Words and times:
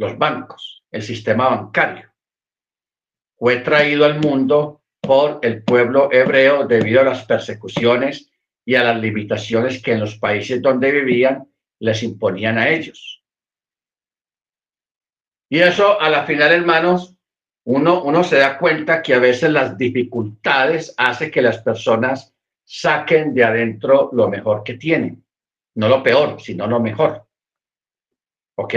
los 0.00 0.16
bancos, 0.16 0.82
el 0.90 1.02
sistema 1.02 1.50
bancario. 1.50 2.10
Fue 3.36 3.58
traído 3.58 4.06
al 4.06 4.18
mundo 4.18 4.80
por 4.98 5.40
el 5.42 5.62
pueblo 5.62 6.10
hebreo 6.10 6.66
debido 6.66 7.02
a 7.02 7.04
las 7.04 7.26
persecuciones 7.26 8.30
y 8.64 8.76
a 8.76 8.82
las 8.82 8.98
limitaciones 8.98 9.82
que 9.82 9.92
en 9.92 10.00
los 10.00 10.16
países 10.16 10.62
donde 10.62 10.90
vivían 10.90 11.46
les 11.80 12.02
imponían 12.02 12.56
a 12.56 12.70
ellos. 12.70 13.22
Y 15.50 15.58
eso, 15.58 16.00
a 16.00 16.08
la 16.08 16.24
final, 16.24 16.52
hermanos, 16.52 17.18
uno, 17.64 18.02
uno 18.02 18.24
se 18.24 18.38
da 18.38 18.56
cuenta 18.56 19.02
que 19.02 19.12
a 19.12 19.18
veces 19.18 19.50
las 19.50 19.76
dificultades 19.76 20.94
hace 20.96 21.30
que 21.30 21.42
las 21.42 21.58
personas 21.58 22.34
saquen 22.64 23.34
de 23.34 23.44
adentro 23.44 24.08
lo 24.14 24.30
mejor 24.30 24.64
que 24.64 24.74
tienen. 24.74 25.22
No 25.74 25.88
lo 25.88 26.02
peor, 26.02 26.40
sino 26.40 26.66
lo 26.66 26.80
mejor. 26.80 27.26
¿Ok? 28.54 28.74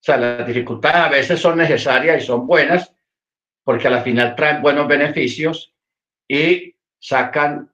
O 0.00 0.04
sea, 0.04 0.16
las 0.16 0.46
dificultades 0.46 0.96
a 0.96 1.08
veces 1.08 1.40
son 1.40 1.58
necesarias 1.58 2.22
y 2.22 2.26
son 2.26 2.46
buenas 2.46 2.94
porque 3.64 3.88
a 3.88 3.90
la 3.90 4.02
final 4.02 4.34
traen 4.34 4.62
buenos 4.62 4.86
beneficios 4.88 5.74
y 6.26 6.74
sacan 6.98 7.70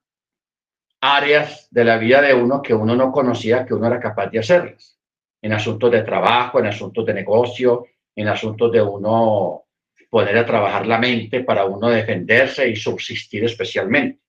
áreas 1.01 1.69
de 1.71 1.85
la 1.85 1.99
vida 1.99 2.23
de 2.23 2.35
uno 2.35 2.63
que 2.63 2.75
uno 2.75 2.97
no 2.97 3.13
conocía 3.13 3.67
que 3.67 3.75
uno 3.75 3.87
era 3.87 4.01
capaz 4.01 4.29
de 4.29 4.39
hacerlas. 4.39 4.99
En 5.43 5.53
asuntos 5.53 5.91
de 5.93 6.03
trabajo, 6.03 6.59
en 6.59 6.67
asuntos 6.67 7.05
de 7.05 7.15
negocio, 7.15 7.87
en 8.17 8.29
asuntos 8.29 8.73
de 8.73 8.81
uno 8.81 9.65
poner 10.09 10.39
a 10.39 10.47
trabajar 10.47 10.87
la 10.87 10.99
mente 10.99 11.45
para 11.45 11.65
uno 11.65 11.91
defenderse 11.91 12.69
y 12.69 12.77
subsistir 12.77 13.45
especialmente. 13.45 14.21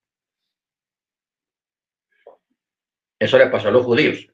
Eso 3.20 3.38
le 3.38 3.48
pasó 3.48 3.70
a 3.70 3.72
los 3.72 3.86
judíos. 3.86 4.28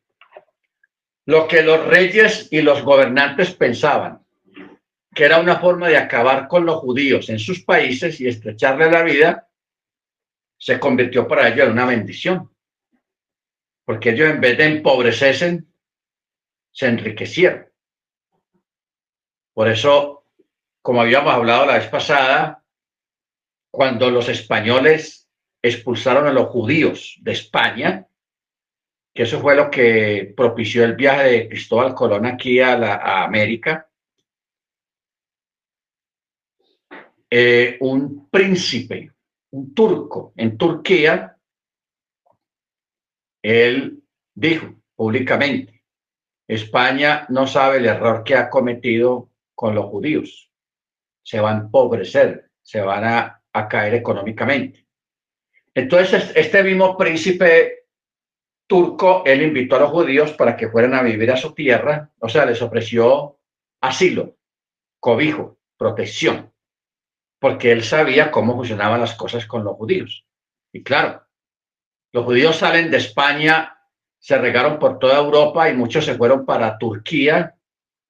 Lo 1.25 1.47
que 1.47 1.61
los 1.61 1.85
reyes 1.85 2.47
y 2.51 2.61
los 2.61 2.81
gobernantes 2.83 3.53
pensaban 3.53 4.25
que 5.13 5.25
era 5.25 5.39
una 5.39 5.59
forma 5.59 5.89
de 5.89 5.97
acabar 5.97 6.47
con 6.47 6.65
los 6.65 6.77
judíos 6.77 7.29
en 7.29 7.37
sus 7.37 7.63
países 7.63 8.21
y 8.21 8.27
estrecharle 8.27 8.89
la 8.89 9.03
vida, 9.03 9.49
se 10.57 10.79
convirtió 10.79 11.27
para 11.27 11.49
ellos 11.49 11.65
en 11.65 11.73
una 11.73 11.85
bendición. 11.85 12.49
Porque 13.83 14.11
ellos 14.11 14.29
en 14.29 14.39
vez 14.39 14.57
de 14.57 14.65
empobrecerse, 14.65 15.63
se 16.71 16.87
enriquecieron. 16.87 17.67
Por 19.53 19.67
eso, 19.67 20.25
como 20.81 21.01
habíamos 21.01 21.33
hablado 21.33 21.65
la 21.65 21.77
vez 21.77 21.87
pasada, 21.87 22.63
cuando 23.69 24.09
los 24.09 24.29
españoles 24.29 25.29
expulsaron 25.61 26.27
a 26.27 26.31
los 26.31 26.47
judíos 26.47 27.17
de 27.21 27.33
España, 27.33 28.07
que 29.13 29.23
eso 29.23 29.41
fue 29.41 29.55
lo 29.55 29.69
que 29.69 30.33
propició 30.35 30.83
el 30.83 30.95
viaje 30.95 31.29
de 31.29 31.49
Cristóbal 31.49 31.93
Colón 31.93 32.25
aquí 32.25 32.59
a, 32.59 32.77
la, 32.77 33.23
América. 33.23 33.89
Eh, 37.29 37.77
un 37.81 38.29
príncipe, 38.29 39.11
un 39.51 39.73
turco 39.73 40.33
en 40.35 40.57
Turquía, 40.57 41.37
él 43.41 44.03
dijo 44.33 44.75
públicamente, 44.95 45.83
España 46.47 47.25
no 47.29 47.47
sabe 47.47 47.77
el 47.77 47.85
error 47.85 48.23
que 48.23 48.35
ha 48.35 48.49
cometido 48.49 49.29
con 49.55 49.73
los 49.75 49.85
judíos. 49.85 50.51
Se 51.23 51.39
van 51.39 51.55
a 51.55 51.61
empobrecer, 51.61 52.51
se 52.61 52.81
van 52.81 53.05
a, 53.05 53.41
a 53.53 53.67
caer 53.67 53.95
económicamente. 53.95 54.85
Entonces, 55.73 56.31
este 56.35 56.63
mismo 56.63 56.97
príncipe 56.97 57.80
turco, 58.71 59.23
él 59.25 59.41
invitó 59.41 59.75
a 59.75 59.79
los 59.79 59.89
judíos 59.89 60.31
para 60.31 60.55
que 60.55 60.69
fueran 60.69 60.93
a 60.93 61.01
vivir 61.01 61.29
a 61.29 61.35
su 61.35 61.53
tierra, 61.53 62.09
o 62.19 62.29
sea, 62.29 62.45
les 62.45 62.61
ofreció 62.61 63.37
asilo, 63.81 64.37
cobijo, 64.97 65.57
protección, 65.75 66.53
porque 67.37 67.73
él 67.73 67.83
sabía 67.83 68.31
cómo 68.31 68.55
funcionaban 68.55 69.01
las 69.01 69.13
cosas 69.15 69.45
con 69.45 69.65
los 69.65 69.75
judíos. 69.75 70.25
Y 70.71 70.83
claro, 70.83 71.21
los 72.13 72.23
judíos 72.23 72.55
salen 72.55 72.89
de 72.89 72.95
España, 72.95 73.77
se 74.17 74.37
regaron 74.37 74.79
por 74.79 74.99
toda 74.99 75.17
Europa 75.17 75.69
y 75.69 75.73
muchos 75.73 76.05
se 76.05 76.15
fueron 76.15 76.45
para 76.45 76.77
Turquía 76.77 77.57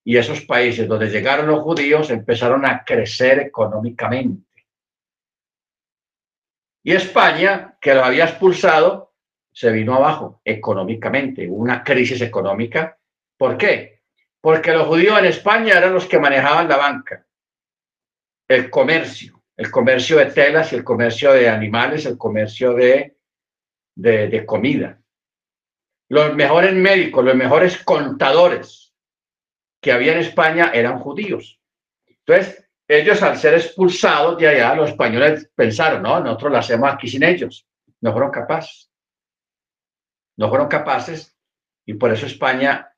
y 0.03 0.17
esos 0.17 0.41
países 0.41 0.87
donde 0.87 1.09
llegaron 1.09 1.47
los 1.47 1.63
judíos 1.63 2.11
empezaron 2.11 2.67
a 2.67 2.85
crecer 2.85 3.39
económicamente. 3.39 4.67
Y 6.83 6.91
España, 6.93 7.79
que 7.81 7.95
lo 7.95 8.05
había 8.05 8.25
expulsado, 8.25 9.10
se 9.51 9.71
vino 9.71 9.95
abajo 9.95 10.41
económicamente, 10.45 11.47
hubo 11.47 11.57
una 11.57 11.83
crisis 11.83 12.21
económica. 12.21 12.97
¿Por 13.37 13.57
qué? 13.57 14.01
Porque 14.39 14.71
los 14.71 14.87
judíos 14.87 15.19
en 15.19 15.25
España 15.25 15.77
eran 15.77 15.93
los 15.93 16.05
que 16.05 16.19
manejaban 16.19 16.69
la 16.69 16.77
banca, 16.77 17.25
el 18.47 18.69
comercio, 18.69 19.43
el 19.57 19.69
comercio 19.69 20.17
de 20.17 20.27
telas 20.27 20.71
y 20.71 20.75
el 20.75 20.83
comercio 20.83 21.33
de 21.33 21.49
animales, 21.49 22.05
el 22.05 22.17
comercio 22.17 22.73
de, 22.73 23.17
de, 23.95 24.27
de 24.27 24.45
comida. 24.45 24.99
Los 26.09 26.35
mejores 26.35 26.73
médicos, 26.73 27.23
los 27.23 27.35
mejores 27.35 27.77
contadores 27.83 28.93
que 29.81 29.91
había 29.91 30.13
en 30.13 30.19
España 30.19 30.71
eran 30.73 30.99
judíos. 30.99 31.59
Entonces, 32.05 32.67
ellos 32.87 33.21
al 33.23 33.37
ser 33.37 33.53
expulsados 33.53 34.37
de 34.37 34.47
allá, 34.47 34.75
los 34.75 34.89
españoles 34.89 35.49
pensaron, 35.55 36.03
no, 36.03 36.19
nosotros 36.19 36.51
lo 36.51 36.57
hacemos 36.57 36.91
aquí 36.91 37.07
sin 37.07 37.23
ellos. 37.23 37.65
No 38.01 38.11
fueron 38.11 38.31
capaces 38.31 38.90
no 40.41 40.49
fueron 40.49 40.67
capaces 40.67 41.37
y 41.85 41.93
por 41.93 42.11
eso 42.11 42.25
España 42.25 42.91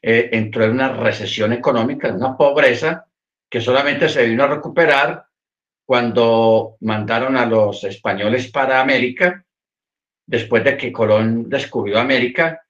eh, 0.00 0.30
entró 0.32 0.64
en 0.64 0.70
una 0.70 0.94
recesión 0.94 1.52
económica, 1.52 2.08
en 2.08 2.16
una 2.16 2.38
pobreza 2.38 3.06
que 3.50 3.60
solamente 3.60 4.08
se 4.08 4.24
vino 4.24 4.44
a 4.44 4.46
recuperar 4.48 5.26
cuando 5.84 6.76
mandaron 6.80 7.36
a 7.36 7.44
los 7.44 7.84
españoles 7.84 8.50
para 8.50 8.80
América, 8.80 9.44
después 10.24 10.64
de 10.64 10.78
que 10.78 10.90
Colón 10.90 11.50
descubrió 11.50 11.98
América, 11.98 12.62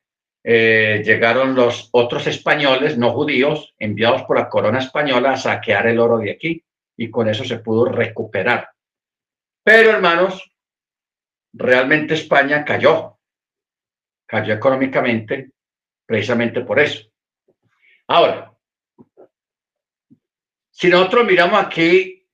eh, 0.43 1.00
llegaron 1.05 1.55
los 1.55 1.88
otros 1.93 2.26
españoles 2.26 2.99
no 2.99 3.12
judíos 3.12 3.75
enviados 3.78 4.25
por 4.25 4.38
la 4.38 4.49
corona 4.49 4.81
española 4.81 5.34
a 5.34 5.37
saquear 5.37 5.87
el 5.87 6.00
oro 6.00 6.19
de 6.19 6.32
aquí 6.32 6.65
y 6.97 7.11
con 7.11 7.28
eso 7.28 7.44
se 7.44 7.59
pudo 7.59 7.84
recuperar. 7.84 8.71
Pero 9.62 9.91
hermanos, 9.91 10.50
realmente 11.53 12.15
España 12.15 12.65
cayó, 12.65 13.13
cayó 14.34 14.54
económicamente 14.54 15.52
precisamente 16.04 16.62
por 16.62 16.80
eso. 16.80 17.08
Ahora, 18.08 18.52
si 20.72 20.88
nosotros 20.88 21.24
miramos 21.24 21.62
aquí 21.64 22.26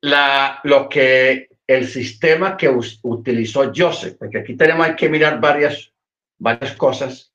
la, 0.00 0.58
lo 0.64 0.88
que 0.88 1.50
el 1.68 1.86
sistema 1.86 2.56
que 2.56 2.68
utilizó 2.68 3.70
Joseph, 3.72 4.16
porque 4.18 4.38
aquí 4.38 4.56
tenemos 4.56 4.88
que 4.96 5.08
mirar 5.08 5.40
varias, 5.40 5.92
varias 6.36 6.76
cosas 6.76 7.32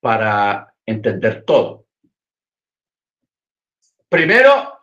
para 0.00 0.72
entender 0.86 1.44
todo. 1.44 1.86
Primero, 4.08 4.78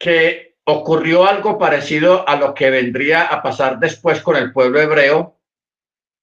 que 0.00 0.56
ocurrió 0.64 1.24
algo 1.24 1.56
parecido 1.58 2.28
a 2.28 2.34
lo 2.34 2.54
que 2.54 2.70
vendría 2.70 3.26
a 3.26 3.40
pasar 3.40 3.78
después 3.78 4.20
con 4.20 4.34
el 4.34 4.52
pueblo 4.52 4.80
hebreo 4.80 5.33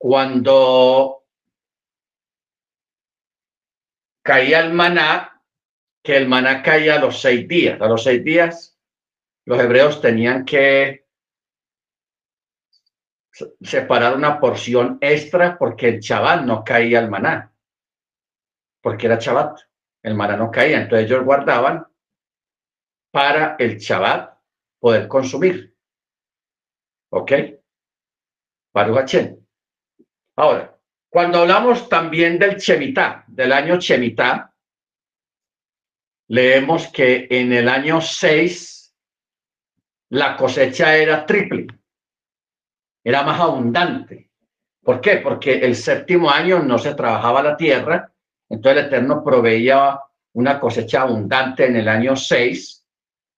cuando 0.01 1.28
caía 4.23 4.62
el 4.62 4.73
maná, 4.73 5.44
que 6.03 6.17
el 6.17 6.28
maná 6.28 6.63
caía 6.63 6.95
a 6.95 7.00
los 7.00 7.22
seis 7.22 7.47
días. 7.47 7.79
A 7.79 7.88
los 7.88 8.03
seis 8.03 8.23
días 8.23 8.79
los 9.45 9.59
hebreos 9.59 10.01
tenían 10.01 10.44
que 10.44 11.06
separar 13.61 14.16
una 14.16 14.40
porción 14.40 14.97
extra 15.01 15.59
porque 15.59 15.90
el 15.90 16.00
chaval 16.00 16.47
no 16.47 16.63
caía 16.63 16.97
el 16.97 17.07
maná, 17.07 17.53
porque 18.81 19.05
era 19.05 19.20
chabat, 19.20 19.59
el 20.02 20.16
maná 20.16 20.35
no 20.35 20.49
caía, 20.49 20.81
entonces 20.81 21.05
ellos 21.05 21.23
guardaban 21.23 21.85
para 23.11 23.55
el 23.59 23.79
chabat 23.79 24.35
poder 24.79 25.08
consumir. 25.08 25.78
¿Ok? 27.11 27.34
Para 28.72 29.41
Ahora, 30.35 30.78
cuando 31.09 31.39
hablamos 31.39 31.89
también 31.89 32.39
del 32.39 32.57
Chemitá, 32.57 33.25
del 33.28 33.51
año 33.51 33.78
Chemitá, 33.78 34.53
leemos 36.29 36.87
que 36.87 37.28
en 37.29 37.51
el 37.51 37.67
año 37.67 37.99
6 37.99 38.95
la 40.09 40.37
cosecha 40.37 40.95
era 40.95 41.25
triple, 41.25 41.67
era 43.03 43.23
más 43.23 43.39
abundante. 43.39 44.29
¿Por 44.81 45.01
qué? 45.01 45.17
Porque 45.17 45.59
el 45.59 45.75
séptimo 45.75 46.29
año 46.29 46.59
no 46.59 46.77
se 46.77 46.95
trabajaba 46.95 47.43
la 47.43 47.57
tierra, 47.57 48.11
entonces 48.49 48.81
el 48.81 48.87
Eterno 48.87 49.23
proveía 49.23 49.99
una 50.34 50.59
cosecha 50.59 51.01
abundante 51.01 51.66
en 51.66 51.75
el 51.75 51.87
año 51.87 52.16
6 52.16 52.85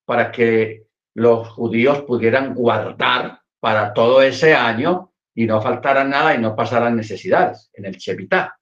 para 0.05 0.31
que 0.31 0.87
los 1.15 1.49
judíos 1.49 2.03
pudieran 2.03 2.53
guardar 2.53 3.41
para 3.59 3.93
todo 3.93 4.21
ese 4.21 4.53
año 4.53 5.12
y 5.35 5.45
no 5.45 5.61
faltara 5.61 6.03
nada 6.03 6.35
y 6.35 6.37
no 6.37 6.55
pasaran 6.55 6.95
necesidades 6.95 7.69
en 7.73 7.85
el 7.85 7.97
Chevitá. 7.97 8.59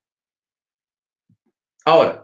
Ahora, 1.86 2.24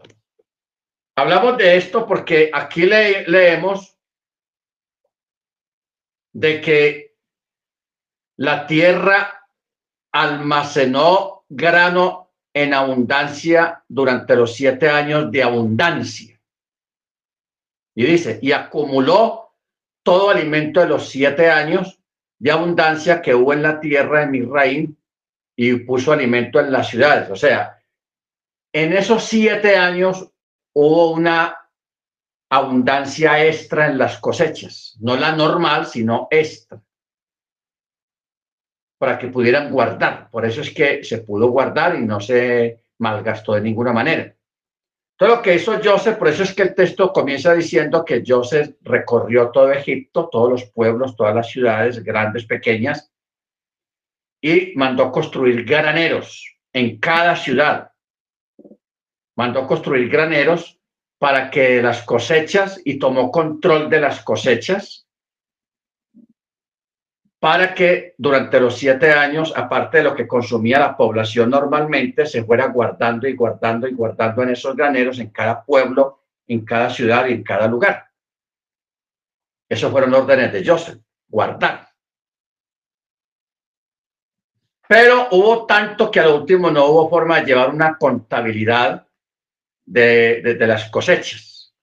hablamos 1.16 1.58
de 1.58 1.76
esto 1.76 2.06
porque 2.06 2.50
aquí 2.52 2.86
leemos 2.86 3.96
de 6.32 6.60
que 6.60 7.16
la 8.36 8.66
tierra 8.66 9.48
almacenó 10.12 11.44
grano 11.48 12.32
en 12.54 12.72
abundancia 12.72 13.84
durante 13.88 14.36
los 14.36 14.54
siete 14.54 14.88
años 14.88 15.30
de 15.30 15.42
abundancia. 15.42 16.40
Y 17.94 18.04
dice, 18.04 18.38
y 18.40 18.52
acumuló 18.52 19.56
todo 20.04 20.30
alimento 20.30 20.80
de 20.80 20.86
los 20.86 21.08
siete 21.08 21.50
años 21.50 21.97
de 22.38 22.50
abundancia 22.50 23.20
que 23.20 23.34
hubo 23.34 23.52
en 23.52 23.62
la 23.62 23.80
tierra 23.80 24.20
de 24.20 24.26
Misraín 24.26 24.98
y 25.56 25.74
puso 25.74 26.12
alimento 26.12 26.60
en 26.60 26.70
las 26.70 26.88
ciudades. 26.88 27.30
O 27.30 27.36
sea, 27.36 27.82
en 28.72 28.92
esos 28.92 29.24
siete 29.24 29.76
años 29.76 30.30
hubo 30.72 31.10
una 31.10 31.56
abundancia 32.50 33.44
extra 33.44 33.88
en 33.88 33.98
las 33.98 34.18
cosechas, 34.18 34.96
no 35.00 35.16
la 35.16 35.32
normal, 35.32 35.86
sino 35.86 36.28
extra, 36.30 36.80
para 38.98 39.18
que 39.18 39.28
pudieran 39.28 39.70
guardar. 39.70 40.30
Por 40.30 40.46
eso 40.46 40.60
es 40.60 40.70
que 40.72 41.04
se 41.04 41.18
pudo 41.18 41.48
guardar 41.48 41.96
y 41.96 42.02
no 42.02 42.20
se 42.20 42.84
malgastó 42.98 43.54
de 43.54 43.60
ninguna 43.60 43.92
manera. 43.92 44.34
Todo 45.18 45.30
lo 45.30 45.42
que 45.42 45.56
hizo 45.56 45.80
Joseph, 45.82 46.16
por 46.16 46.28
eso 46.28 46.44
es 46.44 46.54
que 46.54 46.62
el 46.62 46.76
texto 46.76 47.12
comienza 47.12 47.52
diciendo 47.52 48.04
que 48.04 48.22
Joseph 48.24 48.76
recorrió 48.82 49.50
todo 49.50 49.72
Egipto, 49.72 50.28
todos 50.30 50.48
los 50.48 50.64
pueblos, 50.70 51.16
todas 51.16 51.34
las 51.34 51.50
ciudades, 51.50 52.04
grandes, 52.04 52.44
pequeñas, 52.44 53.10
y 54.40 54.74
mandó 54.76 55.10
construir 55.10 55.64
graneros 55.64 56.56
en 56.72 57.00
cada 57.00 57.34
ciudad. 57.34 57.90
Mandó 59.36 59.66
construir 59.66 60.08
graneros 60.08 60.78
para 61.18 61.50
que 61.50 61.82
las 61.82 62.04
cosechas 62.04 62.80
y 62.84 63.00
tomó 63.00 63.32
control 63.32 63.90
de 63.90 64.00
las 64.00 64.22
cosechas 64.22 65.07
para 67.40 67.72
que 67.72 68.14
durante 68.18 68.58
los 68.58 68.76
siete 68.76 69.12
años, 69.12 69.52
aparte 69.54 69.98
de 69.98 70.04
lo 70.04 70.14
que 70.14 70.26
consumía 70.26 70.80
la 70.80 70.96
población 70.96 71.50
normalmente, 71.50 72.26
se 72.26 72.42
fuera 72.42 72.66
guardando 72.66 73.28
y 73.28 73.36
guardando 73.36 73.86
y 73.86 73.94
guardando 73.94 74.42
en 74.42 74.50
esos 74.50 74.74
graneros 74.74 75.20
en 75.20 75.30
cada 75.30 75.64
pueblo, 75.64 76.24
en 76.48 76.64
cada 76.64 76.90
ciudad 76.90 77.26
y 77.26 77.32
en 77.34 77.44
cada 77.44 77.68
lugar. 77.68 78.08
Esos 79.68 79.92
fueron 79.92 80.14
órdenes 80.14 80.52
de 80.52 80.66
Joseph, 80.66 80.98
guardar. 81.28 81.88
Pero 84.88 85.28
hubo 85.32 85.66
tanto 85.66 86.10
que 86.10 86.18
al 86.18 86.32
último 86.32 86.70
no 86.70 86.86
hubo 86.86 87.10
forma 87.10 87.38
de 87.38 87.46
llevar 87.46 87.68
una 87.68 87.98
contabilidad 87.98 89.06
de, 89.84 90.40
de, 90.42 90.66
las 90.66 90.90
cosechas, 90.90 91.74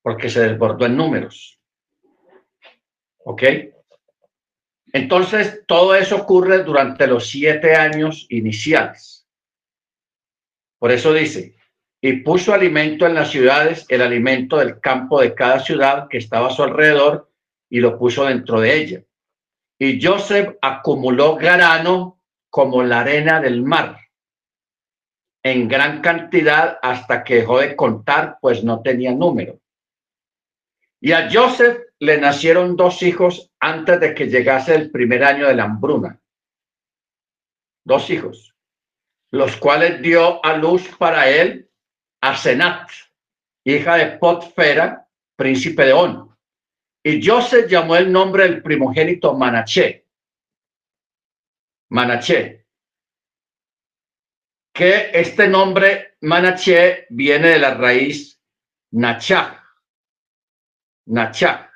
porque 0.00 0.30
se 0.30 0.48
desbordó 0.48 0.86
en 0.86 0.96
números. 0.96 1.60
¿Ok? 3.24 3.42
Entonces, 4.92 5.62
todo 5.66 5.94
eso 5.94 6.16
ocurre 6.16 6.62
durante 6.64 7.06
los 7.06 7.26
siete 7.28 7.74
años 7.74 8.26
iniciales. 8.28 9.26
Por 10.78 10.92
eso 10.92 11.12
dice, 11.12 11.56
y 12.00 12.14
puso 12.22 12.52
alimento 12.52 13.06
en 13.06 13.14
las 13.14 13.30
ciudades, 13.30 13.86
el 13.88 14.02
alimento 14.02 14.58
del 14.58 14.80
campo 14.80 15.20
de 15.20 15.34
cada 15.34 15.60
ciudad 15.60 16.08
que 16.08 16.18
estaba 16.18 16.48
a 16.48 16.50
su 16.50 16.62
alrededor, 16.62 17.30
y 17.70 17.80
lo 17.80 17.98
puso 17.98 18.26
dentro 18.26 18.60
de 18.60 18.76
ella. 18.76 19.02
Y 19.78 20.04
Joseph 20.04 20.56
acumuló 20.60 21.36
grano 21.36 22.22
como 22.50 22.82
la 22.82 23.00
arena 23.00 23.40
del 23.40 23.62
mar, 23.62 23.98
en 25.42 25.68
gran 25.68 26.02
cantidad 26.02 26.78
hasta 26.82 27.24
que 27.24 27.36
dejó 27.36 27.60
de 27.60 27.74
contar, 27.74 28.38
pues 28.40 28.62
no 28.62 28.82
tenía 28.82 29.12
número. 29.12 29.58
Y 31.04 31.10
a 31.10 31.28
Joseph 31.28 31.80
le 31.98 32.16
nacieron 32.16 32.76
dos 32.76 33.02
hijos 33.02 33.50
antes 33.58 33.98
de 33.98 34.14
que 34.14 34.28
llegase 34.28 34.72
el 34.76 34.92
primer 34.92 35.24
año 35.24 35.48
de 35.48 35.54
la 35.54 35.64
hambruna. 35.64 36.22
Dos 37.84 38.08
hijos, 38.08 38.54
los 39.32 39.56
cuales 39.56 40.00
dio 40.00 40.44
a 40.44 40.56
luz 40.56 40.88
para 40.96 41.28
él 41.28 41.68
a 42.20 42.36
Senat, 42.36 42.88
hija 43.64 43.96
de 43.96 44.16
Potfera, 44.18 45.08
príncipe 45.34 45.86
de 45.86 45.92
On. 45.92 46.38
Y 47.02 47.26
Joseph 47.26 47.68
llamó 47.68 47.96
el 47.96 48.12
nombre 48.12 48.44
del 48.44 48.62
primogénito 48.62 49.34
Manaché. 49.34 50.06
Manaché. 51.90 52.64
Que 54.72 55.10
este 55.12 55.48
nombre 55.48 56.16
Manaché 56.20 57.08
viene 57.10 57.48
de 57.48 57.58
la 57.58 57.74
raíz 57.74 58.40
Nachá. 58.92 59.61
Nachá 61.06 61.72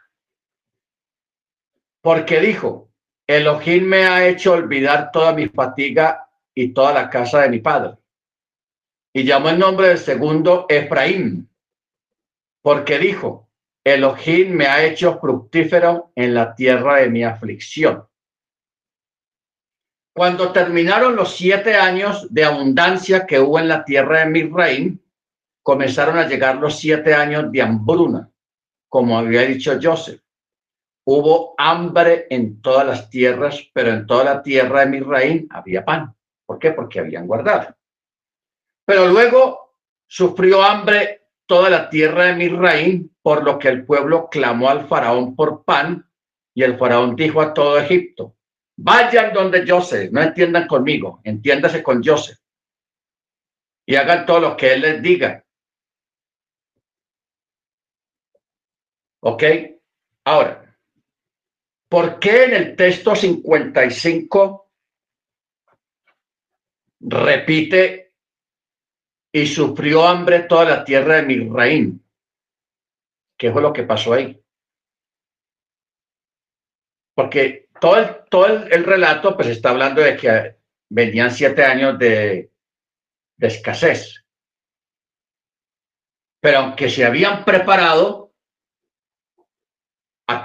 porque 2.07 2.39
dijo, 2.39 2.93
Elohim 3.27 3.85
me 3.85 4.07
ha 4.07 4.29
hecho 4.29 4.53
olvidar 4.53 5.11
toda 5.11 5.33
mi 5.33 5.49
fatiga 5.49 6.29
y 6.55 6.73
toda 6.73 6.93
la 6.93 7.11
casa 7.11 7.41
de 7.41 7.49
mi 7.49 7.59
padre. 7.59 7.97
Y 9.13 9.25
llamó 9.25 9.49
el 9.49 9.59
nombre 9.59 9.89
del 9.89 9.99
segundo 9.99 10.67
Efraín, 10.69 11.51
porque 12.63 13.01
dijo, 13.01 13.51
Elohim 13.83 14.53
me 14.53 14.69
ha 14.69 14.85
hecho 14.85 15.19
fructífero 15.19 16.13
en 16.15 16.33
la 16.33 16.55
tierra 16.55 16.99
de 16.99 17.11
mi 17.11 17.25
aflicción. 17.25 18.07
Cuando 20.15 20.53
terminaron 20.53 21.17
los 21.17 21.37
siete 21.37 21.75
años 21.75 22.33
de 22.33 22.45
abundancia 22.45 23.27
que 23.27 23.41
hubo 23.41 23.59
en 23.59 23.67
la 23.67 23.85
tierra 23.85 24.21
de 24.21 24.27
Misraim, 24.27 25.01
comenzaron 25.61 26.19
a 26.19 26.29
llegar 26.29 26.55
los 26.59 26.79
siete 26.79 27.17
años 27.17 27.51
de 27.51 27.63
hambruna, 27.63 28.31
como 28.89 29.19
había 29.19 29.43
dicho 29.43 29.79
Joseph 29.81 30.21
hubo 31.07 31.55
hambre 31.57 32.27
en 32.31 32.61
todas 32.61 32.87
las 32.87 33.09
tierras, 33.09 33.71
pero 33.73 33.91
en 33.91 34.07
toda 34.07 34.25
la 34.25 34.43
tierra 34.43 34.81
de 34.81 34.87
Misraín 34.87 35.47
había 35.51 35.85
pan. 35.85 36.15
¿Por 36.45 36.59
qué? 36.59 36.73
Porque 36.73 37.01
habían 37.01 37.27
guardado. 37.27 37.75
Pero 38.85 39.07
luego 39.07 39.77
sufrió 40.07 40.63
hambre 40.63 41.29
toda 41.47 41.71
la 41.71 41.89
tierra 41.89 42.25
de 42.25 42.35
Misraín, 42.35 43.17
por 43.23 43.45
lo 43.45 43.59
que 43.59 43.69
el 43.69 43.87
pueblo 43.87 44.29
clamó 44.29 44.69
al 44.69 44.89
faraón 44.89 45.37
por 45.37 45.65
pan, 45.65 46.11
y 46.53 46.65
el 46.65 46.77
faraón 46.77 47.15
dijo 47.15 47.41
a 47.41 47.55
todo 47.55 47.79
Egipto, 47.79 48.35
vayan 48.77 49.33
donde 49.33 49.65
Joseph, 49.67 50.11
no 50.11 50.23
entiendan 50.23 50.67
conmigo, 50.67 51.21
entiéndase 51.23 51.85
con 51.85 52.03
Joseph, 52.03 52.39
y 53.87 53.95
hagan 53.95 54.27
todo 54.27 54.41
lo 54.41 54.57
que 54.57 54.75
él 54.75 54.81
les 54.81 55.03
diga. 55.03 55.45
¿Ok? 59.29 59.43
Ahora, 60.25 60.67
¿Por 61.89 62.19
qué 62.19 62.45
en 62.45 62.55
el 62.55 62.77
texto 62.77 63.15
55 63.15 64.73
repite 67.01 68.13
y 69.33 69.47
sufrió 69.47 70.07
hambre 70.07 70.41
toda 70.41 70.65
la 70.65 70.85
tierra 70.85 71.17
de 71.17 71.23
Misraín? 71.23 72.05
¿Qué 73.39 73.53
fue 73.53 73.63
lo 73.63 73.73
que 73.73 73.85
pasó 73.85 74.15
ahí? 74.15 74.43
Porque 77.15 77.69
todo 77.81 77.99
el, 77.99 78.25
todo 78.29 78.47
el, 78.47 78.85
relato 78.85 79.37
pues 79.37 79.49
está 79.49 79.71
hablando 79.71 80.03
de 80.03 80.17
que 80.17 80.57
venían 80.91 81.31
siete 81.31 81.65
años 81.65 81.99
de, 81.99 82.51
de 83.37 83.47
escasez. 83.47 84.25
Pero 86.41 86.59
aunque 86.59 86.91
se 86.91 87.05
habían 87.05 87.45
preparado, 87.45 88.26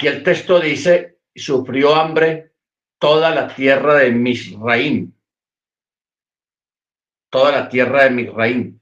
aquí 0.02 0.08
el 0.08 0.24
texto 0.24 0.60
dice 0.60 1.20
sufrió 1.36 1.94
hambre 1.94 2.54
toda 2.98 3.30
la 3.30 3.54
tierra 3.54 3.96
de 3.96 4.12
Misraim. 4.12 5.14
Toda 7.30 7.52
la 7.52 7.70
tierra 7.70 8.06
de 8.06 8.10
Misraim. 8.10 8.80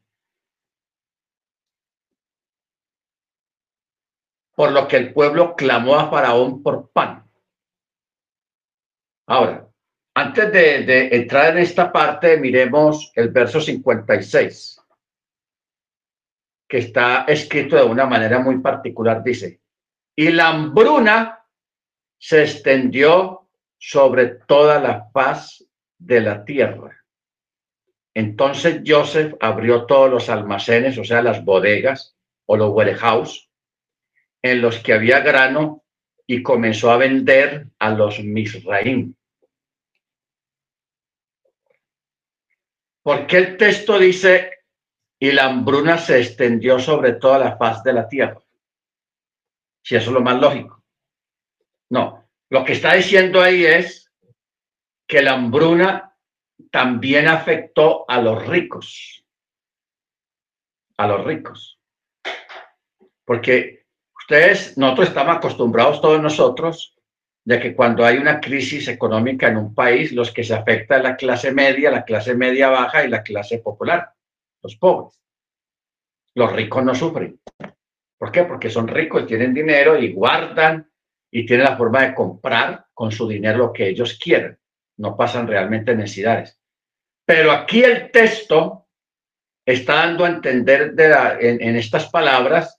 Por 4.56 4.72
lo 4.72 4.88
que 4.88 4.96
el 4.96 5.14
pueblo 5.14 5.56
clamó 5.58 5.96
a 5.96 6.10
Faraón 6.10 6.64
por 6.64 6.90
pan. 6.92 7.30
Ahora, 9.28 9.70
antes 10.16 10.54
de, 10.54 10.84
de 10.86 11.16
entrar 11.18 11.52
en 11.52 11.64
esta 11.64 11.92
parte, 11.92 12.38
miremos 12.38 13.12
el 13.16 13.30
verso 13.30 13.60
56, 13.60 14.82
que 16.68 16.78
está 16.78 17.26
escrito 17.26 17.76
de 17.76 17.84
una 17.84 18.06
manera 18.06 18.40
muy 18.40 18.60
particular. 18.60 19.22
Dice, 19.22 19.62
y 20.20 20.32
la 20.34 20.50
hambruna 20.50 21.46
se 22.18 22.42
extendió 22.44 23.48
sobre 23.78 24.26
toda 24.26 24.78
la 24.78 25.10
paz 25.14 25.66
de 25.98 26.20
la 26.20 26.44
tierra. 26.44 27.06
Entonces 28.14 28.82
Joseph 28.86 29.36
abrió 29.40 29.86
todos 29.86 30.12
los 30.12 30.28
almacenes, 30.28 30.98
o 30.98 31.06
sea, 31.06 31.22
las 31.22 31.46
bodegas 31.46 32.18
o 32.48 32.58
los 32.58 32.72
warehouse, 32.72 33.50
en 34.42 34.62
los 34.62 34.80
que 34.80 34.92
había 34.92 35.22
grano 35.22 35.86
y 36.28 36.44
comenzó 36.44 36.92
a 36.92 36.98
vender 36.98 37.68
a 37.80 37.92
los 37.92 38.20
Misraim. 38.20 39.16
¿Por 43.02 43.26
qué 43.26 43.38
el 43.38 43.56
texto 43.56 43.98
dice 43.98 44.52
y 45.18 45.32
la 45.32 45.46
hambruna 45.46 45.98
se 45.98 46.20
extendió 46.20 46.78
sobre 46.78 47.14
toda 47.14 47.40
la 47.40 47.56
faz 47.56 47.84
de 47.84 47.94
la 47.94 48.10
tierra. 48.10 48.42
Si 49.82 49.96
eso 49.96 50.10
es 50.10 50.14
lo 50.14 50.22
más 50.22 50.40
lógico. 50.40 50.84
No, 51.90 52.30
lo 52.50 52.64
que 52.64 52.74
está 52.74 52.94
diciendo 52.94 53.42
ahí 53.42 53.66
es 53.66 54.12
que 55.08 55.22
la 55.22 55.34
hambruna 55.34 56.16
también 56.72 57.28
afectó 57.28 58.06
a 58.10 58.22
los 58.22 58.46
ricos. 58.48 59.24
A 60.98 61.08
los 61.08 61.26
ricos. 61.26 61.80
Porque 63.26 63.86
ustedes, 64.20 64.78
nosotros 64.78 65.10
estamos 65.10 65.38
acostumbrados 65.38 66.02
todos 66.02 66.22
nosotros 66.22 66.96
de 67.46 67.60
que 67.60 67.76
cuando 67.76 68.06
hay 68.06 68.18
una 68.18 68.40
crisis 68.40 68.88
económica 68.88 69.48
en 69.48 69.58
un 69.58 69.74
país, 69.74 70.12
los 70.12 70.32
que 70.32 70.44
se 70.44 70.54
afecta 70.54 70.98
es 70.98 71.04
la 71.04 71.16
clase 71.16 71.52
media, 71.52 71.90
la 71.90 72.04
clase 72.04 72.36
media 72.36 72.70
baja 72.70 73.04
y 73.04 73.08
la 73.08 73.24
clase 73.24 73.60
popular, 73.60 74.14
los 74.62 74.76
pobres. 74.76 75.20
Los 76.36 76.52
ricos 76.52 76.84
no 76.84 76.94
sufren. 76.94 77.40
¿Por 78.20 78.34
qué? 78.34 78.44
Porque 78.44 78.70
son 78.70 78.90
ricos, 78.90 79.26
tienen 79.26 79.54
dinero 79.54 79.98
y 79.98 80.12
guardan 80.12 80.92
y 81.32 81.46
tienen 81.46 81.66
la 81.66 81.78
forma 81.78 82.02
de 82.02 82.14
comprar 82.14 82.88
con 82.94 83.14
su 83.14 83.28
dinero 83.28 83.58
lo 83.58 83.74
que 83.74 83.88
ellos 83.88 84.20
quieren. 84.22 84.60
No 84.98 85.16
pasan 85.16 85.48
realmente 85.48 85.96
necesidades. 85.96 86.60
Pero 87.26 87.54
aquí 87.54 87.82
el 87.82 88.12
texto 88.12 88.88
está 89.66 89.96
dando 89.96 90.26
a 90.26 90.30
entender 90.30 90.94
en, 91.40 91.62
en 91.62 91.76
estas 91.78 92.10
palabras 92.10 92.78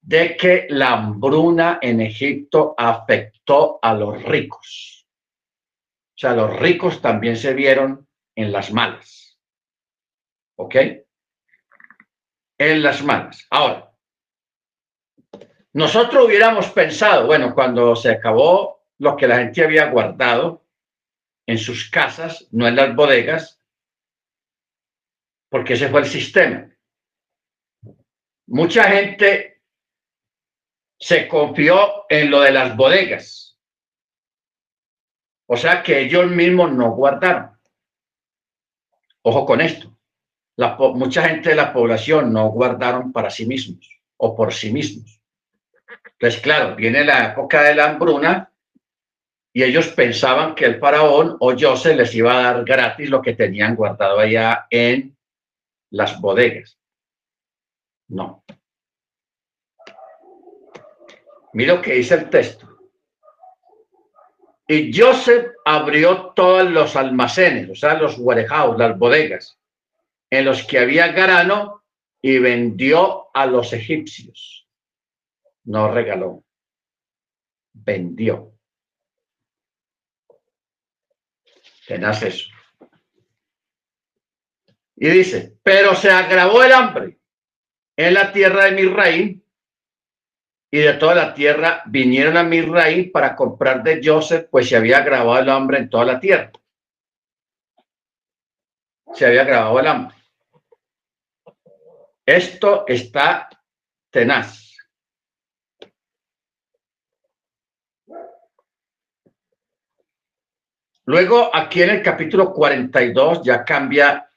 de 0.00 0.36
que 0.36 0.66
la 0.70 0.92
hambruna 0.92 1.78
en 1.82 2.00
Egipto 2.00 2.74
afectó 2.78 3.80
a 3.82 3.94
los 3.94 4.22
ricos. 4.22 5.08
O 6.14 6.18
sea, 6.18 6.34
los 6.34 6.56
ricos 6.60 7.02
también 7.02 7.36
se 7.36 7.52
vieron 7.52 8.06
en 8.36 8.52
las 8.52 8.72
malas. 8.72 9.40
¿Ok? 10.56 10.76
En 12.58 12.82
las 12.82 13.02
malas. 13.02 13.44
Ahora, 13.50 13.91
nosotros 15.74 16.26
hubiéramos 16.26 16.68
pensado, 16.70 17.26
bueno, 17.26 17.54
cuando 17.54 17.96
se 17.96 18.10
acabó 18.10 18.84
lo 18.98 19.16
que 19.16 19.26
la 19.26 19.38
gente 19.38 19.64
había 19.64 19.90
guardado 19.90 20.64
en 21.46 21.58
sus 21.58 21.90
casas, 21.90 22.46
no 22.50 22.68
en 22.68 22.76
las 22.76 22.94
bodegas, 22.94 23.60
porque 25.48 25.74
ese 25.74 25.88
fue 25.88 26.00
el 26.00 26.06
sistema. 26.06 26.70
Mucha 28.48 28.84
gente 28.84 29.62
se 30.98 31.26
confió 31.26 32.04
en 32.08 32.30
lo 32.30 32.40
de 32.40 32.52
las 32.52 32.76
bodegas. 32.76 33.58
O 35.46 35.56
sea 35.56 35.82
que 35.82 36.00
ellos 36.00 36.30
mismos 36.30 36.72
no 36.72 36.92
guardaron. 36.92 37.58
Ojo 39.22 39.46
con 39.46 39.60
esto. 39.60 39.96
La, 40.56 40.76
mucha 40.76 41.28
gente 41.28 41.50
de 41.50 41.56
la 41.56 41.72
población 41.72 42.32
no 42.32 42.48
guardaron 42.50 43.12
para 43.12 43.30
sí 43.30 43.46
mismos 43.46 43.88
o 44.18 44.36
por 44.36 44.52
sí 44.52 44.70
mismos. 44.70 45.21
Entonces, 46.22 46.40
claro, 46.40 46.76
viene 46.76 47.02
la 47.02 47.32
época 47.32 47.64
de 47.64 47.74
la 47.74 47.86
hambruna 47.86 48.52
y 49.52 49.64
ellos 49.64 49.88
pensaban 49.88 50.54
que 50.54 50.66
el 50.66 50.78
faraón 50.78 51.36
o 51.40 51.52
José 51.58 51.96
les 51.96 52.14
iba 52.14 52.38
a 52.38 52.42
dar 52.52 52.64
gratis 52.64 53.10
lo 53.10 53.20
que 53.20 53.34
tenían 53.34 53.74
guardado 53.74 54.20
allá 54.20 54.68
en 54.70 55.16
las 55.90 56.20
bodegas. 56.20 56.78
No. 58.06 58.44
Mira 61.54 61.74
lo 61.74 61.82
que 61.82 61.94
dice 61.94 62.14
el 62.14 62.30
texto. 62.30 62.68
Y 64.68 64.96
Joseph 64.96 65.54
abrió 65.64 66.30
todos 66.36 66.70
los 66.70 66.94
almacenes, 66.94 67.68
o 67.68 67.74
sea, 67.74 67.94
los 67.94 68.16
warehouse, 68.16 68.78
las 68.78 68.96
bodegas, 68.96 69.58
en 70.30 70.44
los 70.44 70.62
que 70.62 70.78
había 70.78 71.08
grano 71.08 71.82
y 72.20 72.38
vendió 72.38 73.26
a 73.34 73.46
los 73.46 73.72
egipcios. 73.72 74.61
No 75.64 75.92
regaló, 75.92 76.44
vendió. 77.72 78.52
Tenaz 81.86 82.22
eso. 82.22 82.48
Y 84.96 85.08
dice, 85.08 85.58
pero 85.62 85.94
se 85.94 86.10
agravó 86.10 86.62
el 86.62 86.72
hambre 86.72 87.18
en 87.96 88.14
la 88.14 88.32
tierra 88.32 88.64
de 88.64 88.72
Misraim 88.72 89.42
y 90.70 90.78
de 90.78 90.94
toda 90.94 91.14
la 91.14 91.34
tierra 91.34 91.82
vinieron 91.86 92.36
a 92.36 92.42
Misraim 92.42 93.12
para 93.12 93.36
comprar 93.36 93.82
de 93.82 94.00
Joseph, 94.02 94.48
pues 94.50 94.68
se 94.68 94.76
había 94.76 95.00
grabado 95.00 95.38
el 95.38 95.50
hambre 95.50 95.78
en 95.78 95.90
toda 95.90 96.04
la 96.04 96.20
tierra. 96.20 96.50
Se 99.12 99.26
había 99.26 99.44
grabado 99.44 99.78
el 99.80 99.86
hambre. 99.86 100.16
Esto 102.24 102.84
está 102.86 103.48
tenaz. 104.10 104.61
Luego, 111.12 111.54
aquí 111.54 111.82
en 111.82 111.90
el 111.90 112.02
capítulo 112.02 112.54
42 112.54 113.42
ya 113.44 113.66
cambia 113.66 114.30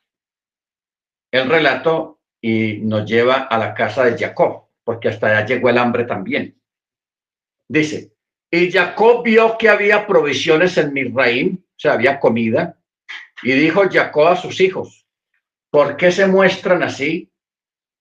el 1.31 1.47
relato 1.47 2.19
y 2.41 2.79
nos 2.79 3.09
lleva 3.09 3.43
a 3.43 3.57
la 3.57 3.73
casa 3.73 4.03
de 4.03 4.17
Jacob 4.17 4.65
porque 4.83 5.07
hasta 5.07 5.27
allá 5.27 5.45
llegó 5.45 5.69
el 5.69 5.77
hambre 5.77 6.03
también. 6.03 6.59
Dice, 7.69 8.11
y 8.51 8.69
Jacob 8.69 9.23
vio 9.23 9.57
que 9.57 9.69
había 9.69 10.05
provisiones 10.05 10.77
en 10.77 10.91
Misraim, 10.91 11.55
o 11.55 11.79
sea, 11.79 11.93
había 11.93 12.19
comida, 12.19 12.77
y 13.41 13.53
dijo 13.53 13.83
Jacob 13.89 14.27
a 14.27 14.35
sus 14.35 14.59
hijos, 14.59 15.07
¿por 15.69 15.95
qué 15.95 16.11
se 16.11 16.27
muestran 16.27 16.83
así? 16.83 17.31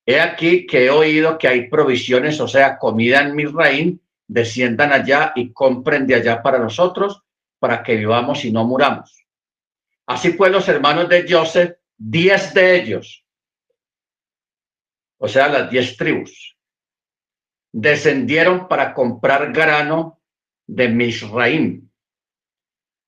He 0.04 0.18
aquí 0.18 0.66
que 0.66 0.86
he 0.86 0.90
oído 0.90 1.38
que 1.38 1.46
hay 1.46 1.68
provisiones, 1.68 2.40
o 2.40 2.48
sea, 2.48 2.76
comida 2.76 3.20
en 3.20 3.36
Misraim, 3.36 4.00
desciendan 4.26 4.92
allá 4.92 5.32
y 5.36 5.52
compren 5.52 6.08
de 6.08 6.16
allá 6.16 6.42
para 6.42 6.58
nosotros, 6.58 7.23
para 7.64 7.82
que 7.82 7.96
vivamos 7.96 8.44
y 8.44 8.52
no 8.52 8.66
muramos. 8.66 9.26
Así 10.04 10.32
pues, 10.32 10.52
los 10.52 10.68
hermanos 10.68 11.08
de 11.08 11.24
Joseph, 11.26 11.78
diez 11.96 12.52
de 12.52 12.76
ellos, 12.76 13.24
o 15.16 15.26
sea, 15.26 15.48
las 15.48 15.70
diez 15.70 15.96
tribus, 15.96 16.58
descendieron 17.72 18.68
para 18.68 18.92
comprar 18.92 19.50
grano 19.50 20.20
de 20.66 20.88
Misraim. 20.88 21.88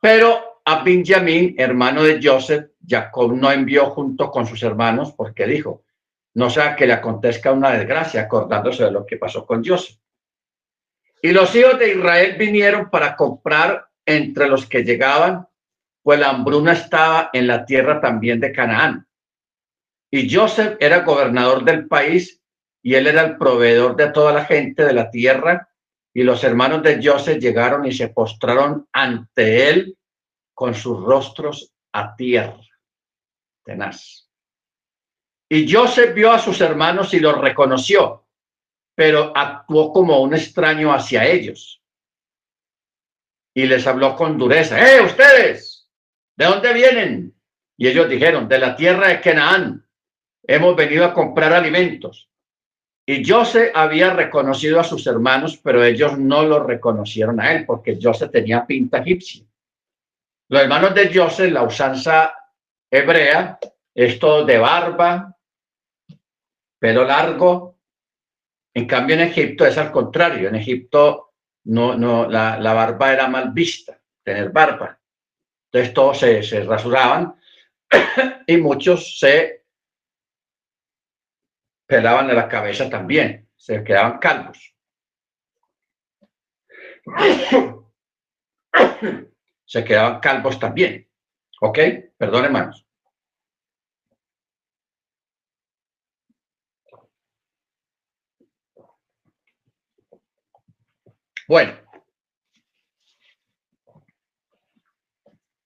Pero 0.00 0.62
a 0.64 0.82
Benjamín, 0.82 1.54
hermano 1.58 2.02
de 2.02 2.18
Joseph, 2.22 2.70
Jacob 2.82 3.36
no 3.36 3.52
envió 3.52 3.90
junto 3.90 4.30
con 4.30 4.46
sus 4.46 4.62
hermanos 4.62 5.12
porque 5.12 5.46
dijo, 5.46 5.84
no 6.32 6.48
sea 6.48 6.75
que 6.76 6.86
le 6.86 6.94
acontezca 6.94 7.52
una 7.52 7.72
desgracia 7.72 8.22
acordándose 8.22 8.84
de 8.84 8.92
lo 8.92 9.04
que 9.04 9.18
pasó 9.18 9.44
con 9.44 9.62
Joseph. 9.62 9.98
Y 11.20 11.32
los 11.32 11.54
hijos 11.54 11.78
de 11.78 11.90
Israel 11.92 12.36
vinieron 12.38 12.88
para 12.88 13.14
comprar 13.14 13.86
entre 14.06 14.48
los 14.48 14.66
que 14.66 14.84
llegaban, 14.84 15.48
pues 16.02 16.20
la 16.20 16.30
hambruna 16.30 16.72
estaba 16.72 17.30
en 17.32 17.48
la 17.48 17.66
tierra 17.66 18.00
también 18.00 18.40
de 18.40 18.52
Canaán. 18.52 19.06
Y 20.10 20.32
Joseph 20.32 20.76
era 20.78 21.00
gobernador 21.00 21.64
del 21.64 21.88
país 21.88 22.40
y 22.82 22.94
él 22.94 23.08
era 23.08 23.22
el 23.22 23.36
proveedor 23.36 23.96
de 23.96 24.10
toda 24.12 24.32
la 24.32 24.44
gente 24.44 24.84
de 24.84 24.92
la 24.92 25.10
tierra. 25.10 25.68
Y 26.14 26.22
los 26.22 26.44
hermanos 26.44 26.82
de 26.82 27.00
Joseph 27.02 27.38
llegaron 27.38 27.84
y 27.84 27.92
se 27.92 28.08
postraron 28.08 28.88
ante 28.92 29.68
él 29.68 29.98
con 30.54 30.75
sus 30.75 31.02
rostros 31.02 31.75
a 31.92 32.14
tierra. 32.14 32.60
Tenaz. 33.64 34.30
Y 35.48 35.70
Joseph 35.70 36.14
vio 36.14 36.32
a 36.32 36.38
sus 36.38 36.60
hermanos 36.60 37.12
y 37.14 37.20
los 37.20 37.36
reconoció, 37.38 38.26
pero 38.94 39.32
actuó 39.36 39.92
como 39.92 40.20
un 40.20 40.34
extraño 40.34 40.92
hacia 40.92 41.26
ellos. 41.26 41.82
Y 43.56 43.64
les 43.64 43.86
habló 43.86 44.14
con 44.14 44.36
dureza. 44.36 44.78
¡Eh, 44.78 45.00
ustedes! 45.00 45.88
¿De 46.36 46.44
dónde 46.44 46.75
vienen? 46.75 47.34
Y 47.78 47.88
ellos 47.88 48.06
dijeron, 48.06 48.46
de 48.46 48.58
la 48.58 48.76
tierra 48.76 49.08
de 49.08 49.20
Canaán. 49.22 49.82
Hemos 50.42 50.76
venido 50.76 51.06
a 51.06 51.14
comprar 51.14 51.54
alimentos. 51.54 52.28
Y 53.06 53.26
José 53.26 53.72
había 53.75 54.12
reconocido 54.12 54.78
a 54.78 54.84
sus 54.84 55.06
hermanos, 55.06 55.56
pero 55.56 55.82
ellos 55.82 56.18
no 56.18 56.42
lo 56.42 56.64
reconocieron 56.64 57.40
a 57.40 57.54
él 57.54 57.64
porque 57.64 57.98
José 57.98 58.28
tenía 58.28 58.66
pinta 58.66 58.98
egipcia. 58.98 59.42
Los 60.50 60.60
hermanos 60.60 60.94
de 60.94 61.14
José, 61.14 61.50
la 61.50 61.62
usanza 61.62 62.34
hebrea, 62.90 63.58
esto 63.94 64.44
de 64.44 64.58
barba, 64.58 65.34
pelo 66.78 67.04
largo. 67.04 67.78
En 68.75 68.86
cambio, 68.86 69.14
en 69.16 69.22
Egipto 69.22 69.64
es 69.64 69.78
al 69.78 69.90
contrario. 69.90 70.50
En 70.50 70.56
Egipto 70.56 71.25
no, 71.66 71.96
no, 71.96 72.28
la, 72.28 72.58
la 72.58 72.73
barba 72.73 73.12
era 73.12 73.28
mal 73.28 73.50
vista, 73.52 74.00
tener 74.23 74.50
barba. 74.50 74.99
Entonces 75.66 75.94
todos 75.94 76.18
se, 76.18 76.42
se 76.42 76.62
rasuraban 76.64 77.35
y 78.46 78.56
muchos 78.56 79.18
se 79.18 79.64
pelaban 81.87 82.26
de 82.28 82.35
la 82.35 82.49
cabeza 82.49 82.88
también, 82.90 83.49
se 83.56 83.82
quedaban 83.85 84.18
calvos. 84.18 84.75
Se 89.64 89.85
quedaban 89.85 90.20
calvos 90.20 90.61
también. 90.61 91.08
¿Ok? 91.61 91.78
Perdón, 92.16 92.44
hermanos. 92.44 92.85
Bueno. 101.48 101.78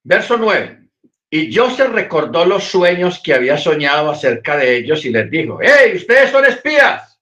Verso 0.03 0.37
9. 0.37 0.89
Y 1.29 1.55
Joseph 1.55 1.91
recordó 1.91 2.45
los 2.45 2.65
sueños 2.65 3.21
que 3.23 3.33
había 3.33 3.57
soñado 3.57 4.11
acerca 4.11 4.57
de 4.57 4.77
ellos 4.77 5.05
y 5.05 5.11
les 5.11 5.29
dijo, 5.31 5.59
hey, 5.61 5.93
ustedes 5.95 6.29
son 6.29 6.45
espías. 6.45 7.19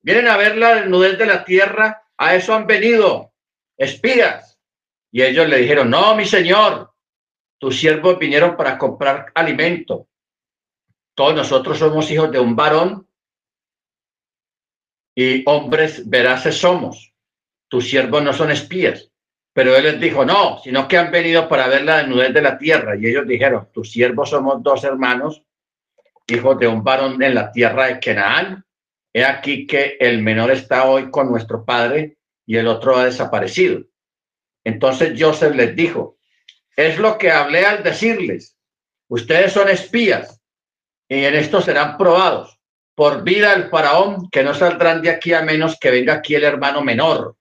Vienen 0.00 0.28
a 0.28 0.36
ver 0.36 0.56
la 0.56 0.76
desnudez 0.76 1.18
de 1.18 1.26
la 1.26 1.44
tierra. 1.44 2.04
A 2.16 2.36
eso 2.36 2.54
han 2.54 2.66
venido. 2.66 3.32
Espías. 3.76 4.58
Y 5.10 5.22
ellos 5.22 5.48
le 5.48 5.58
dijeron, 5.58 5.90
no, 5.90 6.14
mi 6.14 6.24
señor, 6.24 6.92
tus 7.58 7.78
siervos 7.78 8.18
vinieron 8.18 8.56
para 8.56 8.78
comprar 8.78 9.32
alimento. 9.34 10.08
Todos 11.14 11.34
nosotros 11.34 11.78
somos 11.78 12.10
hijos 12.10 12.30
de 12.30 12.38
un 12.38 12.54
varón 12.54 13.08
y 15.16 15.42
hombres 15.46 16.08
veraces 16.08 16.58
somos. 16.58 17.15
Tus 17.68 17.88
siervos 17.88 18.22
no 18.22 18.32
son 18.32 18.50
espías. 18.50 19.10
Pero 19.52 19.74
él 19.74 19.84
les 19.84 20.00
dijo, 20.00 20.24
no, 20.24 20.58
sino 20.62 20.86
que 20.86 20.98
han 20.98 21.10
venido 21.10 21.48
para 21.48 21.66
ver 21.66 21.84
la 21.84 21.98
desnudez 21.98 22.34
de 22.34 22.42
la 22.42 22.58
tierra. 22.58 22.94
Y 22.96 23.06
ellos 23.06 23.26
dijeron, 23.26 23.68
tus 23.72 23.90
siervos 23.90 24.30
somos 24.30 24.62
dos 24.62 24.84
hermanos, 24.84 25.42
hijos 26.26 26.58
de 26.58 26.68
un 26.68 26.84
varón 26.84 27.22
en 27.22 27.34
la 27.34 27.50
tierra 27.50 27.86
de 27.86 27.98
Canaán. 27.98 28.64
He 29.12 29.24
aquí 29.24 29.66
que 29.66 29.96
el 29.98 30.22
menor 30.22 30.50
está 30.50 30.84
hoy 30.84 31.10
con 31.10 31.30
nuestro 31.30 31.64
padre 31.64 32.18
y 32.44 32.56
el 32.58 32.66
otro 32.66 32.96
ha 32.96 33.06
desaparecido. 33.06 33.80
Entonces 34.62 35.14
Joseph 35.18 35.54
les 35.54 35.74
dijo, 35.74 36.18
es 36.76 36.98
lo 36.98 37.16
que 37.16 37.30
hablé 37.30 37.64
al 37.64 37.82
decirles, 37.82 38.58
ustedes 39.08 39.52
son 39.52 39.70
espías 39.70 40.42
y 41.08 41.24
en 41.24 41.34
esto 41.34 41.62
serán 41.62 41.96
probados 41.96 42.58
por 42.94 43.22
vida 43.22 43.56
del 43.56 43.68
faraón, 43.68 44.28
que 44.30 44.42
no 44.42 44.54
saldrán 44.54 45.02
de 45.02 45.10
aquí 45.10 45.32
a 45.32 45.42
menos 45.42 45.78
que 45.78 45.90
venga 45.90 46.14
aquí 46.14 46.34
el 46.34 46.44
hermano 46.44 46.82
menor. 46.82 47.36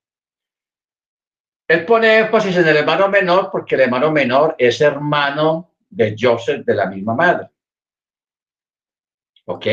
Él 1.68 1.86
pone 1.86 2.20
énfasis 2.20 2.58
en 2.58 2.68
el 2.68 2.78
hermano 2.78 3.10
menor 3.10 3.50
porque 3.52 3.76
el 3.76 3.82
hermano 3.82 4.12
menor 4.12 4.56
es 4.58 4.80
hermano 4.82 5.72
de 5.90 6.16
Joseph 6.20 6.64
de 6.66 6.76
la 6.76 6.86
misma 6.86 7.16
madre. 7.16 7.50
¿Ok? 9.46 9.66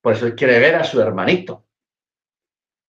Por 0.00 0.14
eso 0.14 0.26
él 0.26 0.34
quiere 0.34 0.58
ver 0.58 0.76
a 0.76 0.84
su 0.84 1.00
hermanito. 1.00 1.64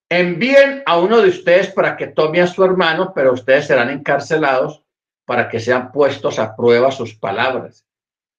Envíen 0.09 0.83
a 0.85 0.99
uno 0.99 1.21
de 1.21 1.29
ustedes 1.29 1.71
para 1.71 1.97
que 1.97 2.07
tome 2.07 2.41
a 2.41 2.47
su 2.47 2.63
hermano, 2.63 3.11
pero 3.13 3.33
ustedes 3.33 3.67
serán 3.67 3.89
encarcelados 3.89 4.83
para 5.25 5.49
que 5.49 5.59
sean 5.59 5.91
puestos 5.91 6.37
a 6.39 6.55
prueba 6.55 6.91
sus 6.91 7.15
palabras. 7.15 7.85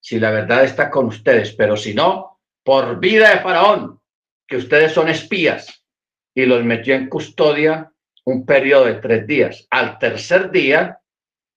Si 0.01 0.21
la 0.21 0.31
verdad 0.31 0.65
está 0.65 0.91
con 0.91 1.07
ustedes, 1.07 1.53
pero 1.53 1.77
si 1.77 1.93
no, 1.93 2.41
por 2.63 3.01
vida 3.01 3.31
de 3.31 3.41
Faraón, 3.41 4.01
que 4.47 4.57
ustedes 4.57 4.93
son 4.93 5.09
espías, 5.09 5.85
y 6.35 6.47
los 6.47 6.63
metió 6.65 6.95
en 6.95 7.09
custodia 7.09 7.93
un 8.27 8.45
periodo 8.45 8.87
de 8.87 8.95
tres 8.95 9.27
días. 9.27 9.67
Al 9.71 9.99
tercer 9.99 10.51
día, 10.51 11.01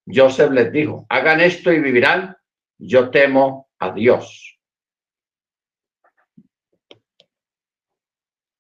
Joseph 0.06 0.52
les 0.52 0.72
dijo, 0.72 1.06
hagan 1.10 1.42
esto 1.42 1.72
y 1.72 1.80
vivirán. 1.80 2.38
Yo 2.78 3.10
temo 3.10 3.70
a 3.80 3.92
Dios. 3.92 4.60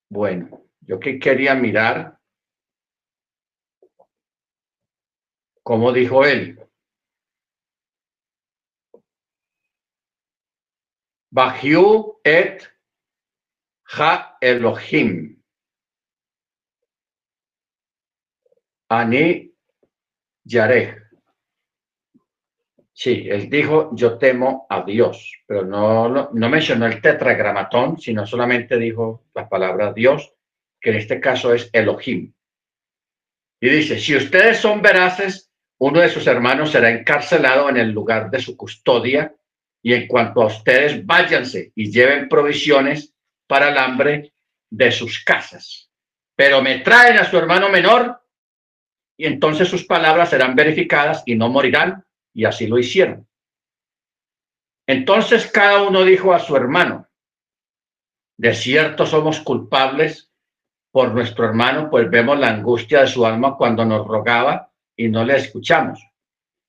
Bueno, 0.10 0.66
yo 0.82 1.00
que 1.00 1.20
quería 1.20 1.54
mirar 1.54 2.20
cómo 5.62 5.94
dijo 5.94 6.26
él. 6.26 6.60
Bajiu 11.32 12.20
et 12.24 12.68
Ha 13.92 14.38
Elohim. 14.42 15.39
Ani 18.90 19.52
Yareh. 20.44 20.98
Sí, 22.92 23.28
él 23.30 23.50
dijo, 23.50 23.92
yo 23.94 24.18
temo 24.18 24.66
a 24.70 24.82
Dios, 24.84 25.32
pero 25.48 25.64
no, 25.64 26.10
no, 26.10 26.50
mencionó 26.50 26.86
el 26.86 27.02
tetragramatón, 27.02 27.98
sino 27.98 28.26
solamente 28.26 28.78
dijo 28.78 29.24
la 29.34 29.48
palabra 29.48 29.94
Dios, 29.94 30.34
que 30.82 30.90
en 30.90 30.98
este 30.98 31.22
caso 31.22 31.54
es 31.54 31.70
Elohim. 31.72 32.34
Y 33.62 33.70
dice, 33.70 34.00
si 34.00 34.18
ustedes 34.18 34.58
son 34.58 34.82
veraces, 34.82 35.50
uno 35.78 36.02
de 36.02 36.10
sus 36.10 36.28
hermanos 36.28 36.72
será 36.72 36.90
encarcelado 36.90 37.70
en 37.70 37.78
el 37.78 37.92
lugar 37.92 38.30
de 38.30 38.40
su 38.40 38.58
custodia, 38.58 39.34
y 39.82 39.94
en 39.94 40.08
cuanto 40.08 40.42
a 40.42 40.48
ustedes, 40.48 41.06
váyanse 41.06 41.72
y 41.76 41.90
lleven 41.90 42.28
provisiones 42.28 43.14
para 43.48 43.70
el 43.70 43.78
hambre 43.78 44.34
de 44.70 44.92
sus 44.92 45.24
casas. 45.24 45.90
Pero 46.36 46.62
me 46.62 46.80
traen 46.80 47.18
a 47.18 47.26
su 47.26 47.38
hermano 47.38 47.70
menor 47.70 48.20
y 49.20 49.26
entonces 49.26 49.68
sus 49.68 49.84
palabras 49.84 50.30
serán 50.30 50.56
verificadas 50.56 51.24
y 51.26 51.36
no 51.36 51.50
morirán. 51.50 52.06
Y 52.34 52.46
así 52.46 52.68
lo 52.68 52.80
hicieron. 52.80 53.28
Entonces 54.88 55.46
cada 55.52 55.82
uno 55.82 56.06
dijo 56.06 56.34
a 56.34 56.40
su 56.40 56.56
hermano, 56.56 57.06
de 58.38 58.54
cierto 58.54 59.06
somos 59.06 59.42
culpables 59.42 60.32
por 60.90 61.12
nuestro 61.12 61.44
hermano, 61.44 61.90
pues 61.90 62.10
vemos 62.10 62.40
la 62.40 62.48
angustia 62.48 63.02
de 63.02 63.08
su 63.08 63.26
alma 63.26 63.58
cuando 63.58 63.84
nos 63.84 64.08
rogaba 64.08 64.72
y 64.96 65.10
no 65.10 65.26
le 65.26 65.36
escuchamos. 65.36 66.02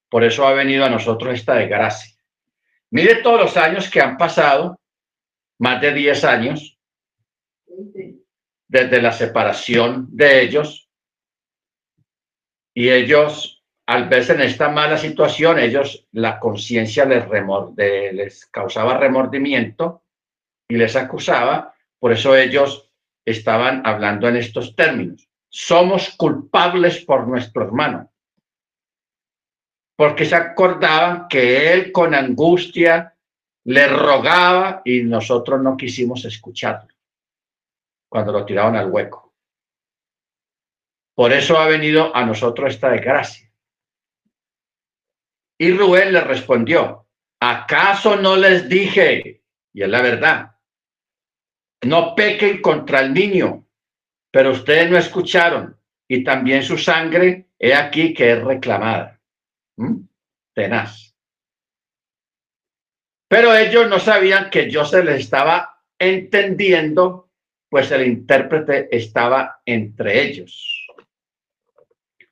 Por 0.09 0.25
eso 0.25 0.45
ha 0.45 0.53
venido 0.53 0.85
a 0.85 0.91
nosotros 0.91 1.33
esta 1.33 1.55
desgracia. 1.55 2.17
Mire 2.91 3.23
todos 3.23 3.43
los 3.43 3.57
años 3.57 3.89
que 3.89 4.01
han 4.01 4.17
pasado, 4.17 4.81
más 5.61 5.81
de 5.81 5.95
10 5.95 6.25
años, 6.25 6.77
desde 8.67 9.01
la 9.01 9.13
separación 9.13 10.09
de 10.11 10.43
ellos 10.43 10.90
y 12.75 12.91
ellos, 12.91 13.65
al 13.87 14.09
verse 14.09 14.35
en 14.35 14.43
esta 14.43 14.69
mala 14.69 14.97
situación, 14.97 15.59
ellos, 15.59 16.07
la 16.13 16.39
conciencia 16.39 17.05
les, 17.05 17.25
les 17.77 18.47
causaba 18.47 18.99
remordimiento 18.99 20.05
y 20.69 20.77
les 20.77 20.95
acusaba. 20.97 21.75
Por 21.99 22.13
eso 22.13 22.37
ellos 22.37 22.91
estaban 23.25 23.83
hablando 23.85 24.29
en 24.29 24.37
estos 24.37 24.75
términos. 24.75 25.29
Somos 25.49 26.11
culpables 26.17 27.05
por 27.05 27.27
nuestro 27.27 27.65
hermano. 27.65 28.11
Porque 29.97 30.25
se 30.25 30.37
acordaban 30.37 31.29
que 31.29 31.73
él 31.73 31.93
con 31.93 32.15
angustia 32.15 33.15
le 33.65 33.87
rogaba 33.89 34.81
y 34.85 35.03
nosotros 35.03 35.61
no 35.61 35.77
quisimos 35.77 36.25
escucharlo 36.25 36.95
cuando 38.09 38.33
lo 38.33 38.45
tiraban 38.45 38.77
al 38.77 38.91
hueco. 38.91 39.30
Por 41.15 41.33
eso 41.33 41.59
ha 41.59 41.67
venido 41.67 42.15
a 42.15 42.25
nosotros 42.25 42.75
esta 42.75 42.91
desgracia. 42.91 43.51
Y 45.59 45.73
Rubén 45.73 46.13
le 46.13 46.23
respondió, 46.23 47.07
¿acaso 47.41 48.17
no 48.17 48.37
les 48.37 48.69
dije? 48.69 49.43
Y 49.73 49.83
es 49.83 49.89
la 49.89 50.01
verdad, 50.01 50.57
no 51.83 52.15
pequen 52.15 52.61
contra 52.61 53.01
el 53.01 53.13
niño, 53.13 53.67
pero 54.31 54.53
ustedes 54.53 54.91
no 54.91 54.99
escucharon 54.99 55.79
y 56.09 56.25
también 56.25 56.63
su 56.63 56.77
sangre 56.77 57.51
he 57.59 57.75
aquí 57.75 58.15
que 58.15 58.33
es 58.33 58.43
reclamada. 58.43 59.21
¿Mm? 59.77 60.03
Tenaz. 60.55 61.15
Pero 63.29 63.55
ellos 63.55 63.89
no 63.89 63.99
sabían 63.99 64.51
que 64.51 64.71
yo 64.71 64.85
se 64.85 65.05
les 65.05 65.21
estaba 65.21 65.83
entendiendo, 65.99 67.31
pues 67.69 67.91
el 67.93 68.07
intérprete 68.07 68.89
estaba 68.95 69.61
entre 69.65 70.23
ellos. 70.23 70.70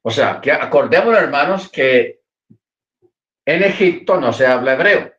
O 0.02 0.10
sea, 0.10 0.40
que 0.40 0.52
acordemos, 0.52 1.16
hermanos, 1.16 1.70
que 1.70 2.20
en 3.44 3.62
Egipto 3.62 4.20
no 4.20 4.32
se 4.32 4.46
habla 4.46 4.74
hebreo. 4.74 5.12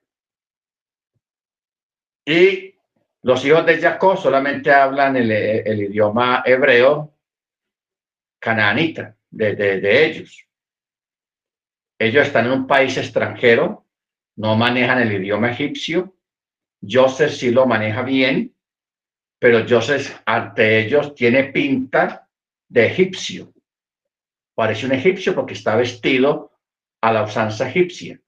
Y 2.26 2.76
los 3.24 3.44
hijos 3.44 3.66
de 3.66 3.80
Jacob 3.80 4.18
solamente 4.18 4.72
hablan 4.72 5.18
el, 5.18 5.82
idioma 5.82 6.44
hebreo 6.46 7.16
canaanita 8.40 9.18
de, 9.30 9.56
de 9.56 10.06
ellos. 10.06 10.46
Ellos 12.00 12.28
están 12.28 12.46
en 12.46 12.54
un 12.54 12.68
país 12.68 12.96
extranjero, 12.98 13.86
no 14.38 14.56
manejan 14.56 15.02
el 15.02 15.12
idioma 15.12 15.52
egipcio. 15.52 16.16
Joseph 16.82 17.32
sí 17.32 17.52
lo 17.52 17.66
maneja 17.66 18.04
bien, 18.04 18.56
pero 19.38 19.66
Joseph 19.68 20.22
ante 20.26 20.80
ellos 20.80 21.14
tiene 21.14 21.46
pinta 21.46 22.30
de 22.70 22.86
egipcio 22.86 23.54
parece 24.60 24.88
un 24.88 24.92
egipcio 24.92 25.34
porque 25.34 25.54
está 25.54 25.78
vestido 25.78 26.52
a 27.00 27.14
la 27.14 27.24
usanza 27.24 27.70
egipcia. 27.70 28.20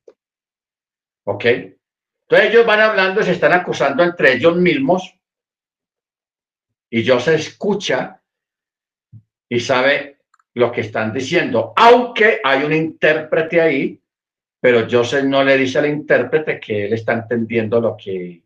¿Ok? 1.26 1.44
Entonces 1.44 2.50
ellos 2.50 2.66
van 2.66 2.80
hablando, 2.80 3.22
se 3.22 3.34
están 3.34 3.52
acusando 3.52 4.02
entre 4.02 4.36
ellos 4.36 4.56
mismos 4.56 5.14
y 6.90 7.04
yo 7.04 7.20
se 7.20 7.36
escucha 7.36 8.22
y 9.50 9.60
sabe 9.60 10.20
lo 10.54 10.72
que 10.72 10.80
están 10.80 11.12
diciendo, 11.12 11.74
aunque 11.76 12.40
hay 12.42 12.64
un 12.64 12.72
intérprete 12.72 13.60
ahí, 13.60 14.02
pero 14.62 14.88
Joseph 14.90 15.26
no 15.26 15.44
le 15.44 15.58
dice 15.58 15.80
al 15.80 15.88
intérprete 15.88 16.62
que 16.62 16.86
él 16.86 16.94
está 16.94 17.12
entendiendo 17.12 17.82
lo 17.82 17.98
que, 17.98 18.42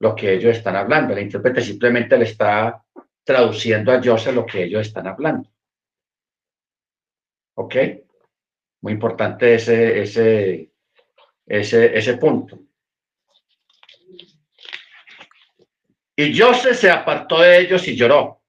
lo 0.00 0.14
que 0.14 0.32
ellos 0.32 0.56
están 0.56 0.76
hablando. 0.76 1.12
El 1.12 1.24
intérprete 1.24 1.60
simplemente 1.60 2.16
le 2.16 2.24
está 2.24 2.82
traduciendo 3.22 3.92
a 3.92 4.00
Joseph 4.02 4.34
lo 4.34 4.46
que 4.46 4.64
ellos 4.64 4.86
están 4.86 5.06
hablando. 5.06 5.50
¿Ok? 7.58 7.76
Muy 8.82 8.92
importante 8.92 9.54
ese, 9.54 10.00
ese, 10.02 10.70
ese, 11.46 11.96
ese 11.98 12.16
punto. 12.18 12.58
Y 16.14 16.38
Joseph 16.38 16.76
se 16.76 16.90
apartó 16.90 17.40
de 17.40 17.58
ellos 17.60 17.86
y 17.88 17.96
lloró. 17.96 18.42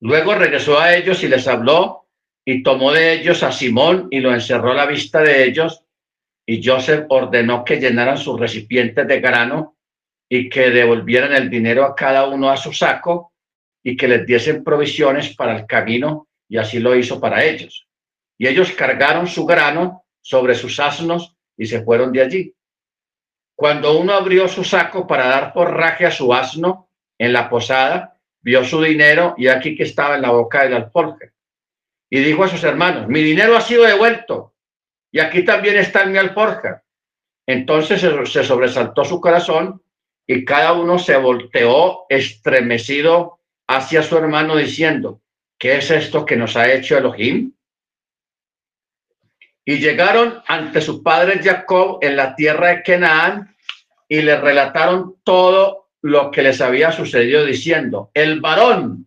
Luego 0.00 0.34
regresó 0.34 0.78
a 0.78 0.94
ellos 0.94 1.22
y 1.22 1.28
les 1.28 1.46
habló 1.46 2.08
y 2.44 2.62
tomó 2.62 2.92
de 2.92 3.12
ellos 3.12 3.42
a 3.42 3.52
Simón 3.52 4.08
y 4.10 4.20
lo 4.20 4.32
encerró 4.32 4.72
a 4.72 4.74
la 4.74 4.86
vista 4.86 5.20
de 5.20 5.44
ellos. 5.44 5.84
Y 6.46 6.66
Joseph 6.66 7.04
ordenó 7.08 7.64
que 7.64 7.80
llenaran 7.80 8.18
sus 8.18 8.40
recipientes 8.40 9.06
de 9.06 9.20
grano 9.20 9.76
y 10.28 10.48
que 10.48 10.70
devolvieran 10.70 11.34
el 11.34 11.50
dinero 11.50 11.84
a 11.84 11.94
cada 11.94 12.26
uno 12.28 12.50
a 12.50 12.56
su 12.56 12.72
saco 12.72 13.34
y 13.82 13.96
que 13.96 14.08
les 14.08 14.26
diesen 14.26 14.62
provisiones 14.64 15.34
para 15.36 15.56
el 15.56 15.66
camino 15.66 16.29
y 16.50 16.58
así 16.58 16.80
lo 16.80 16.96
hizo 16.96 17.20
para 17.20 17.44
ellos. 17.44 17.86
Y 18.36 18.48
ellos 18.48 18.72
cargaron 18.72 19.28
su 19.28 19.46
grano 19.46 20.04
sobre 20.20 20.54
sus 20.54 20.80
asnos 20.80 21.36
y 21.56 21.66
se 21.66 21.82
fueron 21.84 22.12
de 22.12 22.22
allí. 22.22 22.54
Cuando 23.54 23.96
uno 23.96 24.14
abrió 24.14 24.48
su 24.48 24.64
saco 24.64 25.06
para 25.06 25.26
dar 25.26 25.52
forraje 25.52 26.06
a 26.06 26.10
su 26.10 26.34
asno 26.34 26.90
en 27.16 27.32
la 27.32 27.48
posada, 27.48 28.18
vio 28.40 28.64
su 28.64 28.82
dinero 28.82 29.34
y 29.38 29.46
aquí 29.46 29.76
que 29.76 29.84
estaba 29.84 30.16
en 30.16 30.22
la 30.22 30.32
boca 30.32 30.64
del 30.64 30.74
alforje. 30.74 31.32
Y 32.10 32.18
dijo 32.18 32.42
a 32.42 32.48
sus 32.48 32.64
hermanos, 32.64 33.06
mi 33.06 33.22
dinero 33.22 33.56
ha 33.56 33.60
sido 33.60 33.84
devuelto 33.84 34.54
y 35.12 35.20
aquí 35.20 35.44
también 35.44 35.76
está 35.76 36.02
en 36.02 36.12
mi 36.12 36.18
alforja. 36.18 36.82
Entonces 37.46 38.00
se 38.00 38.42
sobresaltó 38.42 39.04
su 39.04 39.20
corazón 39.20 39.82
y 40.26 40.44
cada 40.44 40.72
uno 40.72 40.98
se 40.98 41.16
volteó 41.16 42.06
estremecido 42.08 43.38
hacia 43.68 44.02
su 44.02 44.16
hermano 44.16 44.56
diciendo, 44.56 45.20
¿qué 45.60 45.76
es 45.76 45.90
esto 45.90 46.24
que 46.24 46.36
nos 46.36 46.56
ha 46.56 46.72
hecho 46.72 46.96
Elohim? 46.96 47.52
Y 49.64 49.78
llegaron 49.78 50.42
ante 50.48 50.80
su 50.80 51.02
padre 51.02 51.40
Jacob 51.40 51.98
en 52.00 52.16
la 52.16 52.34
tierra 52.34 52.68
de 52.68 52.82
Canaán 52.82 53.54
y 54.08 54.22
le 54.22 54.40
relataron 54.40 55.20
todo 55.22 55.90
lo 56.02 56.30
que 56.30 56.42
les 56.42 56.60
había 56.62 56.90
sucedido 56.90 57.44
diciendo, 57.44 58.10
el 58.14 58.40
varón, 58.40 59.06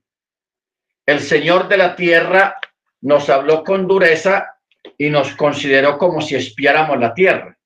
el 1.08 1.20
Señor 1.20 1.68
de 1.68 1.78
la 1.78 1.96
tierra, 1.96 2.56
nos 3.02 3.30
habló 3.30 3.64
con 3.64 3.88
dureza 3.88 4.56
y 4.98 5.10
nos 5.10 5.36
consideró 5.36 5.98
como 5.98 6.22
si 6.22 6.36
espiáramos 6.36 7.00
la 7.00 7.14
tierra. 7.16 7.58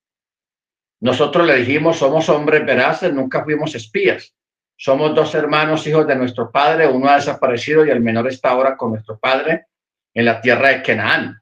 Nosotros 1.01 1.45
le 1.45 1.57
dijimos, 1.57 1.97
somos 1.97 2.29
hombres 2.29 2.65
veraces, 2.65 3.13
nunca 3.13 3.43
fuimos 3.43 3.75
espías. 3.75 4.33
Somos 4.77 5.15
dos 5.15 5.33
hermanos, 5.33 5.87
hijos 5.87 6.05
de 6.05 6.15
nuestro 6.15 6.51
padre, 6.51 6.87
uno 6.87 7.09
ha 7.09 7.15
desaparecido 7.15 7.83
y 7.85 7.89
el 7.89 7.99
menor 7.99 8.27
está 8.27 8.51
ahora 8.51 8.77
con 8.77 8.91
nuestro 8.91 9.17
padre 9.17 9.65
en 10.13 10.25
la 10.25 10.39
tierra 10.39 10.69
de 10.69 10.83
Canaán. 10.83 11.41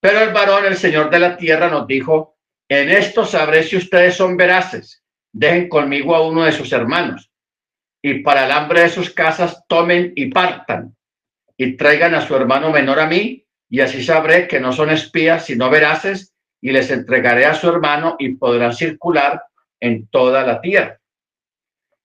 Pero 0.00 0.20
el 0.20 0.32
varón, 0.32 0.66
el 0.66 0.76
Señor 0.76 1.08
de 1.08 1.20
la 1.20 1.36
tierra, 1.36 1.70
nos 1.70 1.86
dijo, 1.86 2.36
en 2.68 2.90
esto 2.90 3.24
sabré 3.24 3.62
si 3.62 3.76
ustedes 3.76 4.16
son 4.16 4.36
veraces. 4.36 5.02
Dejen 5.32 5.68
conmigo 5.68 6.14
a 6.14 6.26
uno 6.26 6.44
de 6.44 6.52
sus 6.52 6.72
hermanos 6.72 7.30
y 8.02 8.20
para 8.20 8.44
el 8.44 8.52
hambre 8.52 8.82
de 8.82 8.90
sus 8.90 9.10
casas 9.10 9.64
tomen 9.66 10.12
y 10.14 10.26
partan 10.26 10.94
y 11.56 11.76
traigan 11.76 12.14
a 12.14 12.20
su 12.20 12.36
hermano 12.36 12.70
menor 12.70 13.00
a 13.00 13.06
mí 13.06 13.46
y 13.70 13.80
así 13.80 14.04
sabré 14.04 14.46
que 14.46 14.60
no 14.60 14.72
son 14.72 14.90
espías 14.90 15.46
sino 15.46 15.70
veraces 15.70 16.34
y 16.60 16.70
les 16.70 16.90
entregaré 16.90 17.46
a 17.46 17.54
su 17.54 17.68
hermano 17.68 18.16
y 18.18 18.34
podrán 18.34 18.74
circular 18.74 19.42
en 19.80 20.06
toda 20.08 20.44
la 20.44 20.60
tierra. 20.60 21.00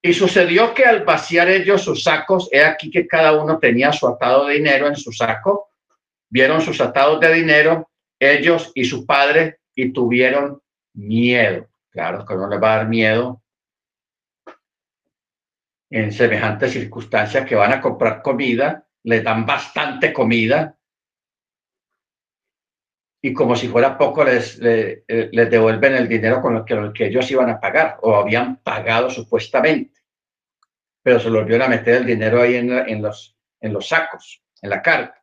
Y 0.02 0.14
sucedió 0.14 0.74
que 0.74 0.86
al 0.86 1.04
vaciar 1.04 1.50
ellos 1.50 1.84
sus 1.84 2.04
sacos, 2.04 2.48
he 2.52 2.64
aquí 2.64 2.90
que 2.90 3.08
cada 3.08 3.34
uno 3.34 3.60
tenía 3.60 3.92
su 3.92 4.08
atado 4.08 4.46
de 4.46 4.56
dinero 4.56 4.88
en 4.88 4.96
su 4.96 5.12
saco, 5.12 5.72
vieron 6.30 6.62
sus 6.62 6.80
atados 6.80 7.20
de 7.20 7.34
dinero 7.34 7.90
ellos 8.20 8.72
y 8.76 8.86
su 8.86 9.06
padre 9.06 9.60
y 9.76 9.92
tuvieron 9.92 10.62
miedo. 10.94 11.68
Claro 11.90 12.26
que 12.26 12.36
no 12.36 12.48
les 12.48 12.62
va 12.62 12.74
a 12.74 12.78
dar 12.78 12.88
miedo 12.88 13.42
en 15.90 16.12
semejantes 16.12 16.74
circunstancias 16.74 17.46
que 17.48 17.56
van 17.56 17.74
a 17.74 17.82
comprar 17.82 18.22
comida, 18.22 18.86
les 19.04 19.24
dan 19.24 19.46
bastante 19.46 20.14
comida 20.14 20.78
y 23.22 23.34
como 23.34 23.56
si 23.56 23.68
fuera 23.68 23.98
poco 23.98 24.24
les, 24.24 24.58
les, 24.60 25.04
devuelven 25.08 25.96
el 25.96 26.08
dinero 26.08 26.42
con 26.42 26.54
lo 26.54 26.66
que, 26.94 27.06
ellos 27.06 27.30
iban 27.32 27.50
a 27.50 27.60
pagar 27.60 27.98
o 28.02 28.16
habían 28.16 28.58
pagado 28.58 29.10
supuestamente, 29.10 30.00
pero 31.04 31.20
se 31.20 31.30
los 31.30 31.42
volvieron 31.42 31.66
a 31.66 31.76
meter 31.76 31.96
el 31.96 32.06
dinero 32.06 32.42
ahí 32.42 32.56
en, 32.56 33.02
los, 33.02 33.36
sacos, 33.82 34.42
en 34.62 34.70
la 34.70 34.82
carga. 34.82 35.22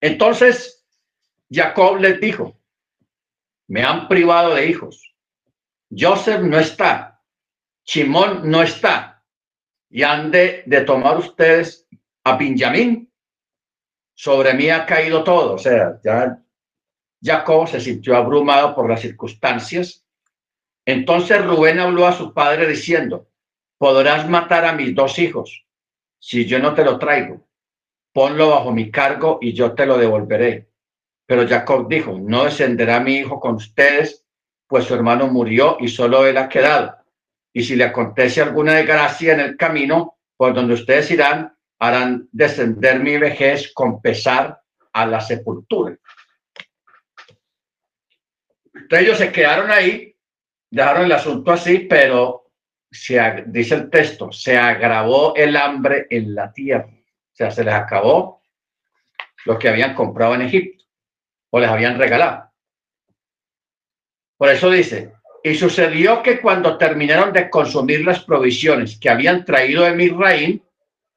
Entonces, 0.00 0.84
Jacob 1.50 1.98
les 1.98 2.20
dijo, 2.20 2.58
me 3.68 3.82
han 3.82 4.08
privado 4.08 4.54
de 4.54 4.66
hijos. 4.66 5.14
Joseph 5.90 6.40
no 6.40 6.58
está. 6.58 7.22
Simón 7.84 8.50
no 8.50 8.62
está. 8.62 9.24
Y 9.88 10.02
han 10.02 10.30
de, 10.30 10.64
tomar 10.86 11.18
ustedes 11.18 11.86
a 12.24 12.36
Benjamín. 12.36 13.11
Sobre 14.22 14.54
mí 14.54 14.70
ha 14.70 14.86
caído 14.86 15.24
todo. 15.24 15.54
O 15.54 15.58
sea, 15.58 15.98
ya 16.04 16.38
Jacob 17.20 17.68
se 17.68 17.80
sintió 17.80 18.16
abrumado 18.16 18.74
por 18.74 18.88
las 18.88 19.00
circunstancias. 19.00 20.04
Entonces 20.86 21.44
Rubén 21.44 21.80
habló 21.80 22.06
a 22.06 22.12
su 22.12 22.32
padre 22.32 22.66
diciendo, 22.68 23.28
podrás 23.78 24.28
matar 24.28 24.64
a 24.64 24.72
mis 24.72 24.94
dos 24.94 25.18
hijos 25.18 25.66
si 26.18 26.46
yo 26.46 26.58
no 26.60 26.74
te 26.74 26.84
lo 26.84 26.98
traigo 26.98 27.44
ponlo 28.12 28.50
bajo 28.50 28.72
mi 28.72 28.90
cargo 28.90 29.38
y 29.40 29.52
yo 29.52 29.72
te 29.74 29.86
lo 29.86 29.98
devolveré. 29.98 30.68
Pero 31.26 31.48
Jacob 31.48 31.88
dijo, 31.88 32.18
no 32.18 32.44
descenderá 32.44 33.00
mi 33.00 33.16
hijo 33.16 33.40
con 33.40 33.54
ustedes, 33.56 34.24
pues 34.66 34.84
su 34.84 34.94
hermano 34.94 35.28
murió 35.28 35.76
y 35.80 35.88
solo 35.88 36.26
él 36.26 36.36
ha 36.36 36.48
quedado. 36.48 36.96
Y 37.52 37.62
si 37.62 37.76
le 37.76 37.84
acontece 37.84 38.42
alguna 38.42 38.74
desgracia 38.74 39.32
en 39.32 39.40
el 39.40 39.56
camino, 39.56 40.18
por 40.36 40.54
donde 40.54 40.74
ustedes 40.74 41.10
irán, 41.10 41.54
harán 41.82 42.28
descender 42.30 43.00
mi 43.00 43.18
vejez 43.18 43.72
con 43.74 44.00
pesar 44.00 44.62
a 44.92 45.04
la 45.04 45.20
sepultura. 45.20 45.96
Entonces 48.72 49.00
ellos 49.00 49.18
se 49.18 49.32
quedaron 49.32 49.68
ahí, 49.68 50.16
dejaron 50.70 51.06
el 51.06 51.12
asunto 51.12 51.50
así, 51.50 51.80
pero 51.80 52.52
se, 52.88 53.18
dice 53.48 53.74
el 53.74 53.90
texto, 53.90 54.30
se 54.30 54.56
agravó 54.56 55.34
el 55.34 55.56
hambre 55.56 56.06
en 56.08 56.36
la 56.36 56.52
tierra. 56.52 56.86
O 56.86 57.34
sea, 57.34 57.50
se 57.50 57.64
les 57.64 57.74
acabó 57.74 58.40
lo 59.44 59.58
que 59.58 59.68
habían 59.68 59.96
comprado 59.96 60.36
en 60.36 60.42
Egipto 60.42 60.84
o 61.50 61.58
les 61.58 61.68
habían 61.68 61.98
regalado. 61.98 62.48
Por 64.36 64.50
eso 64.50 64.70
dice, 64.70 65.14
y 65.42 65.56
sucedió 65.56 66.22
que 66.22 66.40
cuando 66.40 66.78
terminaron 66.78 67.32
de 67.32 67.50
consumir 67.50 68.04
las 68.04 68.22
provisiones 68.22 69.00
que 69.00 69.10
habían 69.10 69.44
traído 69.44 69.82
de 69.82 69.96
Misraín, 69.96 70.62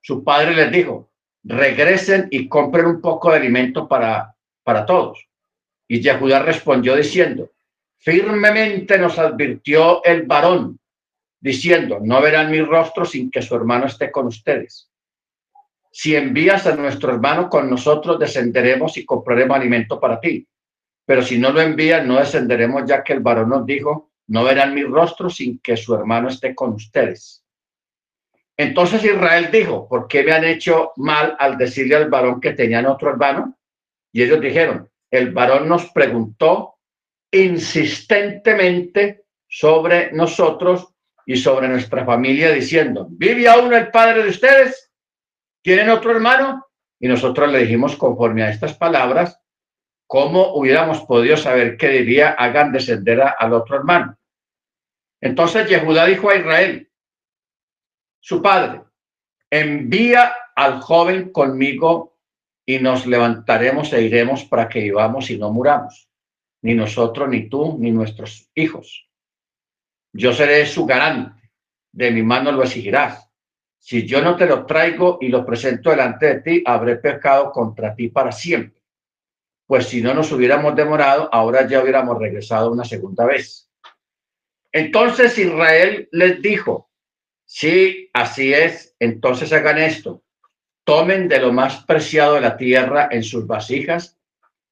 su 0.06 0.24
padre 0.24 0.54
les 0.54 0.72
dijo, 0.72 1.10
regresen 1.44 2.28
y 2.30 2.48
compren 2.48 2.86
un 2.86 3.02
poco 3.02 3.32
de 3.32 3.38
alimento 3.38 3.88
para, 3.88 4.36
para 4.62 4.86
todos. 4.86 5.28
Y 5.88 6.00
Yehudá 6.00 6.44
respondió 6.44 6.96
diciendo, 6.96 7.50
firmemente 7.98 9.00
nos 9.00 9.18
advirtió 9.18 10.04
el 10.04 10.28
varón, 10.28 10.80
diciendo, 11.40 11.98
no 12.04 12.22
verán 12.22 12.52
mi 12.52 12.62
rostro 12.62 13.04
sin 13.04 13.32
que 13.32 13.42
su 13.42 13.56
hermano 13.56 13.88
esté 13.88 14.12
con 14.12 14.28
ustedes. 14.28 14.92
Si 15.92 16.16
envías 16.16 16.68
a 16.68 16.76
nuestro 16.76 17.12
hermano 17.12 17.50
con 17.50 17.68
nosotros, 17.68 18.20
descenderemos 18.20 18.98
y 18.98 19.06
compraremos 19.06 19.58
alimento 19.58 20.00
para 20.00 20.20
ti. 20.20 20.48
Pero 21.04 21.24
si 21.24 21.40
no 21.40 21.50
lo 21.50 21.62
envías, 21.62 22.06
no 22.06 22.20
descenderemos, 22.20 22.84
ya 22.86 23.04
que 23.04 23.14
el 23.14 23.22
varón 23.22 23.50
nos 23.50 23.66
dijo, 23.66 24.12
no 24.28 24.44
verán 24.44 24.76
mi 24.76 24.84
rostro 24.84 25.32
sin 25.32 25.58
que 25.58 25.76
su 25.76 25.96
hermano 25.96 26.28
esté 26.28 26.54
con 26.54 26.74
ustedes. 26.74 27.45
Entonces 28.58 29.04
Israel 29.04 29.50
dijo, 29.52 29.88
¿por 29.88 30.08
qué 30.08 30.24
me 30.24 30.32
han 30.32 30.46
hecho 30.46 30.92
mal 30.98 31.36
al 31.40 31.58
decirle 31.58 31.96
al 31.96 32.10
varón 32.10 32.40
que 32.40 32.54
tenían 32.54 32.86
otro 32.86 33.10
hermano? 33.10 33.58
Y 34.14 34.24
ellos 34.24 34.40
dijeron, 34.40 34.90
el 35.12 35.32
varón 35.32 35.68
nos 35.68 35.92
preguntó 35.92 36.76
insistentemente 37.32 39.26
sobre 39.48 40.12
nosotros 40.14 40.88
y 41.26 41.36
sobre 41.38 41.68
nuestra 41.68 42.06
familia, 42.06 42.52
diciendo, 42.52 43.08
¿vive 43.10 43.48
aún 43.48 43.74
el 43.74 43.90
padre 43.90 44.24
de 44.24 44.30
ustedes? 44.30 44.92
¿Tienen 45.62 45.90
otro 45.90 46.12
hermano? 46.12 46.66
Y 47.00 47.08
nosotros 47.08 47.52
le 47.52 47.60
dijimos, 47.60 47.96
conforme 47.96 48.44
a 48.44 48.52
estas 48.52 48.74
palabras, 48.76 49.40
¿cómo 50.08 50.54
hubiéramos 50.56 51.02
podido 51.02 51.36
saber 51.36 51.78
qué 51.78 51.90
diría 51.90 52.30
hagan 52.32 52.72
descender 52.72 53.22
al 53.38 53.54
otro 53.54 53.76
hermano? 53.76 54.18
Entonces 55.20 55.68
Yehudá 55.68 56.06
dijo 56.06 56.30
a 56.30 56.36
Israel, 56.36 56.90
su 58.26 58.42
padre, 58.42 58.82
envía 59.52 60.34
al 60.56 60.82
joven 60.82 61.32
conmigo 61.32 62.18
y 62.66 62.80
nos 62.80 63.06
levantaremos 63.06 63.94
e 63.94 64.02
iremos 64.02 64.46
para 64.46 64.68
que 64.68 64.80
vivamos 64.80 65.30
y 65.30 65.38
no 65.38 65.52
muramos, 65.52 66.10
ni 66.64 66.74
nosotros, 66.74 67.30
ni 67.30 67.48
tú, 67.50 67.78
ni 67.80 67.92
nuestros 67.92 68.50
hijos. 68.56 69.08
Yo 70.12 70.34
seré 70.34 70.66
su 70.66 70.86
garante, 70.86 71.52
de 71.92 72.10
mi 72.10 72.24
mano 72.24 72.52
lo 72.52 72.64
exigirás 72.64 73.26
si 73.86 74.08
yo 74.08 74.20
no 74.20 74.36
te 74.36 74.48
lo 74.48 74.66
traigo 74.66 75.20
y 75.22 75.28
lo 75.28 75.46
presento 75.46 75.92
delante 75.92 76.26
de 76.26 76.42
ti, 76.42 76.64
habré 76.66 76.96
pecado 76.96 77.52
contra 77.52 77.94
ti 77.94 78.08
para 78.08 78.32
siempre. 78.32 78.82
Pues 79.68 79.86
si 79.86 80.02
no 80.02 80.12
nos 80.16 80.32
hubiéramos 80.32 80.76
demorado, 80.76 81.30
ahora 81.32 81.68
ya 81.68 81.84
hubiéramos 81.84 82.18
regresado 82.18 82.72
una 82.72 82.84
segunda 82.84 83.26
vez. 83.26 83.70
Entonces 84.72 85.38
Israel 85.38 86.10
les 86.12 86.42
dijo, 86.42 86.90
sí, 87.56 88.10
así 88.12 88.54
es, 88.54 88.96
entonces 89.00 89.54
hagan 89.54 89.78
esto. 89.78 90.22
Tomen 90.84 91.30
de 91.30 91.40
lo 91.40 91.54
más 91.54 91.86
preciado 91.86 92.36
de 92.36 92.42
la 92.42 92.58
tierra 92.58 93.08
en 93.10 93.24
sus 93.24 93.48
vasijas 93.48 94.18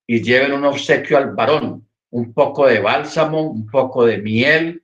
y 0.06 0.22
lleven 0.22 0.52
un 0.52 0.66
obsequio 0.66 1.18
al 1.18 1.34
varón, 1.34 1.88
un 2.10 2.34
poco 2.34 2.68
de 2.68 2.80
bálsamo, 2.80 3.42
un 3.42 3.68
poco 3.68 4.06
de 4.06 4.18
miel, 4.18 4.84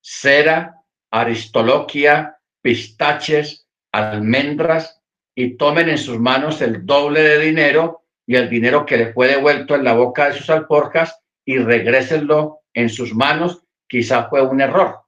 cera, 0.00 0.76
aristoloquia, 1.10 2.38
pistaches, 2.62 3.66
almendras 3.90 5.02
y 5.34 5.56
tomen 5.56 5.88
en 5.88 5.98
sus 5.98 6.20
manos 6.20 6.62
el 6.62 6.86
doble 6.86 7.20
de 7.20 7.40
dinero 7.40 8.04
y 8.26 8.36
el 8.36 8.48
dinero 8.48 8.86
que 8.86 8.96
le 8.96 9.12
fue 9.12 9.26
devuelto 9.26 9.74
en 9.74 9.82
la 9.82 9.94
boca 9.94 10.28
de 10.28 10.38
sus 10.38 10.48
alporjas 10.50 11.20
y 11.44 11.58
regrésenlo 11.58 12.60
en 12.74 12.88
sus 12.88 13.12
manos. 13.12 13.64
Quizá 13.88 14.28
fue 14.28 14.40
un 14.40 14.60
error. 14.60 15.00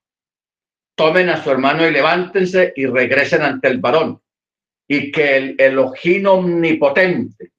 Tomen 0.94 1.28
a 1.30 1.42
su 1.42 1.50
hermano 1.50 1.86
y 1.86 1.90
levántense 1.90 2.72
y 2.76 2.86
regresen 2.86 3.42
ante 3.42 3.68
el 3.68 3.78
varón 3.78 4.20
y 4.86 5.10
que 5.10 5.36
el 5.36 5.56
Elohim 5.58 6.26
omnipotente 6.26 7.52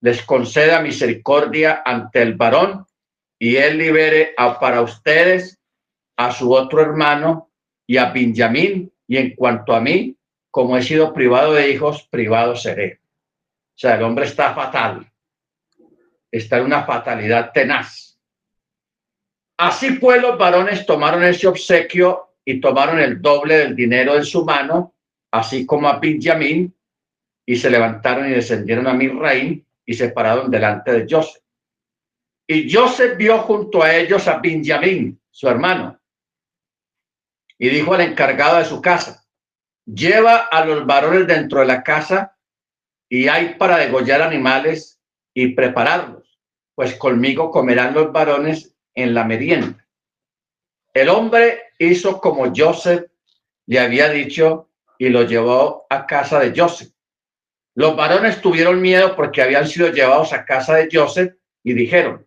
les 0.00 0.22
conceda 0.22 0.80
misericordia 0.80 1.82
ante 1.84 2.20
el 2.20 2.34
varón 2.34 2.84
y 3.38 3.56
él 3.56 3.78
libere 3.78 4.34
a, 4.36 4.58
para 4.58 4.82
ustedes 4.82 5.58
a 6.16 6.32
su 6.32 6.52
otro 6.52 6.80
hermano 6.82 7.50
y 7.86 7.96
a 7.96 8.10
Benjamín 8.10 8.92
y 9.06 9.16
en 9.16 9.34
cuanto 9.34 9.74
a 9.74 9.80
mí, 9.80 10.16
como 10.50 10.76
he 10.76 10.82
sido 10.82 11.12
privado 11.12 11.54
de 11.54 11.70
hijos, 11.70 12.08
privado 12.10 12.56
seré. 12.56 13.00
O 13.74 13.78
sea, 13.78 13.96
el 13.96 14.02
hombre 14.02 14.26
está 14.26 14.54
fatal, 14.54 15.10
está 16.30 16.58
en 16.58 16.64
una 16.64 16.84
fatalidad 16.84 17.52
tenaz. 17.52 18.18
Así 19.56 19.92
pues, 19.92 20.20
los 20.20 20.36
varones 20.36 20.84
tomaron 20.86 21.24
ese 21.24 21.46
obsequio 21.46 22.33
y 22.44 22.60
tomaron 22.60 23.00
el 23.00 23.20
doble 23.20 23.56
del 23.58 23.76
dinero 23.76 24.16
en 24.16 24.24
su 24.24 24.44
mano, 24.44 24.94
así 25.30 25.64
como 25.64 25.88
a 25.88 25.98
Benjamín, 25.98 26.74
y 27.46 27.56
se 27.56 27.70
levantaron 27.70 28.28
y 28.28 28.34
descendieron 28.34 28.86
a 28.86 28.94
Misraín 28.94 29.66
y 29.84 29.94
se 29.94 30.10
pararon 30.10 30.50
delante 30.50 30.92
de 30.92 31.06
Joseph. 31.08 31.42
Y 32.46 32.72
Joseph 32.72 33.16
vio 33.16 33.38
junto 33.38 33.82
a 33.82 33.94
ellos 33.94 34.28
a 34.28 34.38
Benjamín, 34.38 35.20
su 35.30 35.48
hermano, 35.48 35.98
y 37.58 37.68
dijo 37.68 37.94
al 37.94 38.02
encargado 38.02 38.58
de 38.58 38.64
su 38.64 38.80
casa, 38.82 39.24
lleva 39.86 40.36
a 40.36 40.64
los 40.64 40.86
varones 40.86 41.26
dentro 41.26 41.60
de 41.60 41.66
la 41.66 41.82
casa 41.82 42.36
y 43.08 43.28
hay 43.28 43.54
para 43.54 43.78
degollar 43.78 44.22
animales 44.22 45.00
y 45.32 45.48
prepararlos, 45.48 46.38
pues 46.74 46.94
conmigo 46.96 47.50
comerán 47.50 47.94
los 47.94 48.12
varones 48.12 48.74
en 48.94 49.14
la 49.14 49.24
merienda. 49.24 49.86
El 50.92 51.08
hombre 51.08 51.63
hizo 51.84 52.20
como 52.20 52.52
Joseph 52.54 53.06
le 53.66 53.80
había 53.80 54.08
dicho 54.08 54.70
y 54.98 55.08
lo 55.08 55.22
llevó 55.22 55.86
a 55.90 56.06
casa 56.06 56.40
de 56.40 56.52
Joseph. 56.58 56.90
Los 57.74 57.96
varones 57.96 58.40
tuvieron 58.40 58.80
miedo 58.80 59.16
porque 59.16 59.42
habían 59.42 59.66
sido 59.66 59.88
llevados 59.88 60.32
a 60.32 60.44
casa 60.44 60.76
de 60.76 60.88
Joseph 60.92 61.34
y 61.62 61.74
dijeron, 61.74 62.26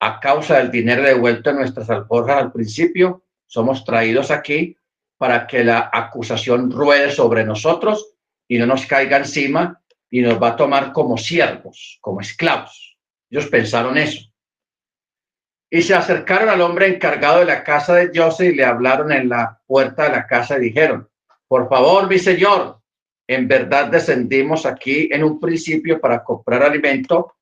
a 0.00 0.20
causa 0.20 0.58
del 0.58 0.70
dinero 0.70 1.02
devuelto 1.02 1.50
en 1.50 1.56
nuestras 1.56 1.88
alforjas 1.88 2.42
al 2.42 2.52
principio, 2.52 3.24
somos 3.46 3.84
traídos 3.84 4.30
aquí 4.30 4.76
para 5.16 5.46
que 5.46 5.62
la 5.62 5.90
acusación 5.92 6.70
ruede 6.70 7.12
sobre 7.12 7.44
nosotros 7.44 8.14
y 8.48 8.58
no 8.58 8.66
nos 8.66 8.86
caiga 8.86 9.18
encima 9.18 9.80
y 10.10 10.20
nos 10.20 10.42
va 10.42 10.48
a 10.48 10.56
tomar 10.56 10.92
como 10.92 11.16
siervos, 11.16 11.98
como 12.00 12.20
esclavos. 12.20 12.98
Ellos 13.30 13.46
pensaron 13.46 13.96
eso. 13.96 14.31
Y 15.74 15.80
se 15.80 15.94
acercaron 15.94 16.50
al 16.50 16.60
hombre 16.60 16.86
encargado 16.86 17.38
de 17.38 17.46
la 17.46 17.64
casa 17.64 17.94
de 17.94 18.10
Joseph 18.14 18.52
y 18.52 18.56
le 18.56 18.62
hablaron 18.66 19.10
en 19.10 19.30
la 19.30 19.58
puerta 19.66 20.02
de 20.02 20.10
la 20.10 20.26
casa 20.26 20.58
y 20.58 20.64
dijeron, 20.64 21.08
por 21.48 21.66
favor, 21.66 22.10
mi 22.10 22.18
señor, 22.18 22.78
en 23.26 23.48
verdad 23.48 23.86
descendimos 23.86 24.66
aquí 24.66 25.08
en 25.10 25.24
un 25.24 25.40
principio 25.40 25.98
para 25.98 26.22
comprar 26.22 26.62
alimento, 26.62 27.36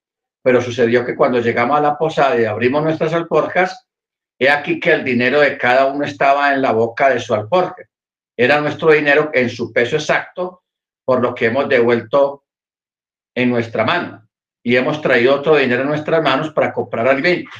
pero 0.44 0.60
sucedió 0.60 1.04
que 1.04 1.16
cuando 1.16 1.40
llegamos 1.40 1.76
a 1.76 1.80
la 1.80 1.98
posada 1.98 2.40
y 2.40 2.44
abrimos 2.44 2.84
nuestras 2.84 3.12
alforjas, 3.14 3.88
he 4.38 4.48
aquí 4.48 4.78
que 4.78 4.92
el 4.92 5.02
dinero 5.02 5.40
de 5.40 5.58
cada 5.58 5.86
uno 5.86 6.04
estaba 6.04 6.54
en 6.54 6.62
la 6.62 6.70
boca 6.70 7.08
de 7.08 7.18
su 7.18 7.34
alforja. 7.34 7.82
Era 8.36 8.60
nuestro 8.60 8.92
dinero 8.92 9.32
en 9.34 9.50
su 9.50 9.72
peso 9.72 9.96
exacto, 9.96 10.62
por 11.04 11.20
lo 11.20 11.34
que 11.34 11.46
hemos 11.46 11.68
devuelto 11.68 12.44
en 13.34 13.50
nuestra 13.50 13.84
mano. 13.84 14.28
Y 14.62 14.76
hemos 14.76 15.02
traído 15.02 15.34
otro 15.34 15.56
dinero 15.56 15.82
en 15.82 15.88
nuestras 15.88 16.22
manos 16.22 16.52
para 16.52 16.72
comprar 16.72 17.08
alimento. 17.08 17.50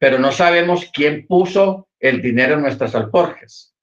Pero 0.00 0.18
no 0.18 0.32
sabemos 0.32 0.90
quién 0.92 1.28
puso 1.28 1.88
el 2.00 2.20
dinero 2.20 2.54
en 2.54 2.62
nuestras 2.62 2.96
alforjas. 2.96 3.76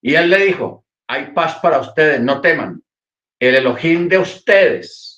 Y 0.00 0.14
él 0.14 0.30
le 0.30 0.46
dijo, 0.46 0.86
hay 1.06 1.32
paz 1.32 1.56
para 1.60 1.80
ustedes, 1.80 2.22
no 2.22 2.40
teman 2.40 2.82
el 3.38 3.56
Elohim 3.56 4.08
de 4.08 4.18
ustedes 4.18 5.16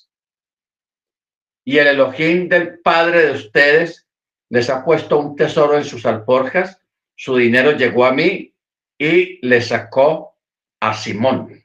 y 1.63 1.77
el 1.77 1.87
Elohim 1.87 2.49
del 2.49 2.79
Padre 2.79 3.27
de 3.27 3.31
ustedes 3.33 4.07
les 4.49 4.69
ha 4.69 4.83
puesto 4.83 5.19
un 5.19 5.35
tesoro 5.35 5.77
en 5.77 5.85
sus 5.85 6.05
alforjas, 6.05 6.81
su 7.15 7.37
dinero 7.37 7.73
llegó 7.73 8.05
a 8.05 8.11
mí 8.11 8.55
y 8.97 9.45
le 9.47 9.61
sacó 9.61 10.35
a 10.79 10.95
Simón. 10.95 11.63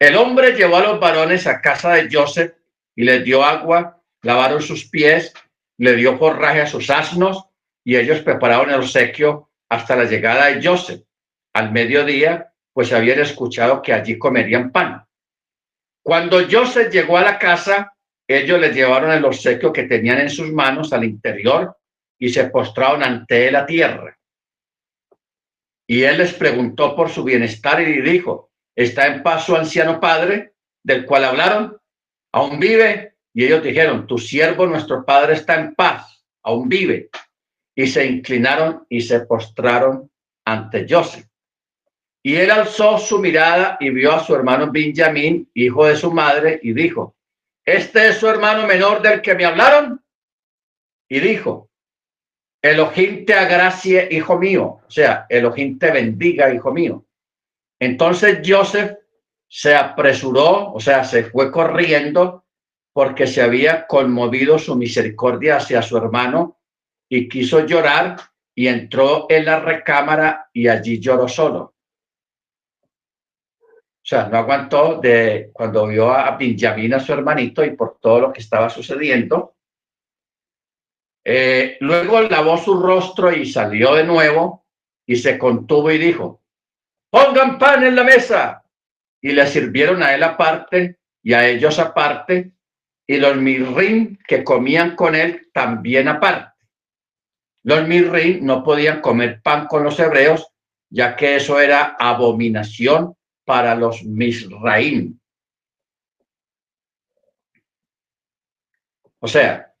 El 0.00 0.16
hombre 0.16 0.52
llevó 0.52 0.78
a 0.78 0.82
los 0.82 1.00
varones 1.00 1.46
a 1.46 1.60
casa 1.60 1.92
de 1.92 2.08
Joseph 2.10 2.56
y 2.96 3.04
les 3.04 3.24
dio 3.24 3.44
agua, 3.44 4.02
lavaron 4.22 4.60
sus 4.60 4.90
pies, 4.90 5.32
le 5.78 5.96
dio 5.96 6.18
forraje 6.18 6.60
a 6.60 6.66
sus 6.66 6.90
asnos 6.90 7.46
y 7.84 7.96
ellos 7.96 8.20
prepararon 8.20 8.70
el 8.70 8.80
obsequio 8.80 9.50
hasta 9.68 9.96
la 9.96 10.04
llegada 10.04 10.46
de 10.46 10.66
Joseph. 10.66 11.02
Al 11.52 11.72
mediodía 11.72 12.52
pues 12.72 12.92
habían 12.92 13.20
escuchado 13.20 13.80
que 13.80 13.92
allí 13.92 14.18
comerían 14.18 14.72
pan. 14.72 15.06
Cuando 16.02 16.40
Joseph 16.50 16.92
llegó 16.92 17.16
a 17.16 17.22
la 17.22 17.38
casa, 17.38 17.94
ellos 18.26 18.60
le 18.60 18.72
llevaron 18.72 19.12
el 19.12 19.24
obsequio 19.24 19.72
que 19.72 19.84
tenían 19.84 20.18
en 20.18 20.30
sus 20.30 20.52
manos 20.52 20.92
al 20.92 21.04
interior 21.04 21.76
y 22.18 22.30
se 22.30 22.44
postraron 22.50 23.02
ante 23.02 23.50
la 23.50 23.64
tierra. 23.64 24.18
Y 25.86 26.02
él 26.02 26.18
les 26.18 26.32
preguntó 26.34 26.96
por 26.96 27.10
su 27.10 27.22
bienestar 27.22 27.80
y 27.80 28.00
dijo, 28.00 28.50
¿está 28.74 29.06
en 29.06 29.22
paz 29.22 29.44
su 29.44 29.54
anciano 29.54 30.00
padre 30.00 30.54
del 30.82 31.04
cual 31.06 31.24
hablaron? 31.24 31.78
¿Aún 32.32 32.58
vive? 32.58 33.13
Y 33.34 33.44
ellos 33.44 33.62
dijeron, 33.62 34.06
tu 34.06 34.16
siervo, 34.16 34.66
nuestro 34.66 35.04
padre, 35.04 35.34
está 35.34 35.56
en 35.56 35.74
paz, 35.74 36.24
aún 36.42 36.68
vive. 36.68 37.10
Y 37.74 37.88
se 37.88 38.06
inclinaron 38.06 38.86
y 38.88 39.00
se 39.00 39.20
postraron 39.20 40.08
ante 40.44 40.86
Joseph. 40.88 41.26
Y 42.22 42.36
él 42.36 42.50
alzó 42.50 42.96
su 42.96 43.18
mirada 43.18 43.76
y 43.80 43.90
vio 43.90 44.12
a 44.12 44.24
su 44.24 44.34
hermano 44.34 44.70
Benjamín, 44.70 45.50
hijo 45.52 45.84
de 45.84 45.96
su 45.96 46.12
madre, 46.12 46.60
y 46.62 46.72
dijo, 46.72 47.16
¿este 47.64 48.08
es 48.08 48.18
su 48.18 48.28
hermano 48.28 48.66
menor 48.66 49.02
del 49.02 49.20
que 49.20 49.34
me 49.34 49.44
hablaron? 49.44 50.02
Y 51.08 51.18
dijo, 51.20 51.70
Elohim 52.62 53.26
te 53.26 53.34
agracie, 53.34 54.08
hijo 54.10 54.38
mío. 54.38 54.80
O 54.86 54.90
sea, 54.90 55.26
Elohim 55.28 55.78
te 55.78 55.90
bendiga, 55.90 56.54
hijo 56.54 56.72
mío. 56.72 57.04
Entonces 57.78 58.40
Joseph 58.46 58.92
se 59.48 59.74
apresuró, 59.74 60.72
o 60.72 60.80
sea, 60.80 61.04
se 61.04 61.24
fue 61.24 61.50
corriendo 61.50 62.43
porque 62.94 63.26
se 63.26 63.42
había 63.42 63.88
conmovido 63.88 64.56
su 64.56 64.76
misericordia 64.76 65.56
hacia 65.56 65.82
su 65.82 65.96
hermano 65.96 66.60
y 67.08 67.28
quiso 67.28 67.66
llorar 67.66 68.16
y 68.54 68.68
entró 68.68 69.26
en 69.28 69.44
la 69.44 69.58
recámara 69.58 70.48
y 70.52 70.68
allí 70.68 71.00
lloró 71.00 71.26
solo. 71.26 71.74
O 73.60 74.06
sea, 74.06 74.28
no 74.28 74.38
aguantó 74.38 75.00
de 75.00 75.50
cuando 75.52 75.88
vio 75.88 76.12
a 76.12 76.36
Benjamín, 76.36 76.94
a 76.94 77.00
su 77.00 77.12
hermanito, 77.12 77.64
y 77.64 77.70
por 77.70 77.98
todo 77.98 78.20
lo 78.20 78.32
que 78.32 78.40
estaba 78.40 78.70
sucediendo. 78.70 79.56
Eh, 81.24 81.78
luego 81.80 82.20
lavó 82.20 82.56
su 82.58 82.80
rostro 82.80 83.32
y 83.32 83.44
salió 83.44 83.94
de 83.94 84.04
nuevo 84.04 84.66
y 85.04 85.16
se 85.16 85.36
contuvo 85.36 85.90
y 85.90 85.98
dijo, 85.98 86.42
pongan 87.10 87.58
pan 87.58 87.82
en 87.82 87.96
la 87.96 88.04
mesa. 88.04 88.62
Y 89.20 89.32
le 89.32 89.46
sirvieron 89.48 90.02
a 90.02 90.14
él 90.14 90.22
aparte 90.22 90.98
y 91.22 91.32
a 91.32 91.48
ellos 91.48 91.78
aparte, 91.80 92.53
y 93.06 93.18
los 93.18 93.36
mirrim 93.36 94.16
que 94.26 94.44
comían 94.44 94.96
con 94.96 95.14
él 95.14 95.48
también 95.52 96.08
aparte. 96.08 96.52
Los 97.62 97.86
mirrim 97.86 98.44
no 98.44 98.62
podían 98.62 99.00
comer 99.00 99.40
pan 99.42 99.66
con 99.66 99.84
los 99.84 99.98
hebreos, 99.98 100.46
ya 100.90 101.16
que 101.16 101.36
eso 101.36 101.60
era 101.60 101.96
abominación 101.98 103.16
para 103.44 103.74
los 103.74 104.04
Misraim. 104.04 105.18
O 109.18 109.26
sea, 109.26 109.74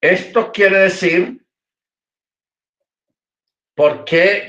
esto 0.00 0.50
quiere 0.52 0.78
decir, 0.78 1.44
¿por 3.74 4.04
qué 4.04 4.48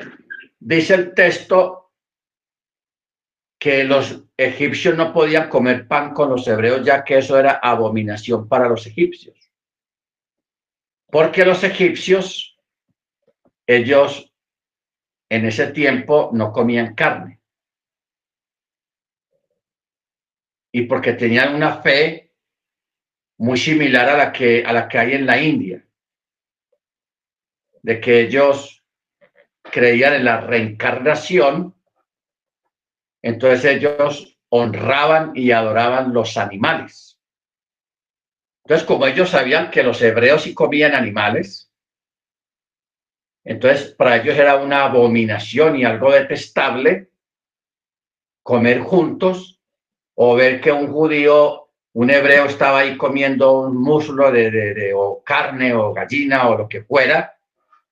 dice 0.59 0.93
el 0.93 1.13
texto 1.13 1.86
que 3.59 3.83
los 3.83 4.23
egipcios 4.37 4.95
no 4.95 5.11
podían 5.11 5.49
comer 5.49 5.87
pan 5.87 6.13
con 6.13 6.29
los 6.29 6.47
hebreos, 6.47 6.85
ya 6.85 7.03
que 7.03 7.17
eso 7.17 7.39
era 7.39 7.59
abominación 7.61 8.47
para 8.47 8.69
los 8.69 8.85
egipcios. 8.85 9.35
Porque 11.09 11.45
los 11.45 11.63
egipcios, 11.63 12.59
ellos 13.65 14.33
en 15.29 15.45
ese 15.45 15.67
tiempo 15.67 16.29
no 16.33 16.51
comían 16.51 16.93
carne. 16.93 17.41
Y 20.71 20.83
porque 20.83 21.13
tenían 21.13 21.55
una 21.55 21.81
fe 21.81 22.33
muy 23.37 23.57
similar 23.57 24.09
a 24.09 24.17
la 24.17 24.31
que, 24.31 24.63
a 24.65 24.73
la 24.73 24.87
que 24.87 24.99
hay 24.99 25.13
en 25.13 25.25
la 25.25 25.41
India, 25.41 25.83
de 27.81 28.01
que 28.01 28.21
ellos 28.21 28.83
creían 29.61 30.13
en 30.13 30.25
la 30.25 30.41
reencarnación, 30.41 31.76
entonces 33.27 33.65
ellos 33.65 34.39
honraban 34.47 35.33
y 35.35 35.51
adoraban 35.51 36.13
los 36.13 36.37
animales. 36.37 37.19
Entonces, 38.63 38.87
como 38.87 39.05
ellos 39.05 39.31
sabían 39.31 39.69
que 39.69 39.83
los 39.83 40.01
hebreos 40.01 40.43
sí 40.43 40.53
comían 40.53 40.95
animales, 40.95 41.69
entonces 43.43 43.93
para 43.95 44.15
ellos 44.15 44.37
era 44.37 44.55
una 44.55 44.85
abominación 44.85 45.75
y 45.75 45.83
algo 45.83 46.13
detestable 46.13 47.09
comer 48.43 48.79
juntos 48.79 49.59
o 50.15 50.33
ver 50.35 50.61
que 50.61 50.71
un 50.71 50.89
judío, 50.89 51.69
un 51.95 52.09
hebreo 52.09 52.45
estaba 52.45 52.79
ahí 52.79 52.95
comiendo 52.95 53.59
un 53.59 53.75
muslo 53.75 54.31
de, 54.31 54.51
de 54.51 54.93
o 54.93 55.21
carne 55.21 55.73
o 55.73 55.93
gallina 55.93 56.47
o 56.47 56.57
lo 56.57 56.69
que 56.69 56.83
fuera. 56.83 57.37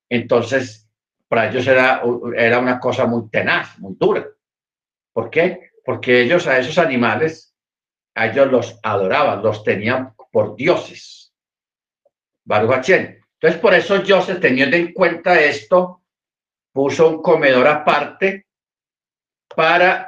Entonces 0.07 0.89
para 1.27 1.49
ellos 1.49 1.67
era, 1.67 2.01
era 2.37 2.59
una 2.59 2.79
cosa 2.79 3.05
muy 3.05 3.27
tenaz, 3.29 3.77
muy 3.79 3.95
dura. 3.99 4.25
¿Por 5.15 5.29
qué? 5.29 5.71
Porque 5.85 6.21
ellos 6.21 6.45
a 6.45 6.59
esos 6.59 6.77
animales, 6.77 7.55
a 8.15 8.27
ellos 8.27 8.51
los 8.51 8.79
adoraban, 8.83 9.41
los 9.41 9.63
tenían 9.63 10.13
por 10.29 10.57
dioses. 10.57 11.33
Baruch 12.43 12.89
Entonces, 12.89 13.61
por 13.61 13.73
eso 13.73 14.03
Joseph, 14.05 14.41
teniendo 14.41 14.75
en 14.75 14.91
cuenta 14.91 15.39
esto, 15.39 16.01
puso 16.73 17.07
un 17.07 17.21
comedor 17.21 17.65
aparte 17.65 18.47
para, 19.55 20.05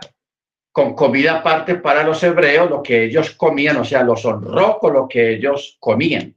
con 0.74 0.94
comida 0.94 1.38
aparte 1.38 1.76
para 1.76 2.04
los 2.04 2.22
hebreos, 2.22 2.70
lo 2.70 2.84
que 2.84 3.06
ellos 3.06 3.32
comían, 3.32 3.78
o 3.78 3.86
sea, 3.86 4.04
los 4.04 4.26
honró 4.26 4.78
con 4.78 4.92
lo 4.92 5.08
que 5.08 5.36
ellos 5.36 5.78
comían. 5.80 6.36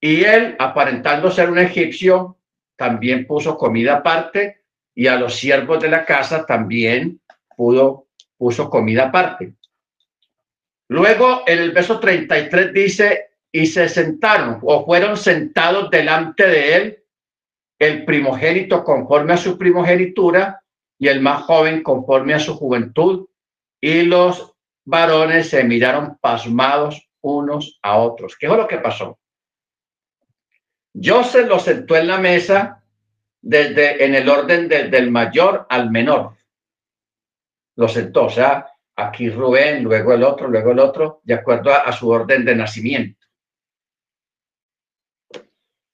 Y 0.00 0.24
él, 0.24 0.56
aparentando 0.58 1.30
ser 1.30 1.48
un 1.48 1.60
egipcio, 1.60 2.38
también 2.74 3.24
puso 3.24 3.56
comida 3.56 3.98
aparte 3.98 4.59
y 5.00 5.06
a 5.06 5.16
los 5.16 5.36
siervos 5.36 5.80
de 5.80 5.88
la 5.88 6.04
casa 6.04 6.44
también 6.44 7.22
pudo, 7.56 8.08
puso 8.36 8.68
comida 8.68 9.04
aparte. 9.06 9.54
Luego 10.88 11.42
en 11.46 11.58
el 11.58 11.70
verso 11.70 11.98
33 11.98 12.74
dice, 12.74 13.30
y 13.50 13.64
se 13.64 13.88
sentaron 13.88 14.58
o 14.60 14.84
fueron 14.84 15.16
sentados 15.16 15.90
delante 15.90 16.46
de 16.46 16.76
él 16.76 17.04
el 17.78 18.04
primogénito 18.04 18.84
conforme 18.84 19.32
a 19.32 19.38
su 19.38 19.56
primogenitura 19.56 20.62
y 20.98 21.08
el 21.08 21.22
más 21.22 21.44
joven 21.44 21.82
conforme 21.82 22.34
a 22.34 22.38
su 22.38 22.54
juventud. 22.54 23.26
Y 23.80 24.02
los 24.02 24.52
varones 24.84 25.48
se 25.48 25.64
miraron 25.64 26.18
pasmados 26.20 27.08
unos 27.22 27.78
a 27.80 27.96
otros. 27.96 28.36
¿Qué 28.38 28.48
fue 28.48 28.58
lo 28.58 28.68
que 28.68 28.76
pasó? 28.76 29.18
Joseph 30.92 31.48
lo 31.48 31.58
sentó 31.58 31.96
en 31.96 32.06
la 32.06 32.18
mesa 32.18 32.79
desde 33.42 34.04
en 34.04 34.14
el 34.14 34.28
orden 34.28 34.68
del 34.68 35.10
mayor 35.10 35.66
al 35.68 35.90
menor. 35.90 36.36
Lo 37.76 37.88
sentó, 37.88 38.26
o 38.26 38.30
sea, 38.30 38.66
aquí 38.96 39.30
Rubén, 39.30 39.82
luego 39.82 40.12
el 40.12 40.22
otro, 40.22 40.48
luego 40.48 40.72
el 40.72 40.78
otro, 40.78 41.20
de 41.24 41.34
acuerdo 41.34 41.72
a, 41.72 41.90
su 41.92 42.08
orden 42.08 42.44
de 42.44 42.54
nacimiento. 42.54 43.26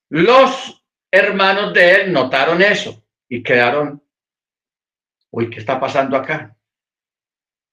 Los 0.09 0.85
hermanos 1.11 1.73
de 1.73 1.95
él 1.95 2.13
notaron 2.13 2.63
eso 2.63 3.05
y 3.29 3.43
quedaron, 3.43 4.03
uy, 5.31 5.51
¿qué 5.51 5.59
está 5.59 5.79
pasando 5.79 6.17
acá? 6.17 6.57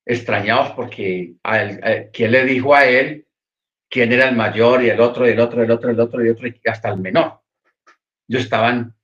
Extrañados 0.05 0.71
porque 0.71 1.35
a 1.43 1.61
él, 1.61 2.09
¿quién 2.11 2.31
le 2.31 2.45
dijo 2.45 2.75
a 2.75 2.85
él 2.85 3.23
quién 3.93 4.11
era 4.11 4.27
el 4.27 4.35
mayor 4.35 4.81
y 4.81 4.89
el 4.89 4.99
otro, 4.99 5.27
y 5.27 5.33
el 5.33 5.39
otro, 5.39 5.61
el 5.61 5.69
otro, 5.69 5.91
el 5.91 5.99
otro, 5.99 6.25
y 6.25 6.29
otro, 6.29 6.47
y 6.47 6.59
hasta 6.65 6.89
el 6.89 6.97
menor. 6.99 7.41
Ellos 8.27 8.41
estaban 8.41 8.95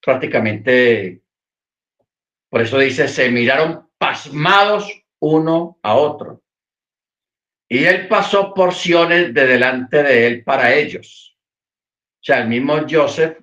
prácticamente, 0.00 1.22
por 2.48 2.62
eso 2.62 2.78
dice, 2.78 3.08
se 3.08 3.30
miraron 3.30 3.90
pasmados 3.98 4.90
uno 5.20 5.78
a 5.82 5.94
otro. 5.94 6.42
Y 7.68 7.84
él 7.84 8.08
pasó 8.08 8.52
porciones 8.52 9.32
de 9.32 9.46
delante 9.46 10.02
de 10.02 10.26
él 10.26 10.44
para 10.44 10.74
ellos. 10.74 11.38
O 12.20 12.24
sea, 12.24 12.40
el 12.40 12.48
mismo 12.48 12.78
Joseph 12.88 13.38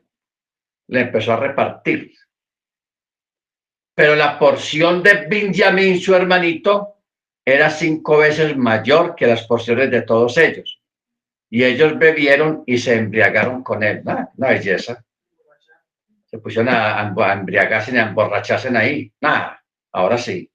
le 0.87 1.01
empezó 1.01 1.33
a 1.33 1.37
repartir. 1.37 2.13
Pero 3.95 4.15
la 4.15 4.37
porción 4.37 5.01
de 5.01 5.25
Benjamín, 5.27 5.99
su 5.99 6.13
hermanito, 6.13 6.97
era 7.45 7.69
cinco 7.69 8.17
veces 8.17 8.57
mayor 8.57 9.15
que 9.15 9.25
las 9.25 9.47
porciones 9.47 9.89
de 9.89 10.01
todos 10.01 10.37
ellos 10.37 10.81
y 11.49 11.63
ellos 11.63 11.97
bebieron 11.97 12.63
y 12.65 12.77
se 12.77 12.95
embriagaron 12.95 13.63
con 13.63 13.83
él. 13.83 14.01
Una, 14.03 14.29
belleza. 14.35 15.03
Se 16.29 16.39
pusieron 16.39 16.69
a, 16.69 17.13
embriagarse 17.33 17.93
y 17.93 17.97
a 17.97 18.07
emborracharse 18.07 18.75
ahí. 18.77 19.11
Nada, 19.21 19.63
ahora 19.91 20.17
sí. 20.17 20.51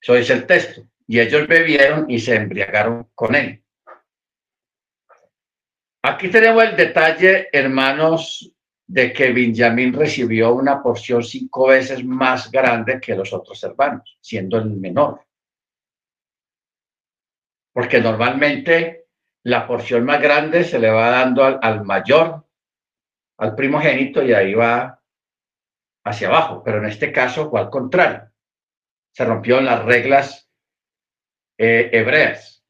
Eso 0.00 0.14
dice 0.14 0.32
el 0.34 0.46
texto. 0.46 0.82
Y 1.06 1.20
ellos 1.20 1.46
bebieron 1.46 2.10
y 2.10 2.18
se 2.18 2.36
embriagaron 2.36 3.10
con 3.14 3.34
él. 3.34 3.62
Aquí 6.02 6.28
tenemos 6.28 6.62
el 6.62 6.76
detalle, 6.76 7.48
hermanos, 7.52 8.52
de 8.86 9.12
que 9.12 9.32
Benjamín 9.32 9.92
recibió 9.92 10.54
una 10.54 10.80
porción 10.80 11.24
cinco 11.24 11.68
veces 11.68 12.04
más 12.04 12.50
grande 12.50 13.00
que 13.00 13.16
los 13.16 13.32
otros 13.32 13.62
hermanos, 13.64 14.16
siendo 14.20 14.58
el 14.58 14.70
menor. 14.70 15.26
Porque 17.72 18.00
normalmente 18.00 19.06
la 19.42 19.66
porción 19.66 20.04
más 20.04 20.20
grande 20.20 20.64
se 20.64 20.78
le 20.78 20.90
va 20.90 21.10
dando 21.10 21.44
al, 21.44 21.84
mayor, 21.84 22.45
al 23.38 23.54
primogénito, 23.54 24.22
y 24.22 24.32
ahí 24.32 24.54
va 24.54 25.02
hacia 26.04 26.28
abajo. 26.28 26.62
Pero 26.64 26.78
en 26.78 26.86
este 26.86 27.12
caso 27.12 27.50
fue 27.50 27.60
al 27.60 27.70
contrario. 27.70 28.30
Se 29.12 29.24
rompieron 29.24 29.64
las 29.64 29.84
reglas 29.84 30.50
eh, 31.58 31.90
hebreas. 31.92 32.64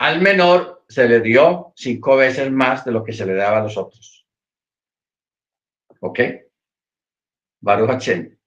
Al 0.00 0.20
menor 0.20 0.84
se 0.88 1.08
le 1.08 1.20
dio 1.20 1.72
cinco 1.76 2.16
veces 2.16 2.50
más 2.50 2.84
de 2.84 2.92
lo 2.92 3.04
que 3.04 3.12
se 3.12 3.26
le 3.26 3.34
daba 3.34 3.58
a 3.58 3.62
los 3.62 3.76
otros. 3.76 4.26
¿Ok? 6.00 6.20
Baruch 7.60 7.90
Hachem. 7.90 8.38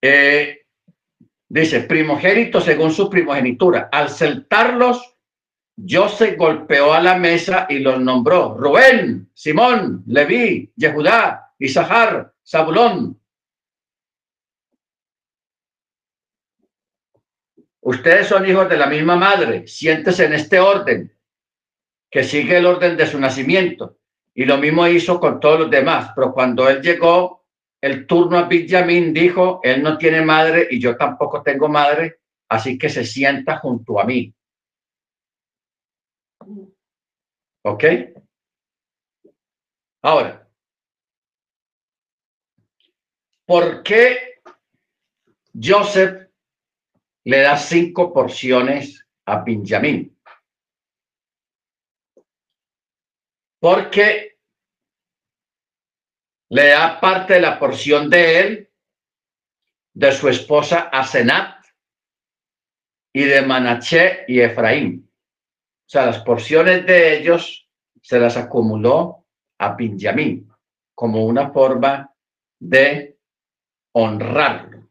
Eh, 0.00 0.58
Dice, 1.50 1.80
primogénito 1.80 2.60
según 2.60 2.92
su 2.92 3.08
primogenitura. 3.08 3.88
Al 3.90 4.10
sentarlos, 4.10 5.17
José 5.86 6.34
golpeó 6.36 6.92
a 6.92 7.00
la 7.00 7.16
mesa 7.16 7.66
y 7.68 7.78
los 7.78 8.00
nombró. 8.00 8.56
Rubén, 8.58 9.30
Simón, 9.34 10.02
Leví, 10.06 10.72
Yehudá, 10.74 11.52
Isahar, 11.58 12.32
Zabulón. 12.44 13.20
Ustedes 17.80 18.26
son 18.26 18.48
hijos 18.48 18.68
de 18.68 18.76
la 18.76 18.86
misma 18.86 19.16
madre. 19.16 19.66
Siéntese 19.66 20.26
en 20.26 20.34
este 20.34 20.58
orden, 20.58 21.14
que 22.10 22.24
sigue 22.24 22.58
el 22.58 22.66
orden 22.66 22.96
de 22.96 23.06
su 23.06 23.18
nacimiento. 23.18 23.98
Y 24.34 24.44
lo 24.44 24.58
mismo 24.58 24.86
hizo 24.86 25.20
con 25.20 25.40
todos 25.40 25.60
los 25.60 25.70
demás. 25.70 26.10
Pero 26.14 26.32
cuando 26.32 26.68
él 26.68 26.82
llegó 26.82 27.38
el 27.80 28.06
turno 28.06 28.38
a 28.38 28.42
Benjamin 28.42 29.14
dijo, 29.14 29.60
él 29.62 29.82
no 29.82 29.96
tiene 29.96 30.22
madre 30.22 30.66
y 30.70 30.80
yo 30.80 30.96
tampoco 30.96 31.42
tengo 31.42 31.68
madre, 31.68 32.18
así 32.48 32.76
que 32.76 32.88
se 32.88 33.04
sienta 33.04 33.58
junto 33.58 34.00
a 34.00 34.04
mí. 34.04 34.34
¿Ok? 37.62 37.84
Ahora, 40.02 40.48
¿por 43.44 43.82
qué 43.82 44.40
Joseph 45.60 46.30
le 47.24 47.40
da 47.40 47.56
cinco 47.56 48.12
porciones 48.12 49.06
a 49.26 49.42
Benjamín? 49.42 50.16
Porque 53.60 54.38
le 56.50 56.68
da 56.68 57.00
parte 57.00 57.34
de 57.34 57.40
la 57.40 57.58
porción 57.58 58.08
de 58.08 58.40
él, 58.40 58.72
de 59.92 60.12
su 60.12 60.28
esposa 60.28 60.88
Asenat 60.92 61.66
y 63.12 63.24
de 63.24 63.42
Manaché 63.42 64.24
y 64.28 64.40
Efraín. 64.40 65.07
O 65.88 65.90
sea, 65.90 66.04
las 66.04 66.18
porciones 66.18 66.84
de 66.84 67.16
ellos 67.16 67.66
se 68.02 68.20
las 68.20 68.36
acumuló 68.36 69.24
a 69.56 69.74
Benjamín 69.74 70.52
como 70.94 71.24
una 71.24 71.50
forma 71.50 72.14
de 72.58 73.18
honrarlo. 73.92 74.86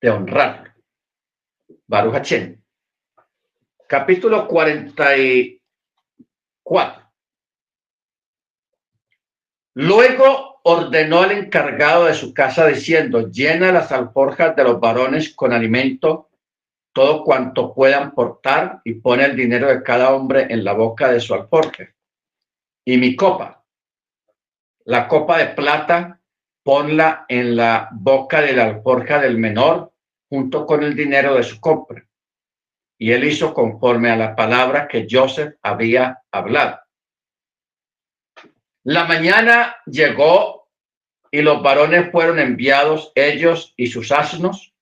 De 0.00 0.08
honrarlo. 0.08 0.72
Baruch 1.88 2.14
Hachem. 2.14 2.62
Capítulo 3.88 4.46
44. 4.46 7.10
Luego 9.74 10.60
ordenó 10.62 11.22
al 11.22 11.32
encargado 11.32 12.04
de 12.04 12.14
su 12.14 12.32
casa 12.32 12.68
diciendo, 12.68 13.32
llena 13.32 13.72
las 13.72 13.90
alforjas 13.90 14.54
de 14.54 14.62
los 14.62 14.78
varones 14.78 15.34
con 15.34 15.52
alimento, 15.52 16.28
todo 16.98 17.22
cuanto 17.22 17.72
puedan 17.72 18.10
portar, 18.10 18.80
y 18.82 18.94
pone 18.94 19.24
el 19.24 19.36
dinero 19.36 19.68
de 19.68 19.84
cada 19.84 20.12
hombre 20.12 20.48
en 20.50 20.64
la 20.64 20.72
boca 20.72 21.12
de 21.12 21.20
su 21.20 21.32
alforja. 21.32 21.94
Y 22.84 22.96
mi 22.96 23.14
copa, 23.14 23.64
la 24.84 25.06
copa 25.06 25.38
de 25.38 25.46
plata, 25.54 26.20
ponla 26.64 27.24
en 27.28 27.54
la 27.54 27.88
boca 27.92 28.40
de 28.40 28.52
la 28.52 28.64
alforja 28.64 29.20
del 29.20 29.38
menor, 29.38 29.92
junto 30.28 30.66
con 30.66 30.82
el 30.82 30.96
dinero 30.96 31.36
de 31.36 31.44
su 31.44 31.60
compra 31.60 32.04
y 32.98 33.12
él 33.12 33.24
hizo 33.24 33.54
conforme 33.54 34.10
a 34.10 34.16
la 34.16 34.34
palabra 34.34 34.88
que 34.88 35.06
Joseph 35.08 35.54
había 35.62 36.20
hablado. 36.32 36.80
La 38.82 39.04
mañana 39.04 39.76
llegó 39.86 40.68
y 41.30 41.42
los 41.42 41.62
varones 41.62 42.10
fueron 42.10 42.40
enviados, 42.40 43.12
ellos 43.14 43.72
y 43.76 43.86
sus 43.86 44.10
asnos, 44.10 44.74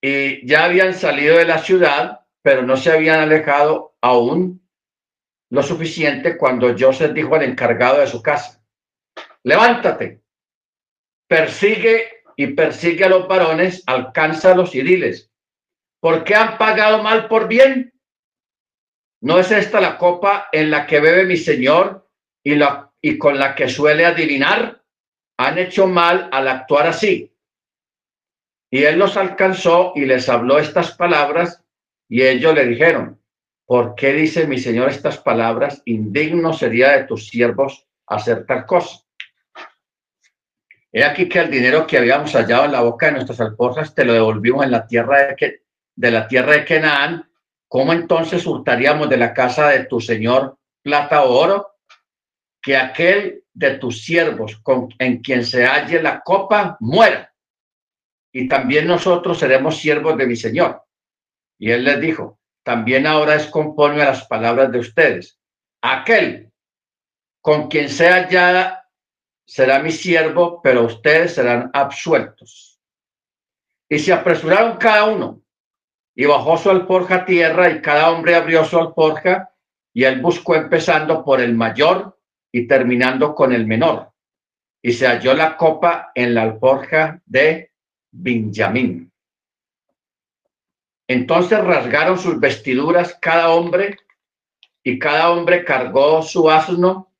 y 0.00 0.46
ya 0.46 0.64
habían 0.64 0.94
salido 0.94 1.38
de 1.38 1.46
la 1.46 1.58
ciudad, 1.58 2.20
pero 2.42 2.62
no 2.62 2.76
se 2.76 2.92
habían 2.92 3.20
alejado 3.20 3.96
aún 4.00 4.62
lo 5.50 5.62
suficiente 5.62 6.36
cuando 6.36 6.74
Joseph 6.78 7.12
dijo 7.12 7.34
al 7.34 7.42
encargado 7.42 8.00
de 8.00 8.06
su 8.06 8.22
casa, 8.22 8.62
levántate, 9.42 10.22
persigue 11.28 12.24
y 12.36 12.48
persigue 12.48 13.04
a 13.04 13.08
los 13.08 13.26
varones, 13.26 13.82
alcánzalos 13.86 14.74
y 14.74 14.82
diles, 14.82 15.30
¿Por 16.00 16.24
qué 16.24 16.34
han 16.34 16.58
pagado 16.58 17.02
mal 17.02 17.26
por 17.26 17.48
bien? 17.48 17.92
¿No 19.22 19.38
es 19.38 19.50
esta 19.50 19.80
la 19.80 19.98
copa 19.98 20.48
en 20.52 20.70
la 20.70 20.86
que 20.86 21.00
bebe 21.00 21.24
mi 21.24 21.36
Señor 21.36 22.08
y, 22.44 22.54
la, 22.54 22.92
y 23.00 23.18
con 23.18 23.38
la 23.38 23.54
que 23.54 23.68
suele 23.68 24.04
adivinar? 24.04 24.84
Han 25.38 25.58
hecho 25.58 25.86
mal 25.86 26.28
al 26.32 26.48
actuar 26.48 26.86
así. 26.86 27.35
Y 28.70 28.84
él 28.84 28.98
los 28.98 29.16
alcanzó 29.16 29.92
y 29.94 30.04
les 30.04 30.28
habló 30.28 30.58
estas 30.58 30.92
palabras 30.92 31.62
y 32.08 32.22
ellos 32.22 32.54
le 32.54 32.66
dijeron, 32.66 33.20
¿por 33.64 33.94
qué 33.94 34.12
dice 34.12 34.46
mi 34.46 34.58
Señor 34.58 34.88
estas 34.88 35.18
palabras? 35.18 35.82
Indigno 35.84 36.52
sería 36.52 36.92
de 36.92 37.04
tus 37.04 37.28
siervos 37.28 37.86
hacer 38.06 38.46
tal 38.46 38.66
cosa. 38.66 39.00
He 40.92 41.04
aquí 41.04 41.28
que 41.28 41.40
el 41.40 41.50
dinero 41.50 41.86
que 41.86 41.98
habíamos 41.98 42.32
hallado 42.32 42.64
en 42.64 42.72
la 42.72 42.80
boca 42.80 43.06
de 43.06 43.12
nuestras 43.12 43.40
alforjas 43.40 43.94
te 43.94 44.04
lo 44.04 44.14
devolvimos 44.14 44.64
en 44.64 44.70
la 44.70 44.86
tierra 44.86 45.26
de, 45.26 45.36
que, 45.36 45.62
de 45.94 46.10
la 46.10 46.26
tierra 46.26 46.52
de 46.52 46.64
Canaán, 46.64 47.30
¿cómo 47.68 47.92
entonces 47.92 48.46
hurtaríamos 48.46 49.08
de 49.10 49.18
la 49.18 49.34
casa 49.34 49.68
de 49.68 49.84
tu 49.84 50.00
señor 50.00 50.58
plata 50.82 51.24
o 51.24 51.34
oro? 51.34 51.68
Que 52.62 52.76
aquel 52.76 53.44
de 53.52 53.72
tus 53.78 54.04
siervos 54.04 54.56
con, 54.56 54.88
en 54.98 55.20
quien 55.20 55.44
se 55.44 55.66
halle 55.66 56.02
la 56.02 56.20
copa 56.20 56.76
muera. 56.80 57.32
Y 58.38 58.48
también 58.48 58.86
nosotros 58.86 59.38
seremos 59.38 59.78
siervos 59.78 60.14
de 60.18 60.26
mi 60.26 60.36
señor. 60.36 60.84
Y 61.58 61.70
él 61.70 61.84
les 61.84 61.98
dijo, 61.98 62.38
también 62.62 63.06
ahora 63.06 63.34
es 63.34 63.46
conforme 63.46 64.02
a 64.02 64.10
las 64.10 64.26
palabras 64.26 64.70
de 64.70 64.78
ustedes. 64.78 65.40
Aquel 65.80 66.52
con 67.40 67.68
quien 67.68 67.88
sea 67.88 68.16
hallada 68.16 68.90
será 69.46 69.78
mi 69.78 69.90
siervo, 69.90 70.60
pero 70.62 70.84
ustedes 70.84 71.32
serán 71.32 71.70
absueltos. 71.72 72.78
Y 73.88 74.00
se 74.00 74.12
apresuraron 74.12 74.76
cada 74.76 75.06
uno 75.06 75.40
y 76.14 76.26
bajó 76.26 76.58
su 76.58 76.68
alforja 76.68 77.24
tierra 77.24 77.70
y 77.70 77.80
cada 77.80 78.10
hombre 78.10 78.34
abrió 78.34 78.66
su 78.66 78.78
alforja 78.78 79.50
y 79.94 80.04
él 80.04 80.20
buscó 80.20 80.56
empezando 80.56 81.24
por 81.24 81.40
el 81.40 81.54
mayor 81.54 82.20
y 82.52 82.66
terminando 82.66 83.34
con 83.34 83.54
el 83.54 83.66
menor. 83.66 84.12
Y 84.82 84.92
se 84.92 85.06
halló 85.06 85.32
la 85.32 85.56
copa 85.56 86.12
en 86.14 86.34
la 86.34 86.42
alforja 86.42 87.22
de 87.24 87.70
Benjamín. 88.18 89.12
Entonces 91.06 91.62
rasgaron 91.62 92.18
sus 92.18 92.40
vestiduras 92.40 93.16
cada 93.20 93.50
hombre 93.50 93.96
y 94.82 94.98
cada 94.98 95.30
hombre 95.30 95.64
cargó 95.64 96.22
su 96.22 96.50
asno 96.50 97.12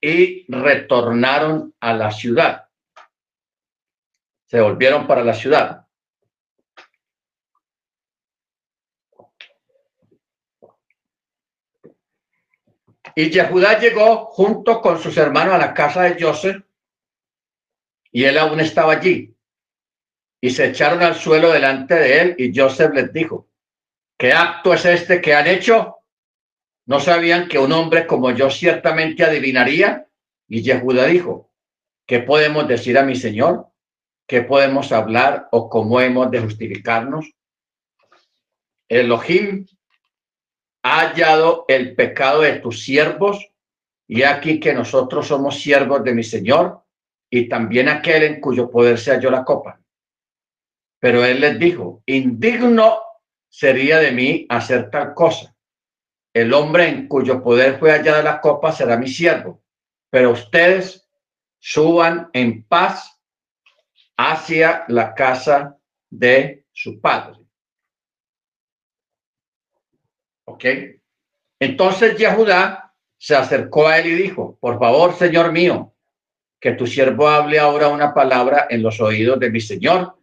y 0.00 0.46
retornaron 0.48 1.74
a 1.80 1.92
la 1.92 2.10
ciudad. 2.10 2.68
Se 4.46 4.60
volvieron 4.60 5.06
para 5.06 5.24
la 5.24 5.34
ciudad. 5.34 5.86
Y 13.14 13.30
Yehudá 13.30 13.78
llegó 13.78 14.26
junto 14.26 14.80
con 14.80 15.00
sus 15.00 15.16
hermanos 15.16 15.54
a 15.54 15.58
la 15.58 15.74
casa 15.74 16.02
de 16.02 16.22
Joseph 16.22 16.62
y 18.12 18.24
él 18.24 18.38
aún 18.38 18.60
estaba 18.60 18.92
allí. 18.92 19.35
Y 20.46 20.50
se 20.50 20.66
echaron 20.66 21.02
al 21.02 21.16
suelo 21.16 21.50
delante 21.50 21.96
de 21.96 22.20
él 22.20 22.36
y 22.38 22.56
Joseph 22.56 22.92
les 22.94 23.12
dijo, 23.12 23.48
¿qué 24.16 24.32
acto 24.32 24.72
es 24.74 24.84
este 24.84 25.20
que 25.20 25.34
han 25.34 25.48
hecho? 25.48 25.96
¿No 26.84 27.00
sabían 27.00 27.48
que 27.48 27.58
un 27.58 27.72
hombre 27.72 28.06
como 28.06 28.30
yo 28.30 28.48
ciertamente 28.48 29.24
adivinaría? 29.24 30.06
Y 30.46 30.62
Yehudá 30.62 31.06
dijo, 31.06 31.50
¿qué 32.06 32.20
podemos 32.20 32.68
decir 32.68 32.96
a 32.96 33.02
mi 33.02 33.16
señor? 33.16 33.66
¿Qué 34.24 34.42
podemos 34.42 34.92
hablar 34.92 35.48
o 35.50 35.68
cómo 35.68 36.00
hemos 36.00 36.30
de 36.30 36.38
justificarnos? 36.38 37.28
Elohim 38.88 39.66
ha 40.84 41.08
hallado 41.08 41.64
el 41.66 41.96
pecado 41.96 42.42
de 42.42 42.60
tus 42.60 42.84
siervos 42.84 43.44
y 44.06 44.22
aquí 44.22 44.60
que 44.60 44.72
nosotros 44.72 45.26
somos 45.26 45.58
siervos 45.58 46.04
de 46.04 46.14
mi 46.14 46.22
Señor 46.22 46.84
y 47.28 47.48
también 47.48 47.88
aquel 47.88 48.22
en 48.22 48.40
cuyo 48.40 48.70
poder 48.70 48.96
se 48.96 49.10
halló 49.10 49.32
la 49.32 49.44
copa. 49.44 49.80
Pero 50.98 51.24
él 51.24 51.40
les 51.40 51.58
dijo, 51.58 52.02
indigno 52.06 53.00
sería 53.48 53.98
de 53.98 54.12
mí 54.12 54.46
hacer 54.48 54.90
tal 54.90 55.14
cosa. 55.14 55.54
El 56.32 56.52
hombre 56.52 56.88
en 56.88 57.08
cuyo 57.08 57.42
poder 57.42 57.78
fue 57.78 57.92
hallada 57.92 58.22
la 58.22 58.40
copa 58.40 58.72
será 58.72 58.96
mi 58.96 59.08
siervo, 59.08 59.62
pero 60.10 60.32
ustedes 60.32 61.08
suban 61.58 62.28
en 62.32 62.64
paz 62.64 63.18
hacia 64.16 64.84
la 64.88 65.14
casa 65.14 65.78
de 66.10 66.66
su 66.72 67.00
padre. 67.00 67.38
¿Ok? 70.44 70.64
Entonces 71.58 72.16
Yehudá 72.18 72.94
se 73.18 73.34
acercó 73.34 73.88
a 73.88 73.98
él 73.98 74.06
y 74.08 74.14
dijo, 74.14 74.58
por 74.60 74.78
favor, 74.78 75.14
Señor 75.14 75.52
mío, 75.52 75.94
que 76.60 76.72
tu 76.72 76.86
siervo 76.86 77.28
hable 77.28 77.58
ahora 77.58 77.88
una 77.88 78.12
palabra 78.12 78.66
en 78.70 78.82
los 78.82 79.00
oídos 79.00 79.40
de 79.40 79.50
mi 79.50 79.60
Señor 79.60 80.16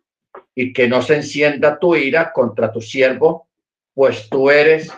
y 0.56 0.74
que 0.74 0.88
no 0.88 1.02
se 1.02 1.16
encienda 1.16 1.80
tu 1.80 1.96
ira 1.96 2.32
contra 2.32 2.72
tu 2.72 2.82
siervo, 2.82 3.48
pues 3.94 4.30
tú 4.30 4.50
eres 4.50 4.92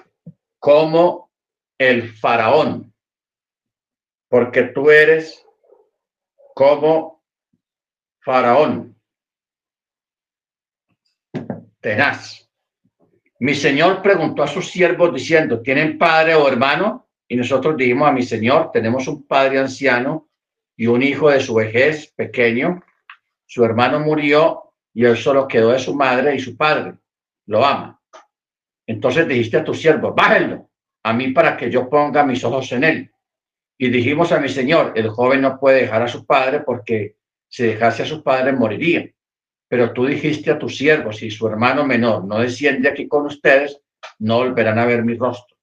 como 0.59 1.31
el 1.77 2.13
faraón, 2.13 2.93
porque 4.29 4.63
tú 4.63 4.89
eres 4.89 5.45
como 6.53 7.23
faraón, 8.19 8.95
tenaz. 11.79 12.49
Mi 13.39 13.53
señor 13.53 14.01
preguntó 14.01 14.43
a 14.43 14.47
sus 14.47 14.71
siervos 14.71 15.13
diciendo, 15.13 15.61
¿tienen 15.61 15.97
padre 15.97 16.35
o 16.35 16.47
hermano? 16.47 17.09
Y 17.27 17.35
nosotros 17.35 17.75
dijimos 17.75 18.07
a 18.07 18.11
mi 18.11 18.23
señor, 18.23 18.71
tenemos 18.71 19.07
un 19.07 19.27
padre 19.27 19.59
anciano 19.59 20.29
y 20.77 20.87
un 20.87 21.03
hijo 21.03 21.29
de 21.29 21.41
su 21.41 21.55
vejez 21.55 22.11
pequeño. 22.15 22.81
Su 23.45 23.63
hermano 23.63 23.99
murió 23.99 24.73
y 24.95 25.03
él 25.03 25.17
solo 25.17 25.47
quedó 25.47 25.71
de 25.71 25.79
su 25.79 25.93
madre 25.93 26.35
y 26.35 26.39
su 26.39 26.55
padre. 26.55 26.95
Lo 27.47 27.63
ama. 27.63 28.01
Entonces 28.87 29.27
dijiste 29.27 29.57
a 29.57 29.63
tu 29.63 29.73
siervo, 29.73 30.13
bájenlo 30.13 30.69
a 31.03 31.13
mí 31.13 31.31
para 31.31 31.55
que 31.55 31.69
yo 31.69 31.87
ponga 31.87 32.25
mis 32.25 32.43
ojos 32.43 32.71
en 32.71 32.83
él. 32.83 33.11
Y 33.77 33.89
dijimos 33.89 34.31
a 34.31 34.39
mi 34.39 34.49
señor, 34.49 34.93
el 34.95 35.09
joven 35.09 35.41
no 35.41 35.59
puede 35.59 35.81
dejar 35.81 36.01
a 36.01 36.07
su 36.07 36.25
padre 36.25 36.61
porque 36.61 37.17
si 37.47 37.63
dejase 37.63 38.03
a 38.03 38.07
su 38.07 38.23
padre 38.23 38.53
moriría. 38.53 39.07
Pero 39.67 39.91
tú 39.91 40.05
dijiste 40.05 40.49
a 40.49 40.57
tus 40.57 40.77
siervos, 40.77 41.17
si 41.17 41.29
su 41.29 41.47
hermano 41.47 41.85
menor 41.85 42.23
no 42.23 42.39
desciende 42.39 42.89
aquí 42.89 43.07
con 43.07 43.25
ustedes, 43.25 43.79
no 44.19 44.37
volverán 44.37 44.79
a 44.79 44.85
ver 44.85 45.03
mi 45.03 45.15
rostro. 45.15 45.57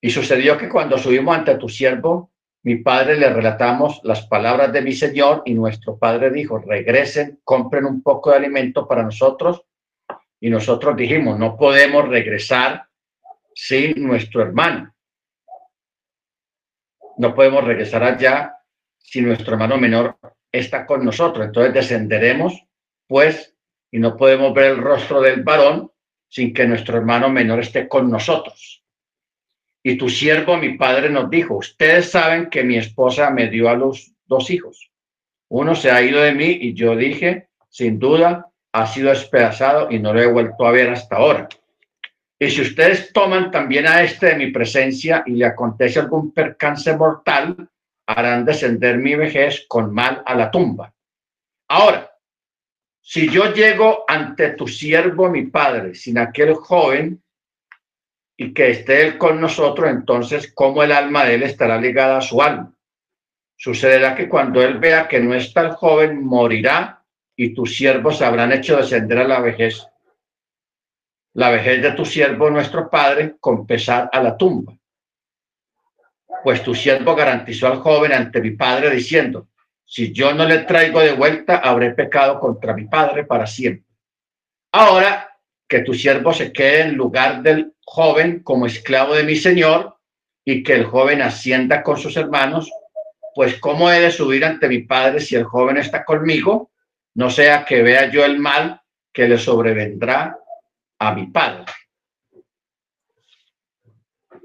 Y 0.00 0.10
sucedió 0.10 0.56
que 0.56 0.68
cuando 0.68 0.96
subimos 0.96 1.36
ante 1.36 1.54
tu 1.56 1.68
siervo, 1.68 2.31
mi 2.64 2.76
padre 2.76 3.16
le 3.16 3.28
relatamos 3.28 4.00
las 4.04 4.26
palabras 4.26 4.72
de 4.72 4.82
mi 4.82 4.92
señor 4.92 5.42
y 5.44 5.54
nuestro 5.54 5.98
padre 5.98 6.30
dijo, 6.30 6.58
regresen, 6.58 7.40
compren 7.42 7.84
un 7.84 8.02
poco 8.02 8.30
de 8.30 8.36
alimento 8.36 8.86
para 8.86 9.02
nosotros. 9.02 9.62
Y 10.40 10.48
nosotros 10.48 10.96
dijimos, 10.96 11.38
no 11.38 11.56
podemos 11.56 12.08
regresar 12.08 12.86
sin 13.54 14.06
nuestro 14.06 14.42
hermano. 14.42 14.92
no 17.18 17.34
podemos 17.34 17.64
regresar 17.64 18.02
allá 18.02 18.56
si 18.98 19.20
nuestro 19.20 19.52
hermano 19.52 19.76
menor 19.76 20.18
está 20.50 20.86
con 20.86 21.04
nosotros. 21.04 21.46
Entonces 21.46 21.74
descenderemos, 21.74 22.64
pues, 23.06 23.54
y 23.90 23.98
no 23.98 24.16
podemos 24.16 24.54
ver 24.54 24.72
el 24.72 24.78
rostro 24.78 25.20
del 25.20 25.42
varón 25.42 25.92
sin 26.28 26.54
que 26.54 26.66
nuestro 26.66 26.96
hermano 26.96 27.28
menor 27.28 27.60
esté 27.60 27.88
con 27.88 28.10
nosotros. 28.10 28.81
Y 29.82 29.96
tu 29.96 30.08
siervo, 30.08 30.56
mi 30.56 30.76
padre, 30.76 31.10
nos 31.10 31.28
dijo, 31.28 31.56
ustedes 31.56 32.10
saben 32.10 32.50
que 32.50 32.62
mi 32.62 32.76
esposa 32.76 33.30
me 33.30 33.48
dio 33.48 33.68
a 33.68 33.74
los 33.74 34.12
dos 34.26 34.50
hijos. 34.50 34.90
Uno 35.48 35.74
se 35.74 35.90
ha 35.90 36.02
ido 36.02 36.20
de 36.22 36.32
mí 36.32 36.58
y 36.60 36.74
yo 36.74 36.96
dije, 36.96 37.48
sin 37.68 37.98
duda, 37.98 38.50
ha 38.72 38.86
sido 38.86 39.10
despedazado 39.10 39.90
y 39.90 39.98
no 39.98 40.14
lo 40.14 40.22
he 40.22 40.26
vuelto 40.26 40.66
a 40.66 40.70
ver 40.70 40.90
hasta 40.90 41.16
ahora. 41.16 41.48
Y 42.38 42.50
si 42.50 42.62
ustedes 42.62 43.12
toman 43.12 43.50
también 43.50 43.86
a 43.86 44.02
este 44.02 44.26
de 44.26 44.36
mi 44.36 44.50
presencia 44.50 45.22
y 45.26 45.32
le 45.32 45.46
acontece 45.46 46.00
algún 46.00 46.32
percance 46.32 46.96
mortal, 46.96 47.68
harán 48.06 48.44
descender 48.44 48.98
mi 48.98 49.14
vejez 49.14 49.64
con 49.68 49.92
mal 49.92 50.22
a 50.26 50.34
la 50.34 50.50
tumba. 50.50 50.92
Ahora, 51.68 52.10
si 53.00 53.28
yo 53.28 53.52
llego 53.52 54.04
ante 54.08 54.50
tu 54.50 54.66
siervo, 54.66 55.28
mi 55.28 55.46
padre, 55.46 55.94
sin 55.94 56.18
aquel 56.18 56.54
joven, 56.54 57.22
y 58.36 58.54
que 58.54 58.70
esté 58.70 59.02
él 59.02 59.18
con 59.18 59.40
nosotros, 59.40 59.90
entonces, 59.90 60.52
¿cómo 60.54 60.82
el 60.82 60.92
alma 60.92 61.24
de 61.24 61.34
él 61.34 61.42
estará 61.42 61.78
ligada 61.78 62.18
a 62.18 62.22
su 62.22 62.42
alma? 62.42 62.74
Sucederá 63.56 64.14
que 64.14 64.28
cuando 64.28 64.62
él 64.62 64.78
vea 64.78 65.06
que 65.06 65.20
no 65.20 65.34
está 65.34 65.60
el 65.60 65.72
joven, 65.72 66.24
morirá 66.24 67.04
y 67.36 67.54
tus 67.54 67.76
siervos 67.76 68.20
habrán 68.22 68.52
hecho 68.52 68.76
descender 68.76 69.18
a 69.18 69.28
la 69.28 69.40
vejez, 69.40 69.86
la 71.34 71.50
vejez 71.50 71.82
de 71.82 71.92
tu 71.92 72.04
siervo, 72.04 72.50
nuestro 72.50 72.90
padre, 72.90 73.36
con 73.38 73.66
pesar 73.66 74.10
a 74.12 74.22
la 74.22 74.36
tumba. 74.36 74.76
Pues 76.42 76.62
tu 76.62 76.74
siervo 76.74 77.14
garantizó 77.14 77.68
al 77.68 77.78
joven 77.78 78.12
ante 78.12 78.40
mi 78.40 78.52
padre 78.52 78.90
diciendo, 78.90 79.48
si 79.84 80.12
yo 80.12 80.34
no 80.34 80.46
le 80.46 80.60
traigo 80.60 81.00
de 81.00 81.12
vuelta, 81.12 81.58
habré 81.58 81.92
pecado 81.92 82.40
contra 82.40 82.74
mi 82.74 82.86
padre 82.86 83.24
para 83.24 83.46
siempre. 83.46 83.86
Ahora 84.72 85.31
que 85.72 85.80
tu 85.80 85.94
siervo 85.94 86.34
se 86.34 86.52
quede 86.52 86.82
en 86.82 86.96
lugar 86.96 87.40
del 87.42 87.72
joven 87.86 88.42
como 88.42 88.66
esclavo 88.66 89.14
de 89.14 89.24
mi 89.24 89.36
señor 89.36 89.96
y 90.44 90.62
que 90.62 90.74
el 90.74 90.84
joven 90.84 91.22
ascienda 91.22 91.82
con 91.82 91.96
sus 91.96 92.14
hermanos, 92.18 92.70
pues 93.34 93.58
cómo 93.58 93.90
he 93.90 93.98
de 93.98 94.10
subir 94.10 94.44
ante 94.44 94.68
mi 94.68 94.80
padre 94.80 95.18
si 95.20 95.34
el 95.34 95.44
joven 95.44 95.78
está 95.78 96.04
conmigo, 96.04 96.70
no 97.14 97.30
sea 97.30 97.64
que 97.64 97.82
vea 97.82 98.10
yo 98.10 98.22
el 98.22 98.38
mal 98.38 98.82
que 99.14 99.26
le 99.26 99.38
sobrevendrá 99.38 100.36
a 100.98 101.14
mi 101.14 101.28
padre. 101.28 101.64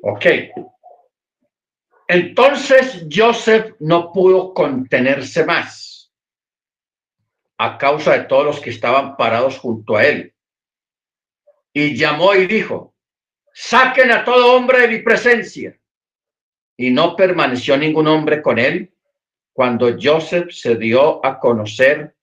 Ok. 0.04 0.26
Entonces 2.08 3.06
Joseph 3.14 3.76
no 3.82 4.14
pudo 4.14 4.54
contenerse 4.54 5.44
más 5.44 6.10
a 7.58 7.78
causa 7.78 8.14
de 8.14 8.24
todos 8.24 8.46
los 8.46 8.62
que 8.62 8.70
estaban 8.70 9.18
parados 9.18 9.60
junto 9.60 9.98
a 9.98 10.06
él. 10.06 10.34
Y 11.80 11.96
llamó 11.96 12.34
y 12.34 12.48
dijo, 12.48 12.96
saquen 13.54 14.10
a 14.10 14.26
todo 14.26 14.56
hombre 14.56 14.82
de 14.82 14.88
mi 14.88 15.04
presencia. 15.04 15.80
Y 16.76 16.90
no 16.90 17.16
permaneció 17.16 17.78
ningún 17.78 18.08
hombre 18.08 18.42
con 18.42 18.58
él 18.58 18.96
cuando 19.54 19.96
Joseph 20.02 20.50
se 20.50 20.76
dio 20.76 21.24
a 21.24 21.40
conocer 21.40 22.16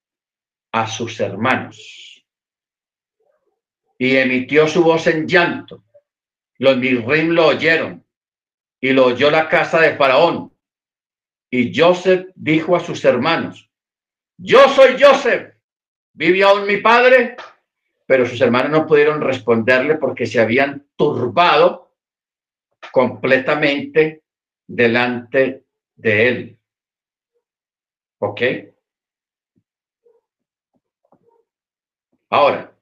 a 0.73 0.89
sus 0.89 1.21
hermanos. 1.21 2.27
Y 3.97 4.17
emitió 4.17 4.67
su 4.67 4.83
voz 4.83 5.07
en 5.07 5.29
llanto. 5.29 5.85
Los 6.59 6.77
Mirrim 6.77 7.29
lo 7.29 7.47
oyeron 7.47 8.05
y 8.81 8.91
lo 8.91 9.07
oyó 9.07 9.31
la 9.31 9.49
casa 9.49 9.79
de 9.79 9.95
Faraón. 9.95 10.53
Y 11.49 11.73
Joseph 11.73 12.27
dijo 12.35 12.75
a 12.75 12.81
sus 12.81 13.05
hermanos, 13.05 13.71
yo 14.37 14.69
soy 14.71 15.01
Joseph, 15.01 15.55
¿vive 16.13 16.43
aún 16.43 16.67
mi 16.67 16.79
padre? 16.79 17.37
Pero 18.07 18.27
sus 18.27 18.41
hermanos 18.41 18.71
no 18.71 18.87
pudieron 18.87 19.21
responderle 19.21 19.97
porque 19.97 20.27
se 20.27 20.41
habían 20.41 20.87
turbado 20.97 21.95
completamente 22.93 24.23
delante 24.67 25.65
de 25.97 26.29
él. 26.29 26.59
¿Ok? 28.19 28.43
Ahora, 32.31 32.75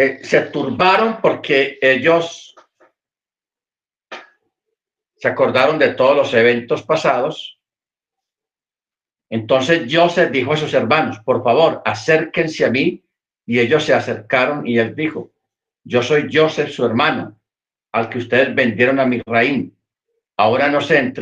Eh, 0.00 0.20
se 0.22 0.42
turbaron 0.42 1.20
porque 1.20 1.76
ellos 1.82 2.54
se 5.16 5.26
acordaron 5.26 5.76
de 5.76 5.94
todos 5.94 6.16
los 6.16 6.32
eventos 6.34 6.84
pasados. 6.84 7.57
Entonces 9.30 9.92
Joseph 9.92 10.30
dijo 10.30 10.52
a 10.52 10.56
sus 10.56 10.72
hermanos, 10.74 11.18
por 11.20 11.42
favor, 11.42 11.82
acérquense 11.84 12.64
a 12.64 12.70
mí. 12.70 13.04
Y 13.46 13.60
ellos 13.60 13.84
se 13.84 13.94
acercaron 13.94 14.66
y 14.66 14.78
él 14.78 14.94
dijo, 14.94 15.32
yo 15.82 16.02
soy 16.02 16.28
Joseph, 16.30 16.70
su 16.70 16.84
hermano, 16.84 17.40
al 17.92 18.10
que 18.10 18.18
ustedes 18.18 18.54
vendieron 18.54 19.00
a 19.00 19.06
mi 19.06 19.22
reino. 19.24 19.70
Ahora 20.36 20.68
no 20.68 20.82
se 20.82 21.12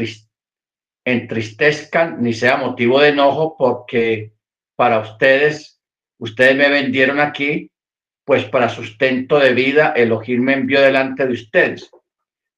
entristezcan 1.04 2.20
ni 2.20 2.32
sea 2.32 2.57
motivo 2.57 3.00
de 3.00 3.11
enojo 3.11 3.57
porque 3.57 4.32
para 4.74 4.98
ustedes, 4.98 5.80
ustedes 6.18 6.57
me 6.57 6.68
vendieron 6.68 7.20
aquí 7.20 7.70
pues 8.24 8.44
para 8.46 8.68
sustento 8.68 9.38
de 9.38 9.54
vida 9.54 9.92
Elohim 9.94 10.42
me 10.42 10.54
envió 10.54 10.80
delante 10.80 11.26
de 11.26 11.32
ustedes. 11.32 11.88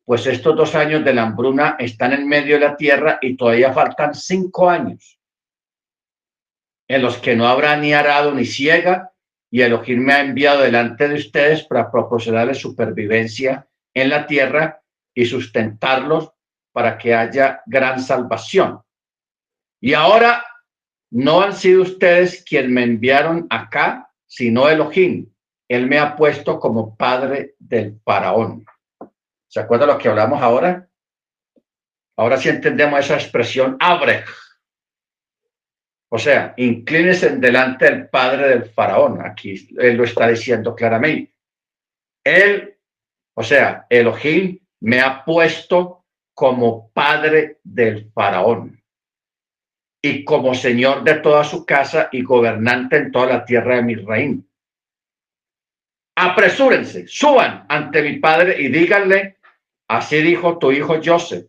Pues 0.07 0.27
estos 0.27 0.57
dos 0.57 0.75
años 0.75 1.05
de 1.05 1.13
la 1.13 1.25
hambruna 1.25 1.77
están 1.79 2.15
en 2.15 2.27
medio 2.27 2.55
de 2.55 2.61
la 2.61 2.77
tierra 2.77 3.19
y 3.21 3.37
todavía 3.37 3.75
faltan 3.75 4.15
cinco 4.15 4.71
años 4.71 5.18
en 6.89 7.03
los 7.03 7.19
que 7.19 7.37
no 7.37 7.47
habrá 7.47 7.77
ni 7.77 7.93
arado 7.93 8.33
ni 8.33 8.45
ciega 8.45 9.13
y 9.51 9.63
Elohim 9.63 10.01
me 10.01 10.13
ha 10.15 10.21
enviado 10.21 10.63
delante 10.63 11.09
de 11.09 11.15
ustedes 11.15 11.63
para 11.65 11.91
proporcionarles 11.91 12.59
supervivencia 12.59 13.67
en 13.95 14.11
la 14.11 14.27
tierra 14.27 14.83
y 15.15 15.27
sustentarlos 15.27 16.33
para 16.73 16.99
que 16.99 17.15
haya 17.15 17.63
gran 17.67 18.01
salvación. 18.01 18.83
Y 19.81 19.95
ahora 19.95 20.45
no 21.11 21.43
han 21.43 21.55
sido 21.55 21.83
ustedes 21.83 22.45
quienes 22.45 22.71
me 22.71 22.83
enviaron 22.83 23.47
acá, 23.51 24.11
sino 24.27 24.69
Elohim 24.69 25.31
él 25.69 25.87
me 25.87 25.99
ha 25.99 26.17
puesto 26.17 26.59
como 26.59 26.97
padre 26.97 27.55
del 27.59 28.01
faraón. 28.03 28.65
¿Se 29.47 29.61
acuerda 29.61 29.87
lo 29.87 29.99
que 29.99 30.09
hablamos 30.09 30.43
ahora? 30.43 30.89
Ahora 32.17 32.39
sí 32.39 32.49
entendemos 32.49 33.01
esa 33.01 33.15
expresión, 33.15 33.77
abre. 33.79 34.25
O 36.11 36.19
sea, 36.19 36.55
inclínese 36.57 37.37
delante 37.37 37.85
del 37.85 38.09
padre 38.09 38.49
del 38.49 38.65
faraón. 38.71 39.25
Aquí 39.25 39.69
él 39.79 39.97
lo 39.97 40.05
está 40.05 40.29
diciendo 40.29 40.75
claramente. 40.75 41.35
Él, 42.25 42.77
o 43.35 43.43
sea, 43.43 43.87
Elohim 43.91 44.59
me 44.81 45.01
ha 45.01 45.25
puesto 45.25 46.05
como 46.35 46.91
padre 46.91 47.59
del 47.63 48.11
faraón 48.13 48.83
y 50.01 50.25
como 50.25 50.55
señor 50.55 51.05
de 51.05 51.15
toda 51.15 51.45
su 51.45 51.67
casa 51.67 52.09
y 52.13 52.23
gobernante 52.23 52.97
en 52.97 53.11
toda 53.11 53.27
la 53.27 53.45
tierra 53.45 53.77
de 53.77 53.83
mi 53.83 53.95
reino 53.97 54.43
apresúrense, 56.19 57.07
suban 57.07 57.65
ante 57.69 58.03
mi 58.03 58.17
padre 58.17 58.61
y 58.61 58.69
díganle, 58.69 59.37
así 59.89 60.21
dijo 60.21 60.59
tu 60.59 60.73
hijo 60.73 61.01
Joseph, 61.03 61.47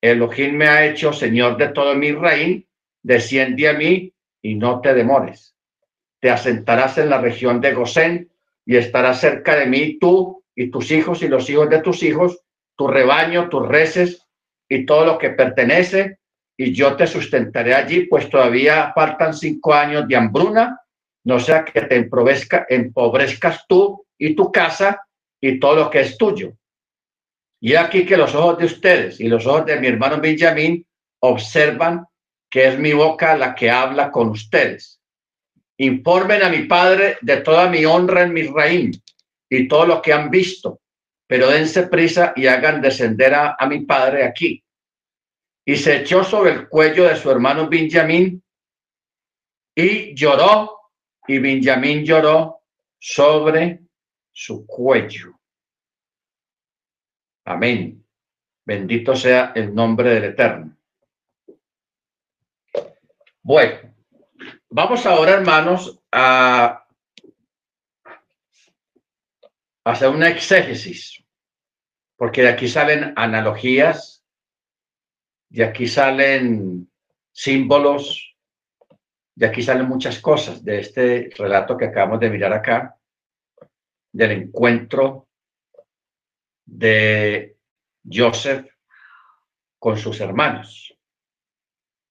Elohim 0.00 0.56
me 0.56 0.68
ha 0.68 0.86
hecho 0.86 1.12
señor 1.12 1.58
de 1.58 1.68
todo 1.68 1.94
mi 1.94 2.12
reino, 2.12 2.62
desciende 3.06 3.68
a 3.68 3.72
mí 3.72 4.12
y 4.42 4.56
no 4.56 4.80
te 4.80 4.92
demores. 4.92 5.54
Te 6.20 6.28
asentarás 6.28 6.98
en 6.98 7.08
la 7.08 7.20
región 7.20 7.60
de 7.60 7.72
Gosén 7.72 8.32
y 8.64 8.76
estarás 8.76 9.20
cerca 9.20 9.54
de 9.54 9.66
mí 9.66 9.96
tú 10.00 10.42
y 10.56 10.72
tus 10.72 10.90
hijos 10.90 11.22
y 11.22 11.28
los 11.28 11.48
hijos 11.48 11.70
de 11.70 11.82
tus 11.82 12.02
hijos, 12.02 12.40
tu 12.74 12.88
rebaño, 12.88 13.48
tus 13.48 13.68
reses 13.68 14.26
y 14.68 14.84
todo 14.84 15.06
lo 15.06 15.18
que 15.18 15.30
pertenece, 15.30 16.18
y 16.56 16.72
yo 16.72 16.96
te 16.96 17.06
sustentaré 17.06 17.74
allí, 17.74 18.06
pues 18.06 18.28
todavía 18.28 18.92
faltan 18.92 19.34
cinco 19.34 19.72
años 19.72 20.08
de 20.08 20.16
hambruna, 20.16 20.80
no 21.24 21.38
sea 21.38 21.64
que 21.64 21.82
te 21.82 21.96
empobrezcas 21.96 23.66
tú 23.68 24.04
y 24.18 24.34
tu 24.34 24.50
casa 24.50 25.00
y 25.40 25.60
todo 25.60 25.76
lo 25.76 25.90
que 25.90 26.00
es 26.00 26.18
tuyo. 26.18 26.54
Y 27.60 27.76
aquí 27.76 28.04
que 28.04 28.16
los 28.16 28.34
ojos 28.34 28.58
de 28.58 28.64
ustedes 28.64 29.20
y 29.20 29.28
los 29.28 29.46
ojos 29.46 29.66
de 29.66 29.78
mi 29.78 29.86
hermano 29.86 30.20
Benjamín 30.20 30.84
observan 31.20 32.04
que 32.56 32.68
es 32.68 32.78
mi 32.78 32.94
boca 32.94 33.36
la 33.36 33.54
que 33.54 33.70
habla 33.70 34.10
con 34.10 34.30
ustedes. 34.30 34.98
Informen 35.76 36.42
a 36.42 36.48
mi 36.48 36.62
padre 36.62 37.18
de 37.20 37.42
toda 37.42 37.68
mi 37.68 37.84
honra 37.84 38.22
en 38.22 38.32
mi 38.32 38.44
reino 38.44 38.96
y 39.46 39.68
todo 39.68 39.84
lo 39.84 40.00
que 40.00 40.14
han 40.14 40.30
visto, 40.30 40.80
pero 41.26 41.50
dense 41.50 41.82
prisa 41.88 42.32
y 42.34 42.46
hagan 42.46 42.80
descender 42.80 43.34
a, 43.34 43.56
a 43.58 43.66
mi 43.66 43.80
padre 43.80 44.24
aquí. 44.24 44.64
Y 45.66 45.76
se 45.76 45.98
echó 45.98 46.24
sobre 46.24 46.52
el 46.52 46.66
cuello 46.66 47.04
de 47.04 47.16
su 47.16 47.30
hermano 47.30 47.68
Benjamín 47.68 48.42
y 49.74 50.14
lloró, 50.14 50.80
y 51.28 51.38
Benjamín 51.38 52.06
lloró 52.06 52.62
sobre 52.98 53.80
su 54.32 54.66
cuello. 54.66 55.38
Amén. 57.44 58.02
Bendito 58.64 59.14
sea 59.14 59.52
el 59.54 59.74
nombre 59.74 60.14
del 60.14 60.24
Eterno. 60.24 60.75
Bueno, 63.48 63.94
vamos 64.68 65.06
ahora, 65.06 65.34
hermanos, 65.34 66.02
a 66.10 66.84
hacer 69.84 70.08
una 70.08 70.30
exégesis, 70.30 71.24
porque 72.16 72.42
de 72.42 72.48
aquí 72.48 72.66
salen 72.66 73.12
analogías, 73.14 74.26
de 75.48 75.62
aquí 75.62 75.86
salen 75.86 76.90
símbolos, 77.30 78.36
de 79.36 79.46
aquí 79.46 79.62
salen 79.62 79.86
muchas 79.86 80.18
cosas 80.18 80.64
de 80.64 80.80
este 80.80 81.30
relato 81.38 81.76
que 81.76 81.84
acabamos 81.84 82.18
de 82.18 82.30
mirar 82.30 82.52
acá, 82.52 82.98
del 84.10 84.32
encuentro 84.32 85.28
de 86.64 87.56
Joseph 88.04 88.66
con 89.78 89.96
sus 89.96 90.20
hermanos. 90.20 90.98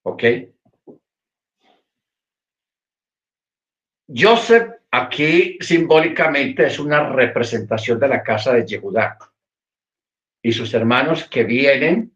¿Ok? 0.03 0.23
Joseph 4.07 4.69
aquí 4.91 5.57
simbólicamente 5.61 6.67
es 6.67 6.79
una 6.79 7.09
representación 7.09 7.99
de 7.99 8.07
la 8.07 8.23
casa 8.23 8.53
de 8.53 8.65
Yehudá 8.65 9.17
y 10.41 10.51
sus 10.51 10.73
hermanos 10.73 11.27
que 11.27 11.43
vienen 11.43 12.15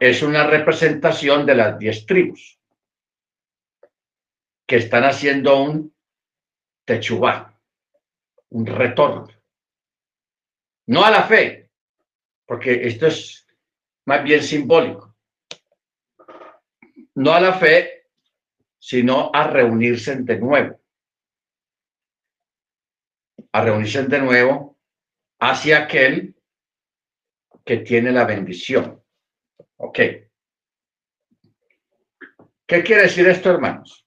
es 0.00 0.22
una 0.22 0.46
representación 0.46 1.44
de 1.44 1.54
las 1.54 1.78
diez 1.78 2.06
tribus 2.06 2.58
que 4.66 4.76
están 4.76 5.04
haciendo 5.04 5.62
un 5.62 5.94
techubá, 6.84 7.58
un 8.50 8.66
retorno. 8.66 9.28
No 10.86 11.04
a 11.04 11.10
la 11.10 11.22
fe, 11.24 11.70
porque 12.46 12.86
esto 12.86 13.06
es 13.06 13.46
más 14.06 14.22
bien 14.22 14.42
simbólico. 14.42 15.14
No 17.14 17.32
a 17.32 17.40
la 17.40 17.54
fe, 17.54 17.97
sino 18.78 19.30
a 19.32 19.46
reunirse 19.48 20.16
de 20.16 20.38
nuevo. 20.38 20.80
A 23.52 23.62
reunirse 23.62 24.04
de 24.04 24.18
nuevo 24.20 24.78
hacia 25.40 25.78
aquel 25.78 26.36
que 27.64 27.78
tiene 27.78 28.12
la 28.12 28.24
bendición. 28.24 29.02
Ok. 29.76 29.98
¿Qué 32.66 32.82
quiere 32.82 33.02
decir 33.02 33.26
esto, 33.28 33.50
hermanos? 33.50 34.06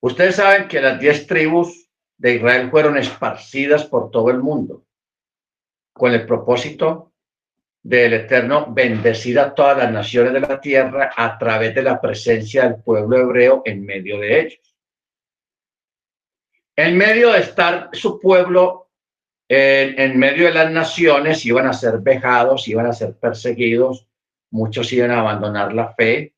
Ustedes 0.00 0.36
saben 0.36 0.68
que 0.68 0.80
las 0.80 1.00
diez 1.00 1.26
tribus 1.26 1.90
de 2.16 2.36
Israel 2.36 2.70
fueron 2.70 2.96
esparcidas 2.96 3.84
por 3.84 4.10
todo 4.10 4.30
el 4.30 4.38
mundo 4.38 4.84
con 5.92 6.12
el 6.12 6.24
propósito 6.26 7.07
del 7.88 8.12
Eterno 8.12 8.66
bendecir 8.68 9.40
a 9.40 9.54
todas 9.54 9.78
las 9.78 9.90
naciones 9.90 10.34
de 10.34 10.40
la 10.40 10.60
tierra 10.60 11.10
a 11.16 11.38
través 11.38 11.74
de 11.74 11.82
la 11.82 11.98
presencia 11.98 12.64
del 12.64 12.82
pueblo 12.82 13.16
hebreo 13.16 13.62
en 13.64 13.82
medio 13.82 14.20
de 14.20 14.40
ellos. 14.40 14.76
En 16.76 16.98
medio 16.98 17.32
de 17.32 17.38
estar 17.38 17.88
su 17.94 18.20
pueblo 18.20 18.90
en, 19.48 20.18
medio 20.18 20.48
de 20.48 20.52
las 20.52 20.70
naciones, 20.70 21.46
iban 21.46 21.66
a 21.66 21.72
ser 21.72 22.00
vejados, 22.00 22.68
iban 22.68 22.84
a 22.84 22.92
ser 22.92 23.16
perseguidos, 23.16 24.06
muchos 24.50 24.92
iban 24.92 25.10
a 25.10 25.20
abandonar 25.20 25.72
la 25.72 25.94
fe, 25.94 26.34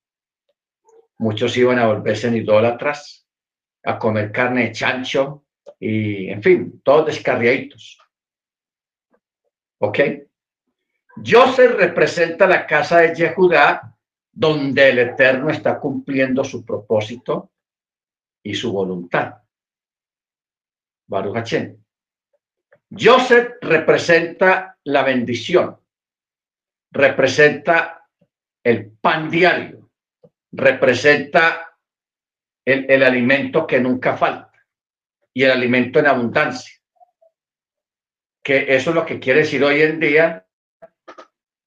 muchos 1.18 1.56
iban 1.56 1.80
a 1.80 1.88
volverse 1.88 2.28
en 2.28 2.36
idólatras, 2.36 3.26
a 3.82 3.98
comer 3.98 4.30
carne 4.30 4.66
de 4.66 4.72
chancho 4.72 5.44
y, 5.80 6.28
en 6.28 6.44
fin, 6.44 6.80
todos 6.84 7.06
descarriaditos. 7.06 7.98
¿Ok? 9.78 9.98
Joseph 11.24 11.72
representa 11.76 12.46
la 12.46 12.66
casa 12.66 13.00
de 13.00 13.14
Yehudá, 13.14 13.96
donde 14.32 14.88
el 14.90 14.98
Eterno 14.98 15.50
está 15.50 15.78
cumpliendo 15.78 16.44
su 16.44 16.64
propósito 16.64 17.50
y 18.42 18.54
su 18.54 18.72
voluntad. 18.72 19.34
Baruch 21.06 21.34
Hashem. 21.34 21.76
Joseph 22.90 23.54
representa 23.60 24.78
la 24.84 25.02
bendición, 25.02 25.78
representa 26.90 28.08
el 28.64 28.90
pan 28.90 29.30
diario, 29.30 29.90
representa 30.52 31.76
el, 32.64 32.90
el 32.90 33.02
alimento 33.02 33.66
que 33.66 33.80
nunca 33.80 34.16
falta 34.16 34.52
y 35.32 35.44
el 35.44 35.52
alimento 35.52 35.98
en 35.98 36.06
abundancia 36.06 36.80
que 38.42 38.74
eso 38.74 38.90
es 38.90 38.96
lo 38.96 39.06
que 39.06 39.20
quiere 39.20 39.40
decir 39.40 39.62
hoy 39.62 39.82
en 39.82 40.00
día 40.00 40.46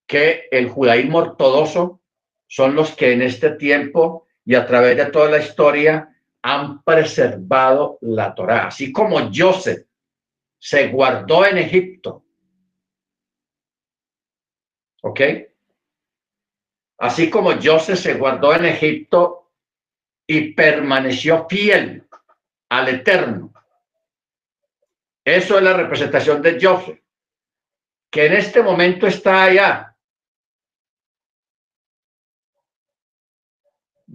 que 0.07 0.47
el 0.51 0.69
judaísmo 0.69 1.19
ortodoxo 1.19 2.01
son 2.47 2.75
los 2.75 2.91
que 2.95 3.13
en 3.13 3.21
este 3.21 3.51
tiempo 3.51 4.27
y 4.45 4.55
a 4.55 4.65
través 4.65 4.97
de 4.97 5.05
toda 5.07 5.29
la 5.29 5.39
historia 5.39 6.09
han 6.41 6.83
preservado 6.83 7.97
la 8.01 8.35
Torá, 8.35 8.67
así 8.67 8.91
como 8.91 9.31
Joseph 9.33 9.87
se 10.59 10.89
guardó 10.89 11.45
en 11.45 11.57
Egipto. 11.57 12.23
¿Ok? 15.01 15.21
Así 16.99 17.29
como 17.29 17.51
Joseph 17.61 17.99
se 17.99 18.13
guardó 18.15 18.53
en 18.55 18.65
Egipto 18.65 19.51
y 20.27 20.53
permaneció 20.53 21.47
fiel 21.49 22.07
al 22.69 22.89
Eterno 22.89 23.53
eso 25.25 25.57
es 25.57 25.63
la 25.63 25.73
representación 25.73 26.41
de 26.41 26.57
Joseph, 26.61 26.99
que 28.11 28.25
en 28.25 28.33
este 28.33 28.61
momento 28.61 29.07
está 29.07 29.43
allá, 29.43 29.92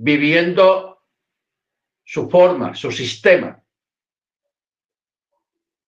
viviendo 0.01 1.03
su 2.05 2.29
forma, 2.29 2.75
su 2.75 2.91
sistema. 2.91 3.63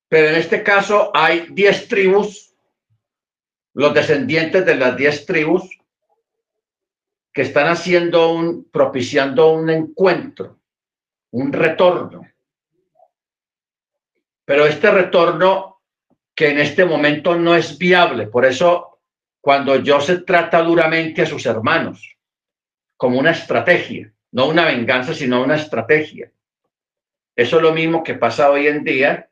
Pero 0.09 0.29
en 0.29 0.35
este 0.37 0.63
caso 0.63 1.11
hay 1.15 1.47
diez 1.51 1.89
tribus, 1.89 2.55
los 3.75 3.95
descendientes 3.95 4.67
de 4.67 4.75
las 4.75 4.97
diez 4.97 5.25
tribus, 5.25 5.69
que 7.33 7.43
están 7.43 7.69
haciendo 7.69 8.33
un, 8.33 8.69
propiciando 8.71 9.53
un 9.53 9.71
encuentro, 9.71 10.61
un 11.31 11.53
retorno 11.53 12.23
pero 14.51 14.67
este 14.67 14.91
retorno 14.91 15.81
que 16.35 16.49
en 16.49 16.59
este 16.59 16.85
momento 16.85 17.37
no 17.37 17.55
es 17.55 17.79
viable, 17.79 18.27
por 18.27 18.45
eso 18.45 18.99
cuando 19.41 19.81
Joseph 19.87 20.25
trata 20.27 20.61
duramente 20.61 21.23
a 21.23 21.27
sus 21.27 21.47
hermanos 21.47 22.17
como 23.01 23.19
una 23.19 23.31
estrategia, 23.31 24.13
no 24.33 24.49
una 24.49 24.67
venganza, 24.67 25.15
sino 25.15 25.43
una 25.43 25.57
estrategia. 25.57 26.31
Eso 27.35 27.57
es 27.57 27.63
lo 27.63 27.73
mismo 27.73 28.03
que 28.03 28.13
pasa 28.13 28.51
hoy 28.51 28.67
en 28.67 28.85
día, 28.85 29.31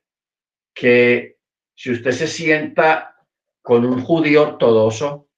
que 0.73 1.37
si 1.75 1.93
usted 1.93 2.13
se 2.13 2.29
sienta 2.29 3.15
con 3.61 3.85
un 3.85 4.01
judío 4.01 4.45
ortodoxo 4.45 5.29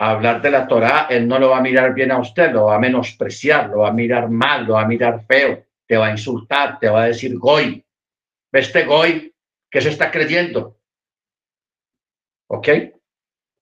a 0.00 0.10
hablar 0.10 0.42
de 0.42 0.50
la 0.50 0.68
Torá, 0.68 1.06
él 1.08 1.26
no 1.26 1.38
lo 1.38 1.48
va 1.48 1.58
a 1.58 1.62
mirar 1.62 1.94
bien 1.94 2.12
a 2.12 2.18
usted, 2.18 2.52
lo 2.52 2.66
va 2.66 2.74
a 2.74 2.78
menospreciar, 2.78 3.70
lo 3.70 3.78
va 3.78 3.88
a 3.88 3.94
mirar 3.94 4.28
mal, 4.28 4.66
lo 4.66 4.74
va 4.74 4.82
a 4.82 4.86
mirar 4.86 5.24
feo, 5.24 5.64
te 5.86 5.96
va 5.96 6.08
a 6.08 6.10
insultar, 6.10 6.78
te 6.78 6.90
va 6.90 7.04
a 7.04 7.06
decir 7.06 7.38
goy, 7.38 7.82
este 8.52 8.84
Goy 8.84 9.34
que 9.70 9.80
se 9.80 9.88
está 9.88 10.10
creyendo. 10.10 10.76
¿Ok? 12.48 12.68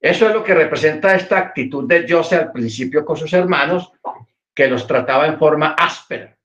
Eso 0.01 0.27
es 0.27 0.35
lo 0.35 0.43
que 0.43 0.55
representa 0.55 1.15
esta 1.15 1.39
actitud 1.39 1.87
de 1.87 2.09
José 2.09 2.35
al 2.35 2.51
principio 2.51 3.05
con 3.05 3.17
sus 3.17 3.33
hermanos, 3.33 3.93
que 4.57 4.67
los 4.67 4.87
trataba 4.87 5.27
en 5.27 5.39
forma 5.39 5.77
áspera. 5.79 6.37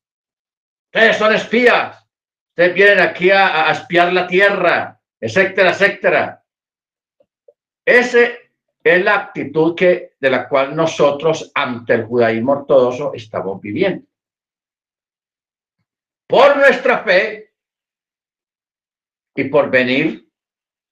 Ustedes 0.93 1.18
son 1.18 1.34
espías. 1.34 2.05
Ustedes 2.49 2.76
vienen 2.76 2.99
aquí 2.99 3.32
a, 3.32 3.72
espiar 3.72 4.14
la 4.14 4.28
tierra, 4.28 5.01
etcétera, 5.20 5.72
etcétera. 5.72 6.43
Ese 7.84 8.51
es 8.84 9.03
la 9.03 9.16
actitud 9.16 9.74
que, 9.76 10.14
de 10.20 10.30
la 10.30 10.47
cual 10.47 10.76
nosotros 10.76 11.51
ante 11.55 11.93
el 11.93 12.05
judaísmo 12.05 12.51
ortodoxo 12.51 13.14
estamos 13.16 13.59
viviendo. 13.62 14.05
Por 16.28 16.57
nuestra 16.57 16.99
fe, 16.99 17.51
y 19.36 19.45
por 19.45 19.70
venir 19.70 20.30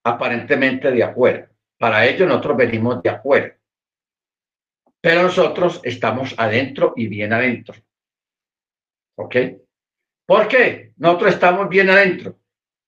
aparentemente 0.04 0.90
de 0.90 1.04
afuera. 1.04 1.50
Para 1.78 2.06
ello 2.06 2.26
nosotros 2.26 2.56
venimos 2.56 3.02
de 3.02 3.10
afuera. 3.10 3.56
Pero 5.00 5.22
nosotros 5.22 5.80
estamos 5.84 6.34
adentro 6.38 6.92
y 6.96 7.06
bien 7.06 7.32
adentro. 7.32 7.74
¿Ok? 9.16 9.36
¿Por 10.26 10.48
qué? 10.48 10.92
Nosotros 10.96 11.34
estamos 11.34 11.68
bien 11.68 11.90
adentro. 11.90 12.38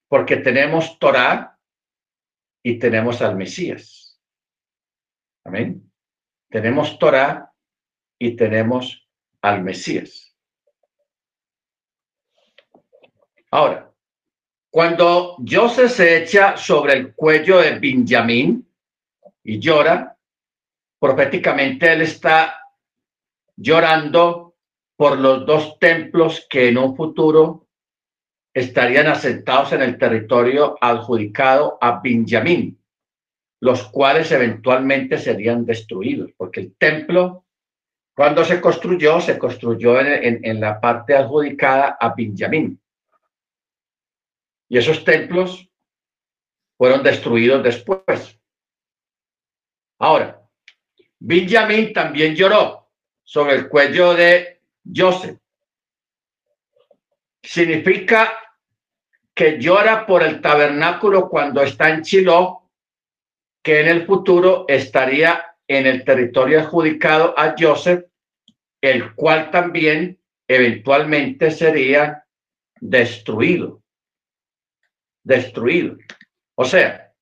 Porque 0.09 0.37
tenemos 0.37 0.99
Torah 0.99 1.59
y 2.63 2.79
tenemos 2.79 3.23
al 3.23 3.37
Mesías. 3.37 4.21
Amén. 5.45 5.91
Tenemos 6.51 6.99
Torah 6.99 7.51
y 8.19 8.37
tenemos 8.37 9.09
al 9.41 9.63
Mesías. 9.63 10.37
Ahora, 13.51 13.93
Cuando 14.73 15.37
Joseph 15.47 15.91
se 15.91 16.23
echa 16.23 16.57
sobre 16.57 16.95
el 16.95 17.15
cuello 17.15 17.59
de 17.59 17.79
Benjamín 17.79 18.67
y 19.45 19.59
llora, 19.59 20.17
proféticamente 21.03 21.92
él 21.92 22.03
está 22.03 22.62
llorando 23.57 24.55
por 24.94 25.18
los 25.18 25.44
dos 25.44 25.76
templos 25.80 26.46
que 26.48 26.68
en 26.68 26.78
un 26.78 26.94
futuro 26.96 27.66
estarían 28.55 29.09
asentados 29.09 29.72
en 29.72 29.82
el 29.82 29.98
territorio 29.98 30.78
adjudicado 30.80 31.76
a 31.80 32.00
Benjamín, 32.00 32.80
los 33.61 33.82
cuales 33.88 34.30
eventualmente 34.30 35.18
serían 35.18 35.66
destruidos, 35.66 36.30
porque 36.36 36.61
el 36.61 36.76
templo, 36.76 37.46
cuando 38.14 38.44
se 38.44 38.61
construyó, 38.61 39.20
se 39.20 39.40
construyó 39.40 39.98
en, 40.00 40.61
la 40.61 40.80
parte 40.80 41.16
adjudicada 41.16 41.96
a 41.98 42.14
Benjamín. 42.14 42.80
Y 44.68 44.78
esos 44.78 45.03
templos 45.05 45.68
fueron 46.78 47.03
destruidos 47.03 47.61
después. 47.64 48.38
Ahora, 49.98 50.41
Benjamín 51.25 51.93
también 51.93 52.35
lloró 52.35 52.91
sobre 53.23 53.55
el 53.55 53.68
cuello 53.68 54.12
de 54.12 54.61
Joseph. 54.85 55.39
Significa 57.41 58.33
que 59.33 59.61
llora 59.61 60.05
por 60.05 60.25
el 60.25 60.41
tabernáculo 60.41 61.29
cuando 61.29 61.62
está 61.62 61.91
en 61.91 62.03
Chilo, 62.03 62.68
que 63.62 63.83
en 63.83 63.89
el 63.89 64.05
futuro 64.05 64.64
estaría 64.66 65.57
en 65.68 65.87
el 65.87 66.05
territorio 66.05 66.59
adjudicado 66.59 67.39
a 67.39 67.55
Joseph, 67.57 68.05
el 68.81 69.14
cual 69.14 69.53
también 69.53 70.18
eventualmente 70.49 71.53
sería 71.53 72.27
destruido. 72.81 73.81
Destruido. 75.23 75.99
O 76.57 76.64
sea, 76.64 77.14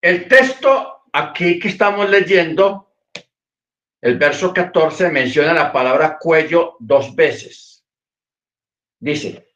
el 0.00 0.28
texto 0.28 0.95
aquí 1.16 1.58
que 1.58 1.68
estamos 1.68 2.10
leyendo, 2.10 2.92
el 4.02 4.18
verso 4.18 4.52
14 4.52 5.08
menciona 5.10 5.54
la 5.54 5.72
palabra 5.72 6.18
cuello 6.18 6.76
dos 6.78 7.14
veces. 7.14 7.84
Dice, 8.98 9.48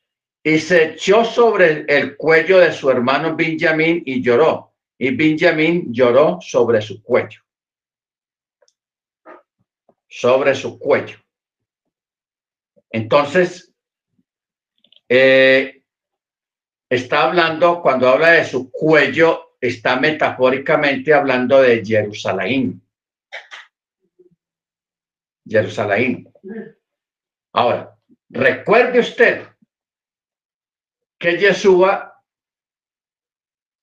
y 0.43 0.59
se 0.59 0.93
echó 0.93 1.23
sobre 1.25 1.85
el 1.87 2.17
cuello 2.17 2.59
de 2.59 2.73
su 2.73 2.91
hermano 2.91 3.37
Benjamín 3.37 4.03
y 4.07 4.23
lloró. 4.23 4.73
Y 4.97 5.15
Benjamín 5.15 5.93
lloró 5.93 6.39
sobre 6.41 6.81
su 6.81 7.03
cuello. 7.03 7.43
Sobre 10.09 10.55
su 10.55 10.79
cuello. 10.79 11.19
Entonces, 12.91 13.73
eh, 15.09 15.83
está 16.89 17.25
hablando, 17.25 17.83
cuando 17.83 18.09
habla 18.09 18.31
de 18.31 18.45
su 18.47 18.71
cuello, 18.71 19.50
está 19.61 19.99
metafóricamente 19.99 21.13
hablando 21.13 21.61
de 21.61 21.85
Jerusalén. 21.85 22.81
Jerusalén. 25.47 26.33
Ahora, 27.53 27.97
recuerde 28.29 29.01
usted 29.01 29.47
que 31.19 31.37
Yeshua 31.37 32.23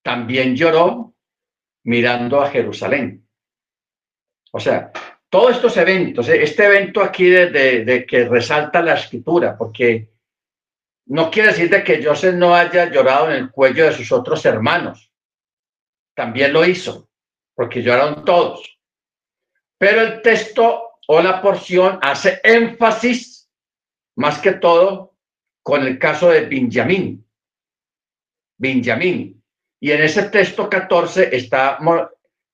también 0.03 0.55
lloró 0.55 1.13
mirando 1.83 2.41
a 2.41 2.49
Jerusalén. 2.49 3.27
O 4.51 4.59
sea, 4.59 4.91
todos 5.29 5.55
estos 5.55 5.75
eventos, 5.77 6.29
eh, 6.29 6.41
este 6.41 6.65
evento 6.65 7.01
aquí 7.01 7.29
de, 7.29 8.05
que 8.07 8.25
resalta 8.25 8.81
la 8.81 8.95
escritura, 8.95 9.57
porque 9.57 10.09
no 11.07 11.29
quiere 11.29 11.49
decir 11.49 11.69
de 11.69 11.83
que 11.83 12.03
Joseph 12.03 12.35
no 12.35 12.55
haya 12.55 12.89
llorado 12.89 13.29
en 13.29 13.37
el 13.37 13.51
cuello 13.51 13.85
de 13.85 13.93
sus 13.93 14.11
otros 14.11 14.45
hermanos. 14.45 15.11
También 16.17 16.51
lo 16.51 16.65
hizo, 16.65 17.11
porque 17.53 17.83
lloraron 17.83 18.25
todos. 18.25 18.79
Pero 19.77 20.01
el 20.01 20.23
texto 20.23 20.97
o 21.07 21.21
la 21.21 21.39
porción 21.43 21.99
hace 22.01 22.41
énfasis 22.43 23.47
más 24.15 24.39
que 24.39 24.53
todo 24.53 25.13
con 25.61 25.85
el 25.85 25.99
caso 25.99 26.31
de 26.31 26.47
Benjamín. 26.47 27.23
Benjamín. 28.57 29.43
Y 29.79 29.91
en 29.91 30.01
ese 30.01 30.23
texto 30.29 30.67
14 30.67 31.35
está 31.35 31.77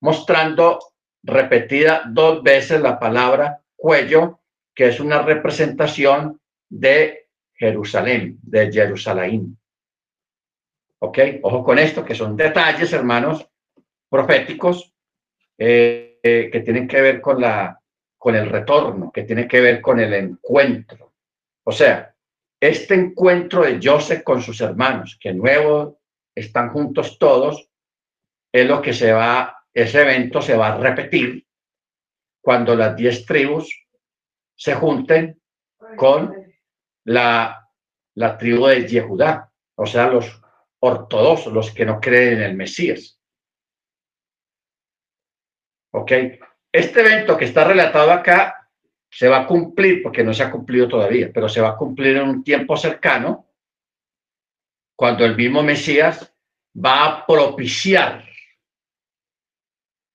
mostrando 0.00 0.78
repetida 1.22 2.02
dos 2.06 2.42
veces 2.42 2.82
la 2.82 2.98
palabra 2.98 3.62
cuello, 3.74 4.40
que 4.74 4.88
es 4.88 5.00
una 5.00 5.22
representación 5.22 6.38
de 6.68 7.30
Jerusalén, 7.54 8.38
de 8.42 8.70
Jerusalén. 8.70 9.58
¿Ok? 10.98 11.18
Ojo 11.40 11.64
con 11.64 11.78
esto, 11.78 12.04
que 12.04 12.14
son 12.14 12.36
detalles, 12.36 12.92
hermanos, 12.92 13.48
proféticos, 14.14 14.94
eh, 15.58 16.20
que 16.22 16.60
tienen 16.60 16.86
que 16.86 17.00
ver 17.00 17.20
con, 17.20 17.40
la, 17.40 17.80
con 18.16 18.36
el 18.36 18.48
retorno, 18.48 19.10
que 19.10 19.24
tienen 19.24 19.48
que 19.48 19.60
ver 19.60 19.80
con 19.80 19.98
el 19.98 20.14
encuentro. 20.14 21.14
O 21.64 21.72
sea, 21.72 22.14
este 22.60 22.94
encuentro 22.94 23.62
de 23.62 23.80
Joseph 23.82 24.22
con 24.22 24.40
sus 24.40 24.60
hermanos, 24.60 25.18
que 25.20 25.34
nuevo 25.34 25.98
están 26.32 26.68
juntos 26.68 27.18
todos, 27.18 27.68
es 28.52 28.64
lo 28.68 28.80
que 28.80 28.92
se 28.92 29.12
va, 29.12 29.64
ese 29.72 30.02
evento 30.02 30.40
se 30.40 30.56
va 30.56 30.74
a 30.74 30.78
repetir 30.78 31.44
cuando 32.40 32.76
las 32.76 32.94
diez 32.94 33.26
tribus 33.26 33.68
se 34.54 34.74
junten 34.74 35.42
con 35.96 36.32
la, 37.02 37.68
la 38.14 38.38
tribu 38.38 38.66
de 38.68 38.86
Yehudá, 38.86 39.50
o 39.74 39.86
sea, 39.86 40.06
los 40.06 40.40
ortodoxos, 40.78 41.52
los 41.52 41.72
que 41.72 41.84
no 41.84 42.00
creen 42.00 42.34
en 42.34 42.42
el 42.42 42.54
Mesías. 42.54 43.13
¿Ok? 45.96 46.12
Este 46.72 47.00
evento 47.00 47.36
que 47.36 47.44
está 47.44 47.62
relatado 47.62 48.10
acá 48.10 48.68
se 49.08 49.28
va 49.28 49.42
a 49.42 49.46
cumplir, 49.46 50.02
porque 50.02 50.24
no 50.24 50.34
se 50.34 50.42
ha 50.42 50.50
cumplido 50.50 50.88
todavía, 50.88 51.30
pero 51.32 51.48
se 51.48 51.60
va 51.60 51.70
a 51.70 51.76
cumplir 51.76 52.16
en 52.16 52.28
un 52.28 52.42
tiempo 52.42 52.76
cercano, 52.76 53.48
cuando 54.96 55.24
el 55.24 55.36
mismo 55.36 55.62
Mesías 55.62 56.34
va 56.74 57.04
a 57.04 57.26
propiciar, 57.26 58.24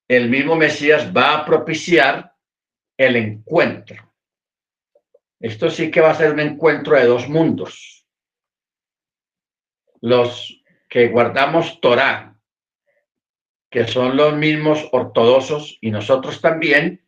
el 0.09 0.29
mismo 0.29 0.57
Mesías 0.57 1.15
va 1.15 1.37
a 1.37 1.45
propiciar 1.45 2.35
el 2.97 3.15
encuentro. 3.15 4.13
Esto 5.39 5.69
sí 5.69 5.89
que 5.89 6.01
va 6.01 6.11
a 6.11 6.15
ser 6.15 6.33
un 6.33 6.41
encuentro 6.41 6.97
de 6.97 7.05
dos 7.05 7.29
mundos. 7.29 8.05
Los 10.01 10.61
que 10.89 11.07
guardamos 11.07 11.79
Torah, 11.79 12.37
que 13.69 13.87
son 13.87 14.17
los 14.17 14.35
mismos 14.35 14.87
ortodoxos 14.91 15.77
y 15.81 15.91
nosotros 15.91 16.41
también, 16.41 17.05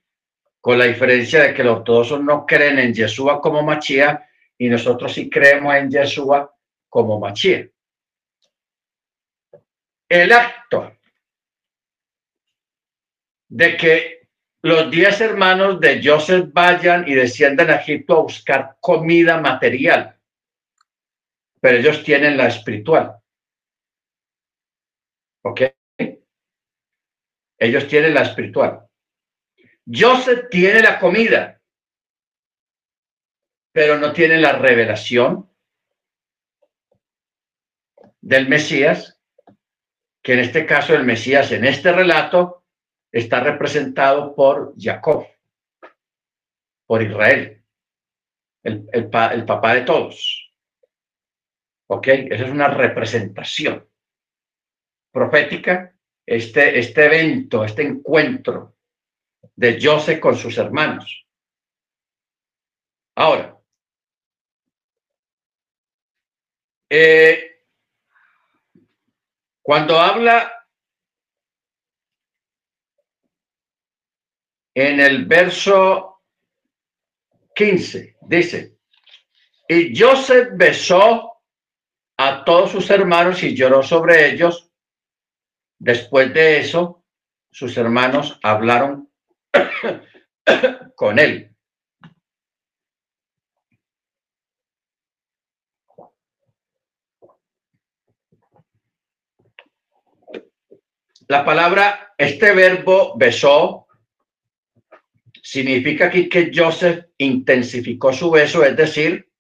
con 0.59 0.77
la 0.77 0.85
diferencia 0.85 1.41
de 1.41 1.53
que 1.53 1.63
los 1.63 1.79
ortodoxos 1.79 2.23
no 2.23 2.45
creen 2.45 2.77
en 2.77 2.93
Yeshua 2.93 3.41
como 3.41 3.63
Machía 3.63 4.29
y 4.57 4.69
nosotros 4.69 5.13
sí 5.13 5.29
creemos 5.29 5.73
en 5.73 5.89
Yeshua 5.89 6.55
como 6.87 7.19
Machía. 7.19 7.67
El 10.07 10.31
acto 10.31 10.97
de 13.49 13.77
que 13.77 14.29
los 14.61 14.91
diez 14.91 15.19
hermanos 15.19 15.79
de 15.79 16.01
Joseph 16.03 16.49
vayan 16.53 17.07
y 17.07 17.15
desciendan 17.15 17.71
a 17.71 17.77
Egipto 17.77 18.17
a 18.17 18.21
buscar 18.21 18.77
comida 18.79 19.41
material, 19.41 20.15
pero 21.59 21.77
ellos 21.77 22.03
tienen 22.03 22.37
la 22.37 22.47
espiritual. 22.47 23.17
¿Ok? 25.43 25.61
Ellos 27.61 27.87
tienen 27.87 28.15
la 28.15 28.23
espiritual. 28.23 28.87
Joseph 29.85 30.49
tiene 30.49 30.81
la 30.81 30.99
comida, 30.99 31.61
pero 33.71 33.99
no 33.99 34.11
tiene 34.13 34.39
la 34.39 34.53
revelación 34.53 35.47
del 38.19 38.49
Mesías, 38.49 39.21
que 40.23 40.33
en 40.33 40.39
este 40.39 40.65
caso 40.65 40.95
el 40.95 41.03
Mesías 41.03 41.51
en 41.51 41.65
este 41.65 41.91
relato 41.91 42.65
está 43.11 43.41
representado 43.41 44.33
por 44.33 44.73
Jacob, 44.75 45.27
por 46.87 47.03
Israel, 47.03 47.63
el, 48.63 48.89
el 48.91 49.07
papá 49.45 49.75
de 49.75 49.81
todos. 49.81 50.51
¿Ok? 51.91 52.07
Esa 52.07 52.45
es 52.45 52.49
una 52.49 52.69
representación 52.69 53.87
profética, 55.11 55.95
este, 56.25 56.79
este 56.79 57.05
evento, 57.05 57.63
este 57.63 57.83
encuentro 57.83 58.75
de 59.55 59.79
Joseph 59.81 60.19
con 60.19 60.37
sus 60.37 60.57
hermanos. 60.57 61.25
Ahora, 63.15 63.59
eh, 66.89 67.63
cuando 69.61 69.99
habla 69.99 70.51
en 74.73 74.99
el 74.99 75.25
verso 75.25 76.21
15, 77.53 78.17
dice, 78.21 78.77
y 79.67 79.97
Joseph 79.97 80.49
besó 80.53 81.31
a 82.17 82.43
todos 82.43 82.71
sus 82.71 82.89
hermanos 82.89 83.41
y 83.43 83.55
lloró 83.55 83.81
sobre 83.81 84.29
ellos. 84.29 84.70
Después 85.83 86.31
de 86.31 86.59
eso, 86.59 87.03
sus 87.51 87.75
hermanos 87.75 88.39
hablaron 88.43 89.09
con 90.95 91.17
él. 91.17 91.55
La 101.27 101.43
palabra, 101.43 102.13
este 102.15 102.53
verbo 102.53 103.17
besó, 103.17 103.87
significa 105.41 106.05
aquí 106.05 106.29
que 106.29 106.51
Joseph 106.53 107.07
intensificó 107.17 108.13
su 108.13 108.29
beso, 108.29 108.63
es 108.63 108.77
decir, 108.77 109.31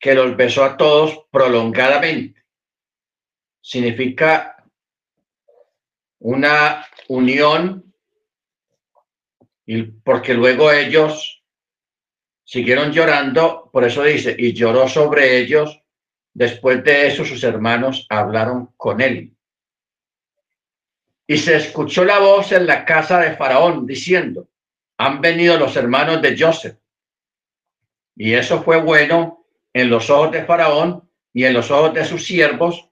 que 0.00 0.16
los 0.16 0.36
besó 0.36 0.64
a 0.64 0.76
todos 0.76 1.28
prolongadamente. 1.30 2.42
Significa 3.60 4.56
una 6.20 6.86
unión 7.08 7.92
y 9.66 9.82
porque 9.82 10.34
luego 10.34 10.70
ellos 10.72 11.42
siguieron 12.44 12.92
llorando, 12.92 13.70
por 13.72 13.84
eso 13.84 14.02
dice, 14.02 14.34
y 14.36 14.52
lloró 14.52 14.88
sobre 14.88 15.38
ellos. 15.38 15.80
Después 16.32 16.82
de 16.84 17.06
eso 17.06 17.24
sus 17.24 17.42
hermanos 17.44 18.06
hablaron 18.08 18.72
con 18.76 19.00
él. 19.00 19.32
Y 21.26 21.38
se 21.38 21.56
escuchó 21.56 22.04
la 22.04 22.18
voz 22.18 22.50
en 22.50 22.66
la 22.66 22.84
casa 22.84 23.20
de 23.20 23.36
Faraón 23.36 23.86
diciendo, 23.86 24.48
han 24.98 25.20
venido 25.20 25.56
los 25.56 25.76
hermanos 25.76 26.20
de 26.20 26.36
Joseph. 26.36 26.76
Y 28.16 28.34
eso 28.34 28.62
fue 28.62 28.80
bueno 28.82 29.46
en 29.72 29.88
los 29.88 30.10
ojos 30.10 30.32
de 30.32 30.44
Faraón 30.44 31.08
y 31.32 31.44
en 31.44 31.54
los 31.54 31.70
ojos 31.70 31.94
de 31.94 32.04
sus 32.04 32.26
siervos. 32.26 32.90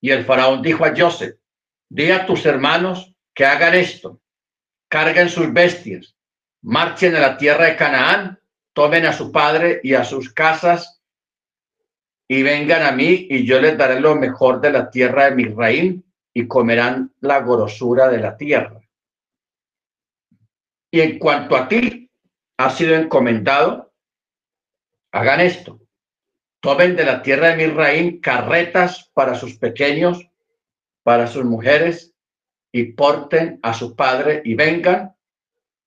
Y 0.00 0.10
el 0.10 0.24
Faraón 0.24 0.62
dijo 0.62 0.84
a 0.84 0.94
Joseph, 0.96 1.39
di 1.90 2.10
a 2.10 2.24
tus 2.24 2.46
hermanos 2.46 3.12
que 3.34 3.44
hagan 3.44 3.74
esto, 3.74 4.20
carguen 4.88 5.28
sus 5.28 5.52
bestias, 5.52 6.16
marchen 6.62 7.16
a 7.16 7.20
la 7.20 7.36
tierra 7.36 7.66
de 7.66 7.76
Canaán, 7.76 8.40
tomen 8.72 9.04
a 9.06 9.12
su 9.12 9.30
padre 9.32 9.80
y 9.82 9.94
a 9.94 10.04
sus 10.04 10.32
casas 10.32 11.02
y 12.28 12.42
vengan 12.42 12.82
a 12.84 12.92
mí 12.92 13.26
y 13.28 13.44
yo 13.44 13.60
les 13.60 13.76
daré 13.76 13.98
lo 13.98 14.14
mejor 14.14 14.60
de 14.60 14.70
la 14.70 14.88
tierra 14.88 15.24
de 15.24 15.34
Misraim 15.34 16.02
y 16.32 16.46
comerán 16.46 17.12
la 17.20 17.40
grosura 17.40 18.08
de 18.08 18.18
la 18.18 18.36
tierra. 18.36 18.80
Y 20.92 21.00
en 21.00 21.18
cuanto 21.18 21.56
a 21.56 21.66
ti, 21.68 22.08
ha 22.56 22.70
sido 22.70 22.94
encomendado, 22.94 23.92
hagan 25.12 25.40
esto. 25.40 25.80
Tomen 26.60 26.94
de 26.94 27.04
la 27.04 27.22
tierra 27.22 27.48
de 27.48 27.66
Misraín 27.66 28.20
carretas 28.20 29.10
para 29.12 29.34
sus 29.34 29.56
pequeños, 29.56 30.29
para 31.10 31.26
sus 31.26 31.44
mujeres, 31.44 32.14
y 32.72 32.92
porten 32.92 33.58
a 33.64 33.74
su 33.74 33.96
padre 33.96 34.42
y 34.44 34.54
vengan, 34.54 35.16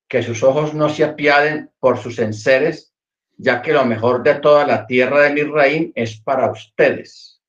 que 0.09 0.21
sus 0.21 0.43
ojos 0.43 0.73
no 0.73 0.89
se 0.89 1.05
apiaden 1.05 1.71
por 1.79 1.97
sus 1.97 2.19
enseres, 2.19 2.93
ya 3.37 3.61
que 3.61 3.71
lo 3.71 3.85
mejor 3.85 4.21
de 4.21 4.35
toda 4.35 4.67
la 4.67 4.85
tierra 4.85 5.21
de 5.21 5.33
Misraín 5.33 5.93
es 5.95 6.19
para 6.19 6.51
ustedes. 6.51 7.41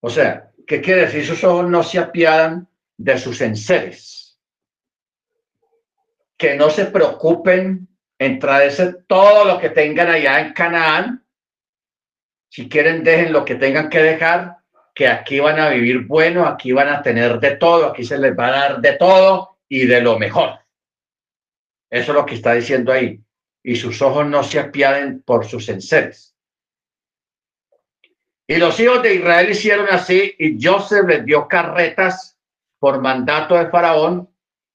O 0.00 0.08
sea, 0.08 0.48
¿Qué 0.68 0.82
quiere 0.82 1.06
decir? 1.06 1.24
Sus 1.24 1.42
ojos 1.44 1.66
no 1.66 1.82
se 1.82 1.98
apiadan 1.98 2.68
de 2.98 3.18
sus 3.18 3.40
enseres. 3.40 4.38
Que 6.36 6.56
no 6.56 6.68
se 6.68 6.84
preocupen 6.84 7.88
en 8.18 8.38
traerse 8.38 8.92
todo 9.06 9.46
lo 9.46 9.58
que 9.58 9.70
tengan 9.70 10.10
allá 10.10 10.40
en 10.40 10.52
Canaán. 10.52 11.26
Si 12.50 12.68
quieren, 12.68 13.02
dejen 13.02 13.32
lo 13.32 13.46
que 13.46 13.54
tengan 13.54 13.88
que 13.88 14.02
dejar, 14.02 14.57
que 14.98 15.06
aquí 15.06 15.38
van 15.38 15.60
a 15.60 15.68
vivir 15.68 16.08
bueno, 16.08 16.44
aquí 16.44 16.72
van 16.72 16.88
a 16.88 17.00
tener 17.00 17.38
de 17.38 17.54
todo, 17.54 17.86
aquí 17.86 18.02
se 18.02 18.18
les 18.18 18.36
va 18.36 18.48
a 18.48 18.50
dar 18.50 18.80
de 18.80 18.94
todo 18.94 19.60
y 19.68 19.86
de 19.86 20.00
lo 20.00 20.18
mejor. 20.18 20.58
Eso 21.88 22.10
es 22.10 22.18
lo 22.18 22.26
que 22.26 22.34
está 22.34 22.54
diciendo 22.54 22.92
ahí. 22.92 23.20
Y 23.62 23.76
sus 23.76 24.02
ojos 24.02 24.26
no 24.26 24.42
se 24.42 24.58
apiaden 24.58 25.22
por 25.22 25.46
sus 25.46 25.68
enseres. 25.68 26.34
Y 28.48 28.56
los 28.56 28.80
hijos 28.80 29.00
de 29.04 29.14
Israel 29.14 29.48
hicieron 29.48 29.86
así 29.88 30.34
y 30.36 30.58
Joseph 30.60 31.06
les 31.06 31.24
dio 31.24 31.46
carretas 31.46 32.36
por 32.80 33.00
mandato 33.00 33.54
de 33.54 33.70
Faraón 33.70 34.28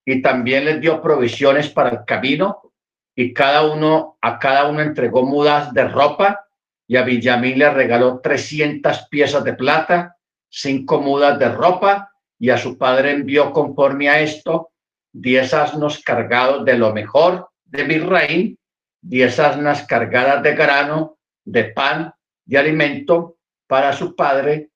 y 0.05 0.21
también 0.21 0.63
les 0.63 0.80
dio 0.80 1.01
provisiones 1.01 1.67
para 1.67 1.89
el 1.89 2.05
camino 2.05 2.71
y 3.13 3.34
cada 3.34 3.69
uno 3.69 4.17
a 4.21 4.39
cada 4.39 4.69
uno 4.69 4.80
entregó 4.80 5.24
mudas 5.24 5.74
de 5.74 5.86
ropa 5.86 6.47
y 6.93 6.95
a 6.95 7.01
Villamín 7.01 7.57
le 7.57 7.71
regaló 7.71 8.19
300 8.19 9.07
piezas 9.09 9.43
de 9.43 9.53
plata, 9.53 10.15
cinco 10.47 11.01
mudas 11.01 11.39
de 11.39 11.49
ropa 11.49 12.11
y 12.37 12.51
a 12.51 12.57
su 12.59 12.77
padre 12.77 13.09
envió 13.09 13.51
conforme 13.51 14.09
a 14.09 14.19
esto 14.19 14.69
diez 15.11 15.55
asnos 15.55 16.03
cargados 16.03 16.63
de 16.63 16.77
lo 16.77 16.93
mejor 16.93 17.49
de 17.65 17.85
Misraín, 17.85 18.59
diez 19.01 19.39
asnas 19.39 19.87
cargadas 19.87 20.43
de 20.43 20.53
grano, 20.53 21.17
de 21.43 21.63
pan, 21.63 22.13
de 22.45 22.59
alimento 22.59 23.37
para 23.65 23.91
su 23.93 24.15
padre 24.15 24.69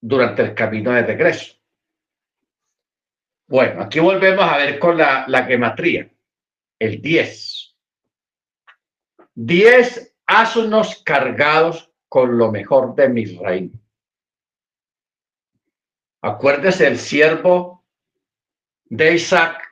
durante 0.00 0.42
el 0.42 0.54
camino 0.54 0.90
de 0.90 1.02
regreso. 1.04 1.54
Bueno, 3.46 3.82
aquí 3.82 4.00
volvemos 4.00 4.44
a 4.44 4.56
ver 4.56 4.80
con 4.80 4.98
la, 4.98 5.24
la 5.28 5.44
gematría, 5.44 6.10
el 6.80 7.00
10. 7.00 7.51
10 9.34 10.14
asnos 10.26 11.02
cargados 11.04 11.92
con 12.08 12.36
lo 12.36 12.50
mejor 12.50 12.94
de 12.94 13.08
mi 13.08 13.24
reino. 13.24 13.80
Acuérdese 16.20 16.86
el 16.86 16.98
siervo 16.98 17.84
de 18.84 19.14
Isaac, 19.14 19.62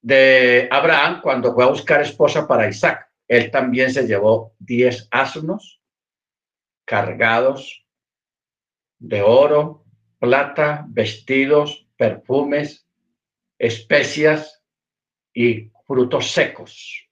de 0.00 0.68
Abraham, 0.70 1.20
cuando 1.20 1.52
fue 1.52 1.64
a 1.64 1.68
buscar 1.68 2.00
esposa 2.00 2.46
para 2.46 2.68
Isaac. 2.68 3.10
Él 3.26 3.50
también 3.50 3.92
se 3.92 4.06
llevó 4.06 4.54
10 4.60 5.08
asnos 5.10 5.82
cargados 6.84 7.84
de 8.98 9.22
oro, 9.22 9.84
plata, 10.18 10.84
vestidos, 10.88 11.88
perfumes, 11.96 12.86
especias 13.58 14.62
y 15.32 15.70
frutos 15.86 16.30
secos. 16.30 17.08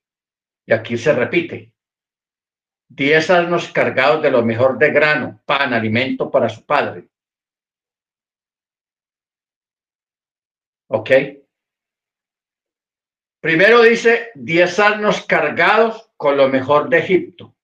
Y 0.65 0.73
aquí 0.73 0.97
se 0.97 1.13
repite. 1.13 1.72
Diez 2.87 3.29
asnos 3.29 3.71
cargados 3.71 4.21
de 4.21 4.31
lo 4.31 4.43
mejor 4.43 4.77
de 4.77 4.91
grano, 4.91 5.41
pan, 5.45 5.73
alimento 5.73 6.29
para 6.29 6.49
su 6.49 6.65
padre. 6.65 7.07
¿Ok? 10.87 11.09
Primero 13.41 13.81
dice 13.81 14.31
diez 14.35 14.79
asnos 14.79 15.25
cargados 15.25 16.11
con 16.15 16.37
lo 16.37 16.47
mejor 16.47 16.87
de 16.87 16.99
Egipto. 16.99 17.55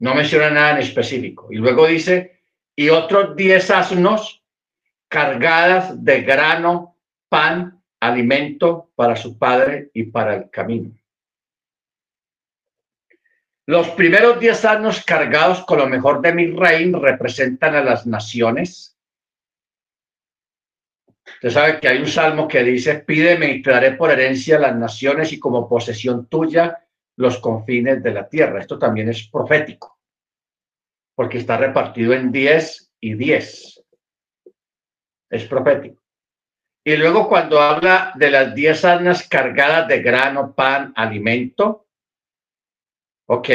No 0.00 0.14
menciona 0.14 0.50
nada 0.50 0.72
en 0.72 0.78
específico. 0.78 1.48
Y 1.50 1.56
luego 1.56 1.86
dice, 1.86 2.42
y 2.76 2.90
otros 2.90 3.36
diez 3.36 3.70
asnos 3.70 4.44
cargadas 5.08 6.04
de 6.04 6.22
grano, 6.22 6.98
pan, 7.28 7.82
alimento 8.00 8.90
para 8.94 9.16
su 9.16 9.38
padre 9.38 9.90
y 9.94 10.04
para 10.04 10.34
el 10.34 10.50
camino. 10.50 10.90
Los 13.66 13.88
primeros 13.90 14.38
diez 14.40 14.64
asnos 14.64 15.04
cargados 15.04 15.64
con 15.64 15.78
lo 15.78 15.86
mejor 15.86 16.20
de 16.20 16.34
mi 16.34 16.48
reino 16.48 17.00
representan 17.00 17.74
a 17.74 17.82
las 17.82 18.06
naciones. 18.06 18.98
Usted 21.26 21.50
sabe 21.50 21.80
que 21.80 21.88
hay 21.88 21.98
un 21.98 22.06
salmo 22.06 22.46
que 22.46 22.62
dice, 22.62 22.96
pídeme 22.96 23.50
y 23.50 23.62
te 23.62 23.70
daré 23.70 23.92
por 23.92 24.10
herencia 24.10 24.58
las 24.58 24.76
naciones 24.76 25.32
y 25.32 25.38
como 25.38 25.68
posesión 25.68 26.26
tuya 26.26 26.86
los 27.16 27.38
confines 27.38 28.02
de 28.02 28.12
la 28.12 28.28
tierra. 28.28 28.60
Esto 28.60 28.78
también 28.78 29.08
es 29.08 29.28
profético 29.28 29.94
porque 31.14 31.38
está 31.38 31.56
repartido 31.56 32.12
en 32.12 32.32
10 32.32 32.92
y 33.00 33.14
10. 33.14 33.84
Es 35.30 35.44
profético. 35.44 36.02
Y 36.84 36.96
luego 36.96 37.28
cuando 37.28 37.60
habla 37.60 38.12
de 38.16 38.30
las 38.30 38.54
10 38.54 38.84
arnas 38.84 39.26
cargadas 39.28 39.88
de 39.88 40.02
grano, 40.02 40.54
pan, 40.54 40.92
alimento, 40.96 41.83
ok, 43.26 43.48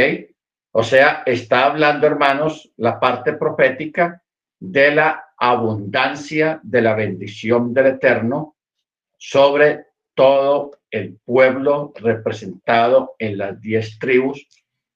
o 0.72 0.84
sea, 0.84 1.24
está 1.26 1.66
hablando, 1.66 2.08
hermanos, 2.08 2.72
la 2.78 3.00
parte 3.00 3.34
profética 3.34 4.22
de 4.60 4.92
la 4.92 5.26
abundancia 5.38 6.60
de 6.64 6.82
la 6.82 6.94
bendición 6.96 7.74
del 7.74 7.88
Eterno 7.88 8.56
sobre 9.20 9.86
todo 10.16 10.72
el 10.90 11.20
pueblo 11.24 11.94
representado 11.96 13.16
en 13.20 13.38
las 13.38 13.62
diez 13.62 14.00
tribus 14.00 14.48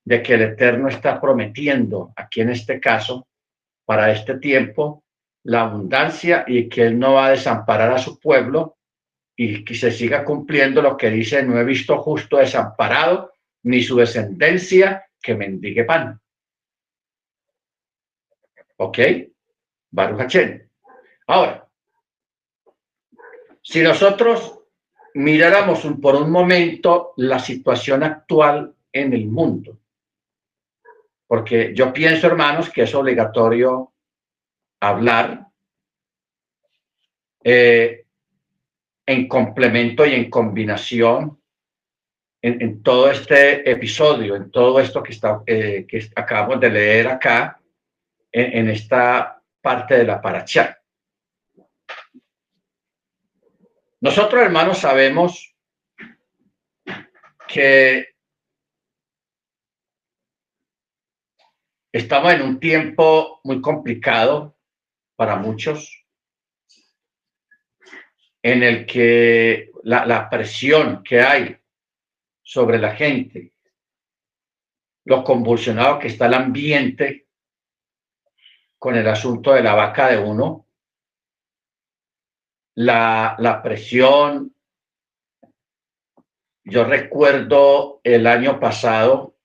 de 0.03 0.23
que 0.23 0.33
el 0.33 0.41
Eterno 0.41 0.87
está 0.87 1.21
prometiendo, 1.21 2.11
aquí 2.15 2.41
en 2.41 2.49
este 2.49 2.79
caso, 2.79 3.27
para 3.85 4.11
este 4.11 4.37
tiempo, 4.39 5.03
la 5.43 5.61
abundancia 5.61 6.45
y 6.47 6.67
que 6.67 6.83
Él 6.83 6.97
no 6.97 7.13
va 7.13 7.27
a 7.27 7.31
desamparar 7.31 7.91
a 7.91 7.97
su 7.97 8.19
pueblo 8.19 8.77
y 9.35 9.63
que 9.63 9.75
se 9.75 9.91
siga 9.91 10.23
cumpliendo 10.23 10.81
lo 10.81 10.95
que 10.95 11.09
dice, 11.09 11.43
no 11.43 11.59
he 11.59 11.63
visto 11.63 11.97
justo 11.97 12.37
desamparado, 12.37 13.32
ni 13.63 13.81
su 13.81 13.95
descendencia 13.97 15.05
que 15.21 15.35
mendigue 15.35 15.83
pan. 15.83 16.19
¿Ok? 18.77 18.99
Baruch 19.91 20.35
Ahora, 21.27 21.67
si 23.61 23.81
nosotros 23.81 24.59
miráramos 25.13 25.87
por 26.01 26.15
un 26.15 26.31
momento 26.31 27.13
la 27.17 27.39
situación 27.39 28.03
actual 28.03 28.75
en 28.91 29.13
el 29.13 29.27
mundo, 29.27 29.79
porque 31.27 31.73
yo 31.73 31.93
pienso, 31.93 32.27
hermanos, 32.27 32.69
que 32.69 32.83
es 32.83 32.93
obligatorio 32.93 33.93
hablar 34.79 35.47
eh, 37.43 38.05
en 39.05 39.27
complemento 39.27 40.05
y 40.05 40.13
en 40.13 40.29
combinación 40.29 41.42
en, 42.43 42.83
todo 42.83 43.09
este 43.09 43.69
episodio, 43.69 44.35
en 44.35 44.51
todo 44.51 44.77
esto 44.81 45.01
que, 45.01 45.13
está, 45.13 45.41
eh, 45.45 45.85
que 45.87 46.09
acabamos 46.13 46.59
de 46.59 46.69
leer 46.69 47.07
acá, 47.07 47.59
en, 48.33 48.69
esta 48.69 49.41
parte 49.61 49.95
de 49.95 50.03
la 50.03 50.19
paracha. 50.19 50.77
Nosotros, 54.01 54.41
hermanos, 54.41 54.79
sabemos 54.79 55.55
que 57.47 58.07
estamos 61.93 62.33
en 62.33 62.41
un 62.41 62.59
tiempo 62.59 63.39
muy 63.43 63.61
complicado 63.61 64.57
para 65.15 65.37
muchos, 65.37 66.05
en 68.41 68.63
el 68.63 68.85
que 68.85 69.71
la, 69.83 70.05
la 70.05 70.29
presión 70.29 71.03
que 71.03 71.21
hay 71.21 71.62
sobre 72.53 72.77
la 72.77 72.95
gente, 72.95 73.51
lo 75.05 75.23
convulsionado 75.23 75.97
que 75.97 76.09
está 76.09 76.27
el 76.27 76.35
ambiente 76.35 77.27
con 78.77 78.95
el 78.95 79.07
asunto 79.07 79.53
de 79.53 79.63
la 79.63 79.73
vaca 79.73 80.09
de 80.09 80.19
uno, 80.19 80.67
la, 82.75 83.35
la 83.39 83.63
presión. 83.63 84.55
Yo 86.63 86.83
recuerdo 86.83 88.01
el 88.03 88.27
año 88.27 88.59
pasado, 88.59 89.35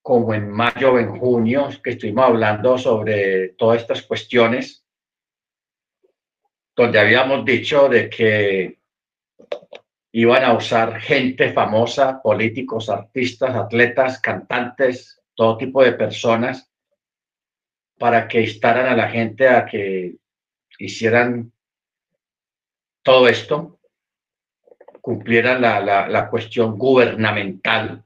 como 0.00 0.34
en 0.34 0.48
mayo 0.48 0.92
o 0.92 0.98
en 1.00 1.18
junio, 1.18 1.68
que 1.82 1.90
estuvimos 1.90 2.26
hablando 2.26 2.78
sobre 2.78 3.48
todas 3.58 3.80
estas 3.80 4.02
cuestiones, 4.02 4.86
donde 6.76 7.00
habíamos 7.00 7.44
dicho 7.44 7.88
de 7.88 8.08
que 8.08 8.78
iban 10.12 10.44
a 10.44 10.54
usar 10.54 11.00
gente 11.00 11.52
famosa, 11.52 12.22
políticos, 12.22 12.88
artistas, 12.88 13.54
atletas, 13.54 14.20
cantantes, 14.20 15.22
todo 15.34 15.58
tipo 15.58 15.82
de 15.82 15.92
personas, 15.92 16.70
para 17.98 18.26
que 18.28 18.42
instaran 18.42 18.86
a 18.86 18.96
la 18.96 19.08
gente 19.08 19.48
a 19.48 19.66
que 19.66 20.16
hicieran 20.78 21.52
todo 23.02 23.28
esto, 23.28 23.80
cumplieran 25.00 25.60
la, 25.60 25.80
la, 26.08 26.28
cuestión 26.28 26.76
gubernamental, 26.78 28.04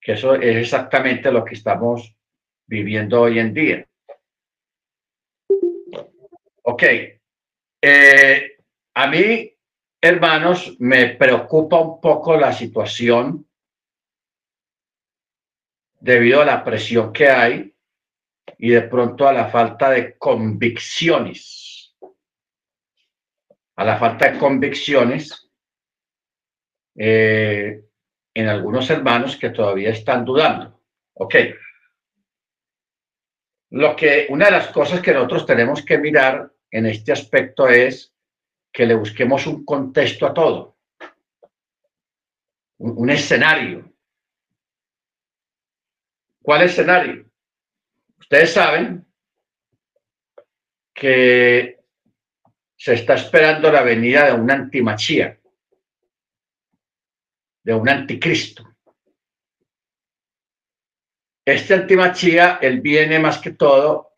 que 0.00 0.12
eso 0.12 0.34
es 0.34 0.56
exactamente 0.56 1.32
lo 1.32 1.44
que 1.44 1.54
estamos 1.54 2.14
viviendo 2.66 3.22
hoy 3.22 3.38
en 3.38 3.54
día. 3.54 3.88
Ok. 6.62 6.82
Eh, 7.80 8.56
a 8.94 9.06
mí 9.06 9.53
hermanos, 10.06 10.76
me 10.80 11.14
preocupa 11.14 11.80
un 11.80 11.98
poco 11.98 12.36
la 12.36 12.52
situación 12.52 13.48
debido 15.98 16.42
a 16.42 16.44
la 16.44 16.62
presión 16.62 17.10
que 17.10 17.28
hay 17.28 17.74
y 18.58 18.70
de 18.70 18.82
pronto 18.82 19.26
a 19.26 19.32
la 19.32 19.48
falta 19.48 19.88
de 19.88 20.18
convicciones. 20.18 21.96
A 23.76 23.84
la 23.84 23.96
falta 23.98 24.30
de 24.30 24.38
convicciones 24.38 25.50
eh, 26.96 27.82
en 28.34 28.48
algunos 28.48 28.90
hermanos 28.90 29.38
que 29.38 29.48
todavía 29.48 29.88
están 29.88 30.26
dudando. 30.26 30.82
Ok. 31.14 31.34
Lo 33.70 33.96
que, 33.96 34.26
una 34.28 34.44
de 34.44 34.52
las 34.52 34.68
cosas 34.68 35.00
que 35.00 35.14
nosotros 35.14 35.46
tenemos 35.46 35.82
que 35.82 35.96
mirar 35.96 36.52
en 36.70 36.84
este 36.84 37.10
aspecto 37.10 37.68
es 37.68 38.13
que 38.74 38.86
le 38.86 38.96
busquemos 38.96 39.46
un 39.46 39.64
contexto 39.64 40.26
a 40.26 40.34
todo, 40.34 40.76
un, 42.78 43.08
escenario. 43.08 43.88
¿Cuál 46.42 46.62
escenario? 46.62 47.30
Ustedes 48.18 48.52
saben 48.52 49.06
que 50.92 51.84
se 52.76 52.94
está 52.94 53.14
esperando 53.14 53.70
la 53.70 53.82
venida 53.82 54.26
de 54.26 54.32
un 54.32 54.50
antimachía, 54.50 55.40
de 57.62 57.74
un 57.74 57.88
anticristo. 57.88 58.64
Este 61.46 61.74
antimachía, 61.74 62.58
él 62.60 62.80
viene 62.80 63.20
más 63.20 63.38
que 63.38 63.52
todo 63.52 64.16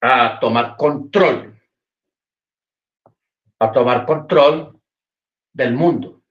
a 0.00 0.40
tomar 0.40 0.74
control 0.74 1.47
a 3.58 3.72
tomar 3.72 4.06
control 4.06 4.80
del 5.52 5.72
mundo. 5.74 6.22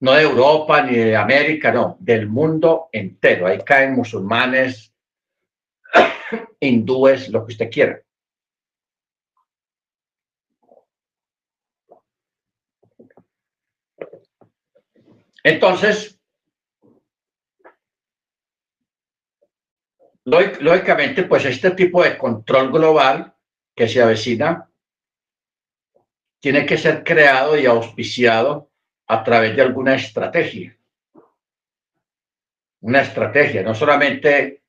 No 0.00 0.12
de 0.12 0.22
Europa 0.22 0.82
ni 0.82 0.96
de 0.96 1.16
América, 1.16 1.70
no, 1.72 1.96
del 2.00 2.28
mundo 2.28 2.88
entero. 2.92 3.46
Ahí 3.46 3.58
caen 3.64 3.94
musulmanes, 3.94 4.92
hindúes, 6.60 7.28
lo 7.28 7.46
que 7.46 7.52
usted 7.52 7.70
quiera. 7.70 8.02
Entonces, 15.44 16.20
lógicamente, 20.24 21.24
pues 21.24 21.44
este 21.44 21.72
tipo 21.72 22.02
de 22.02 22.16
control 22.16 22.70
global 22.70 23.34
que 23.74 23.88
se 23.88 24.00
avecina 24.02 24.71
tiene 26.42 26.66
que 26.66 26.76
ser 26.76 27.04
creado 27.04 27.56
y 27.56 27.66
auspiciado 27.66 28.68
a 29.06 29.22
través 29.22 29.54
de 29.54 29.62
alguna 29.62 29.94
estrategia. 29.94 30.76
Una 32.80 33.02
estrategia, 33.02 33.62
no 33.62 33.76
solamente 33.76 34.64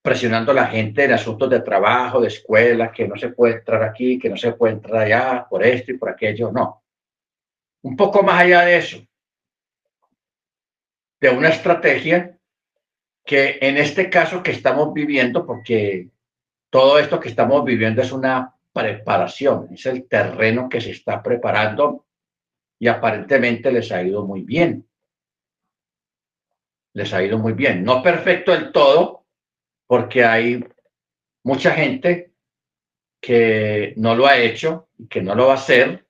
presionando 0.00 0.52
a 0.52 0.54
la 0.54 0.68
gente 0.68 1.04
en 1.04 1.12
asuntos 1.12 1.50
de 1.50 1.60
trabajo, 1.60 2.22
de 2.22 2.28
escuela, 2.28 2.90
que 2.90 3.06
no 3.06 3.16
se 3.16 3.28
puede 3.28 3.56
entrar 3.56 3.82
aquí, 3.82 4.18
que 4.18 4.30
no 4.30 4.38
se 4.38 4.52
puede 4.52 4.72
entrar 4.72 5.02
allá, 5.02 5.46
por 5.50 5.62
esto 5.62 5.92
y 5.92 5.98
por 5.98 6.08
aquello, 6.08 6.50
no. 6.50 6.82
Un 7.82 7.94
poco 7.94 8.22
más 8.22 8.40
allá 8.40 8.62
de 8.62 8.78
eso, 8.78 9.06
de 11.20 11.28
una 11.28 11.50
estrategia 11.50 12.38
que 13.22 13.58
en 13.60 13.76
este 13.76 14.08
caso 14.08 14.42
que 14.42 14.52
estamos 14.52 14.94
viviendo, 14.94 15.44
porque 15.44 16.08
todo 16.70 16.98
esto 16.98 17.20
que 17.20 17.28
estamos 17.28 17.62
viviendo 17.66 18.00
es 18.00 18.12
una 18.12 18.56
preparación, 18.72 19.68
es 19.72 19.86
el 19.86 20.08
terreno 20.08 20.68
que 20.68 20.80
se 20.80 20.92
está 20.92 21.22
preparando 21.22 22.06
y 22.78 22.88
aparentemente 22.88 23.70
les 23.70 23.92
ha 23.92 24.02
ido 24.02 24.26
muy 24.26 24.42
bien. 24.42 24.88
Les 26.94 27.12
ha 27.12 27.22
ido 27.22 27.38
muy 27.38 27.52
bien. 27.52 27.84
No 27.84 28.02
perfecto 28.02 28.52
del 28.52 28.72
todo, 28.72 29.24
porque 29.86 30.24
hay 30.24 30.64
mucha 31.44 31.72
gente 31.72 32.32
que 33.20 33.94
no 33.96 34.14
lo 34.14 34.26
ha 34.26 34.38
hecho 34.38 34.88
y 34.98 35.06
que 35.06 35.22
no 35.22 35.34
lo 35.34 35.46
va 35.46 35.52
a 35.52 35.56
hacer. 35.56 36.06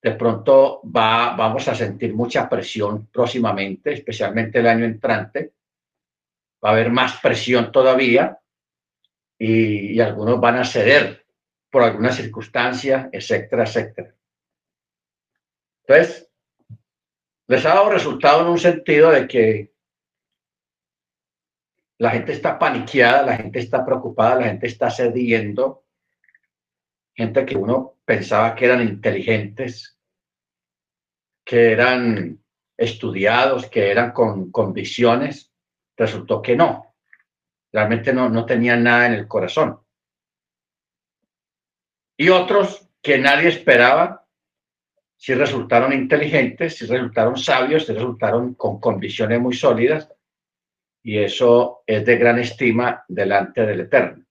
De 0.00 0.12
pronto 0.12 0.82
va, 0.84 1.34
vamos 1.34 1.66
a 1.66 1.74
sentir 1.74 2.14
mucha 2.14 2.48
presión 2.48 3.08
próximamente, 3.08 3.94
especialmente 3.94 4.60
el 4.60 4.68
año 4.68 4.84
entrante. 4.84 5.54
Va 6.64 6.68
a 6.68 6.72
haber 6.72 6.90
más 6.90 7.20
presión 7.20 7.72
todavía 7.72 8.38
y 9.38 9.98
algunos 9.98 10.40
van 10.40 10.58
a 10.58 10.64
ceder 10.64 11.23
por 11.74 11.82
alguna 11.82 12.12
circunstancia, 12.12 13.08
etcétera, 13.10 13.64
etcétera. 13.64 14.14
Entonces, 15.80 16.30
les 17.48 17.66
ha 17.66 17.70
dado 17.70 17.90
resultado 17.90 18.42
en 18.42 18.46
un 18.46 18.58
sentido 18.60 19.10
de 19.10 19.26
que 19.26 19.72
la 21.98 22.10
gente 22.10 22.30
está 22.30 22.60
paniqueada, 22.60 23.26
la 23.26 23.36
gente 23.36 23.58
está 23.58 23.84
preocupada, 23.84 24.36
la 24.36 24.46
gente 24.46 24.68
está 24.68 24.88
cediendo, 24.88 25.84
gente 27.12 27.44
que 27.44 27.56
uno 27.56 27.96
pensaba 28.04 28.54
que 28.54 28.66
eran 28.66 28.80
inteligentes, 28.80 29.98
que 31.44 31.72
eran 31.72 32.40
estudiados, 32.76 33.66
que 33.66 33.90
eran 33.90 34.12
con 34.12 34.52
convicciones, 34.52 35.52
resultó 35.96 36.40
que 36.40 36.54
no, 36.54 36.94
realmente 37.72 38.12
no, 38.12 38.28
no 38.28 38.46
tenían 38.46 38.84
nada 38.84 39.06
en 39.06 39.14
el 39.14 39.26
corazón 39.26 39.83
y 42.16 42.28
otros 42.28 42.88
que 43.02 43.18
nadie 43.18 43.48
esperaba, 43.48 44.26
si 45.16 45.34
resultaron 45.34 45.92
inteligentes, 45.92 46.76
si 46.76 46.86
resultaron 46.86 47.36
sabios, 47.36 47.86
si 47.86 47.92
resultaron 47.92 48.54
con 48.54 48.78
convicciones 48.80 49.40
muy 49.40 49.54
sólidas, 49.54 50.10
y 51.02 51.18
eso 51.18 51.82
es 51.86 52.04
de 52.04 52.16
gran 52.16 52.38
estima 52.38 53.04
delante 53.08 53.64
del 53.66 53.80
Eterno. 53.80 54.24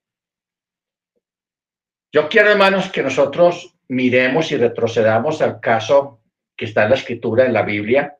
Yo 2.11 2.29
quiero, 2.29 2.51
hermanos, 2.51 2.91
que 2.91 3.03
nosotros 3.03 3.75
miremos 3.87 4.51
y 4.51 4.57
retrocedamos 4.57 5.41
al 5.41 5.59
caso 5.59 6.21
que 6.55 6.65
está 6.65 6.83
en 6.83 6.89
la 6.91 6.95
escritura, 6.95 7.45
en 7.45 7.53
la 7.53 7.63
Biblia, 7.63 8.17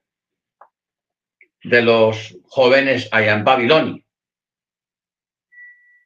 de 1.64 1.82
los 1.82 2.38
jóvenes 2.46 3.08
allá 3.12 3.34
en 3.34 3.44
Babilonia. 3.44 4.04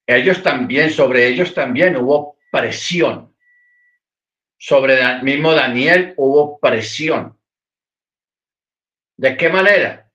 Ellos 0.05 0.43
también, 0.43 0.89
sobre 0.89 1.27
ellos 1.27 1.53
también 1.53 1.97
hubo 1.97 2.37
presión. 2.51 3.35
Sobre 4.57 4.99
el 4.99 5.23
mismo 5.23 5.53
Daniel 5.53 6.13
hubo 6.17 6.59
presión. 6.59 7.37
¿De 9.17 9.37
qué 9.37 9.49
manera? 9.49 10.11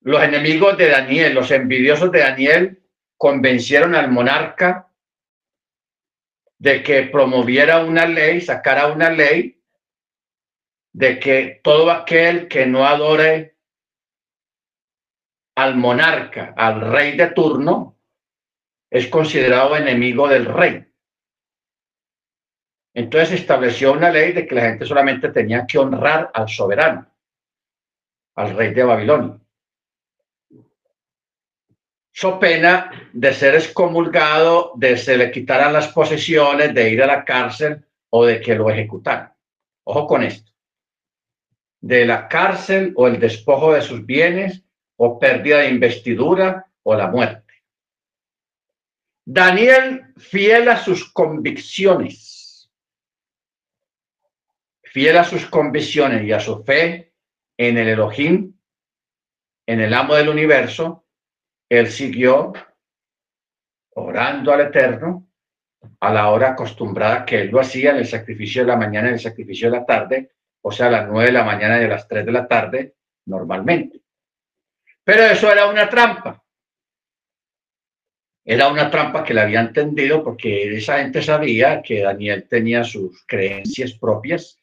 Los 0.00 0.22
enemigos 0.22 0.76
de 0.78 0.88
Daniel, 0.88 1.34
los 1.34 1.50
envidiosos 1.50 2.10
de 2.12 2.20
Daniel, 2.20 2.82
convencieron 3.16 3.94
al 3.94 4.10
monarca 4.10 4.90
de 6.58 6.82
que 6.82 7.02
promoviera 7.02 7.84
una 7.84 8.06
ley, 8.06 8.40
sacara 8.40 8.88
una 8.88 9.10
ley 9.10 9.62
de 10.92 11.20
que 11.20 11.60
todo 11.62 11.90
aquel 11.90 12.48
que 12.48 12.66
no 12.66 12.86
adore 12.86 13.56
al 15.56 15.76
monarca, 15.76 16.54
al 16.56 16.80
rey 16.80 17.16
de 17.16 17.28
turno, 17.28 17.98
es 18.90 19.08
considerado 19.08 19.76
enemigo 19.76 20.28
del 20.28 20.46
rey. 20.46 20.87
Entonces 22.98 23.42
estableció 23.42 23.92
una 23.92 24.10
ley 24.10 24.32
de 24.32 24.44
que 24.44 24.56
la 24.56 24.62
gente 24.62 24.84
solamente 24.84 25.28
tenía 25.28 25.64
que 25.64 25.78
honrar 25.78 26.32
al 26.34 26.48
soberano, 26.48 27.06
al 28.34 28.56
rey 28.56 28.74
de 28.74 28.82
Babilonia. 28.82 29.38
So 32.10 32.40
pena 32.40 32.90
de 33.12 33.32
ser 33.32 33.54
excomulgado, 33.54 34.72
de 34.74 34.96
se 34.96 35.16
le 35.16 35.30
quitaran 35.30 35.72
las 35.72 35.86
posesiones, 35.92 36.74
de 36.74 36.90
ir 36.90 37.00
a 37.00 37.06
la 37.06 37.24
cárcel 37.24 37.86
o 38.10 38.26
de 38.26 38.40
que 38.40 38.56
lo 38.56 38.68
ejecutaran. 38.68 39.32
Ojo 39.84 40.08
con 40.08 40.24
esto. 40.24 40.50
De 41.80 42.04
la 42.04 42.26
cárcel 42.26 42.94
o 42.96 43.06
el 43.06 43.20
despojo 43.20 43.74
de 43.74 43.82
sus 43.82 44.04
bienes 44.04 44.64
o 44.96 45.20
pérdida 45.20 45.58
de 45.58 45.68
investidura 45.68 46.66
o 46.82 46.96
la 46.96 47.06
muerte. 47.06 47.62
Daniel, 49.24 50.14
fiel 50.16 50.68
a 50.68 50.78
sus 50.78 51.12
convicciones, 51.12 52.27
fiel 54.98 55.16
a 55.16 55.22
sus 55.22 55.46
convicciones 55.46 56.24
y 56.24 56.32
a 56.32 56.40
su 56.40 56.64
fe 56.64 57.12
en 57.56 57.78
el 57.78 57.86
Elohim, 57.90 58.52
en 59.64 59.80
el 59.80 59.94
amo 59.94 60.16
del 60.16 60.28
universo, 60.28 61.06
él 61.68 61.86
siguió 61.86 62.52
orando 63.94 64.52
al 64.52 64.62
Eterno 64.62 65.28
a 66.00 66.12
la 66.12 66.30
hora 66.30 66.48
acostumbrada 66.48 67.24
que 67.24 67.42
él 67.42 67.50
lo 67.50 67.60
hacía 67.60 67.92
en 67.92 67.98
el 67.98 68.08
sacrificio 68.08 68.62
de 68.62 68.66
la 68.66 68.76
mañana 68.76 69.10
y 69.10 69.12
el 69.12 69.20
sacrificio 69.20 69.70
de 69.70 69.78
la 69.78 69.86
tarde, 69.86 70.32
o 70.62 70.72
sea, 70.72 70.86
a 70.86 70.90
las 70.90 71.06
nueve 71.06 71.26
de 71.26 71.32
la 71.32 71.44
mañana 71.44 71.80
y 71.80 71.84
a 71.84 71.88
las 71.88 72.08
tres 72.08 72.26
de 72.26 72.32
la 72.32 72.48
tarde, 72.48 72.96
normalmente. 73.26 74.00
Pero 75.04 75.22
eso 75.22 75.52
era 75.52 75.70
una 75.70 75.88
trampa 75.88 76.42
era 78.50 78.68
una 78.68 78.90
trampa 78.90 79.22
que 79.22 79.34
le 79.34 79.42
había 79.42 79.60
entendido 79.60 80.24
porque 80.24 80.74
esa 80.74 81.00
gente 81.00 81.20
sabía 81.20 81.82
que 81.82 82.00
Daniel 82.00 82.48
tenía 82.48 82.82
sus 82.82 83.22
creencias 83.26 83.92
propias. 83.92 84.58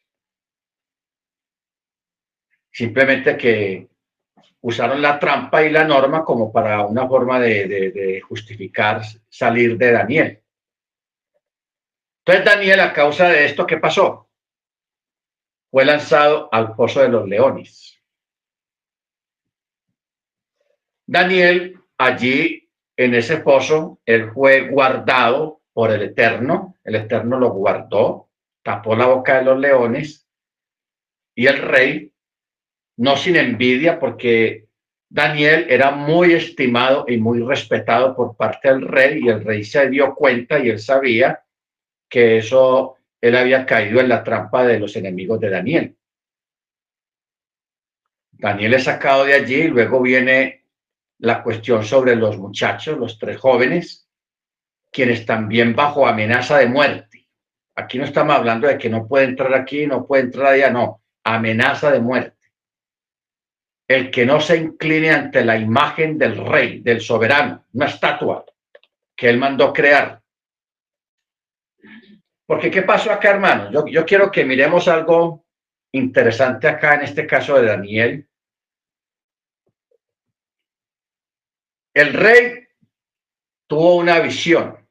Simplemente 2.76 3.38
que 3.38 3.88
usaron 4.60 5.00
la 5.00 5.18
trampa 5.18 5.62
y 5.62 5.70
la 5.70 5.84
norma 5.84 6.22
como 6.22 6.52
para 6.52 6.84
una 6.84 7.08
forma 7.08 7.40
de, 7.40 8.20
justificar 8.28 9.00
salir 9.30 9.78
de 9.78 9.92
Daniel. 9.92 10.42
Entonces 12.18 12.44
Daniel, 12.44 12.80
a 12.80 12.92
causa 12.92 13.30
de 13.30 13.46
esto, 13.46 13.66
¿qué 13.66 13.78
pasó? 13.78 14.28
Fue 15.70 15.86
lanzado 15.86 16.50
al 16.52 16.74
pozo 16.74 17.00
de 17.00 17.08
los 17.08 17.26
leones. 17.26 17.98
Daniel 21.06 21.80
allí 21.96 22.68
en 22.94 23.14
ese 23.14 23.38
pozo, 23.38 24.02
él 24.04 24.32
fue 24.32 24.68
guardado 24.68 25.62
por 25.72 25.92
el 25.92 26.02
Eterno, 26.02 26.76
el 26.84 26.96
Eterno 26.96 27.38
lo 27.38 27.52
guardó, 27.52 28.28
tapó 28.62 28.94
la 28.94 29.06
boca 29.06 29.38
de 29.38 29.44
los 29.44 29.58
leones 29.58 30.28
y 31.34 31.46
el 31.46 31.62
rey, 31.62 32.12
no 32.96 33.16
sin 33.16 33.36
envidia, 33.36 33.98
porque 33.98 34.66
Daniel 35.08 35.66
era 35.68 35.90
muy 35.90 36.32
estimado 36.32 37.04
y 37.08 37.18
muy 37.18 37.40
respetado 37.40 38.14
por 38.16 38.36
parte 38.36 38.68
del 38.68 38.82
rey 38.82 39.20
y 39.22 39.28
el 39.28 39.44
rey 39.44 39.64
se 39.64 39.88
dio 39.88 40.14
cuenta 40.14 40.58
y 40.58 40.68
él 40.68 40.78
sabía 40.78 41.44
que 42.08 42.38
eso, 42.38 42.96
él 43.20 43.36
había 43.36 43.66
caído 43.66 44.00
en 44.00 44.08
la 44.08 44.24
trampa 44.24 44.64
de 44.64 44.78
los 44.78 44.96
enemigos 44.96 45.40
de 45.40 45.50
Daniel. 45.50 45.96
Daniel 48.32 48.74
es 48.74 48.84
sacado 48.84 49.24
de 49.24 49.34
allí 49.34 49.54
y 49.54 49.68
luego 49.68 50.00
viene 50.00 50.64
la 51.18 51.42
cuestión 51.42 51.84
sobre 51.84 52.16
los 52.16 52.36
muchachos, 52.36 52.98
los 52.98 53.18
tres 53.18 53.38
jóvenes, 53.38 54.08
quienes 54.90 55.24
también 55.24 55.74
bajo 55.74 56.06
amenaza 56.06 56.58
de 56.58 56.66
muerte. 56.66 57.28
Aquí 57.74 57.98
no 57.98 58.04
estamos 58.04 58.34
hablando 58.34 58.66
de 58.66 58.78
que 58.78 58.90
no 58.90 59.06
puede 59.06 59.26
entrar 59.26 59.54
aquí, 59.54 59.86
no 59.86 60.06
puede 60.06 60.24
entrar 60.24 60.52
allá, 60.52 60.70
no, 60.70 61.02
amenaza 61.24 61.90
de 61.90 62.00
muerte. 62.00 62.35
El 63.88 64.10
que 64.10 64.26
no 64.26 64.40
se 64.40 64.56
incline 64.56 65.10
ante 65.10 65.44
la 65.44 65.56
imagen 65.56 66.18
del 66.18 66.44
rey, 66.44 66.80
del 66.80 67.00
soberano, 67.00 67.66
una 67.72 67.86
estatua 67.86 68.44
que 69.16 69.28
él 69.28 69.38
mandó 69.38 69.72
crear. 69.72 70.20
Porque 72.46 72.70
¿qué 72.70 72.82
pasó 72.82 73.12
acá, 73.12 73.30
hermano? 73.30 73.86
Yo, 73.88 74.04
quiero 74.04 74.30
que 74.30 74.44
miremos 74.44 74.88
algo 74.88 75.44
interesante 75.92 76.68
acá 76.68 76.94
en 76.96 77.02
este 77.02 77.26
caso 77.26 77.56
de 77.56 77.66
Daniel 77.66 78.28
El 81.96 82.12
rey 82.12 82.68
tuvo 83.66 83.96
una 83.96 84.20
visión, 84.20 84.86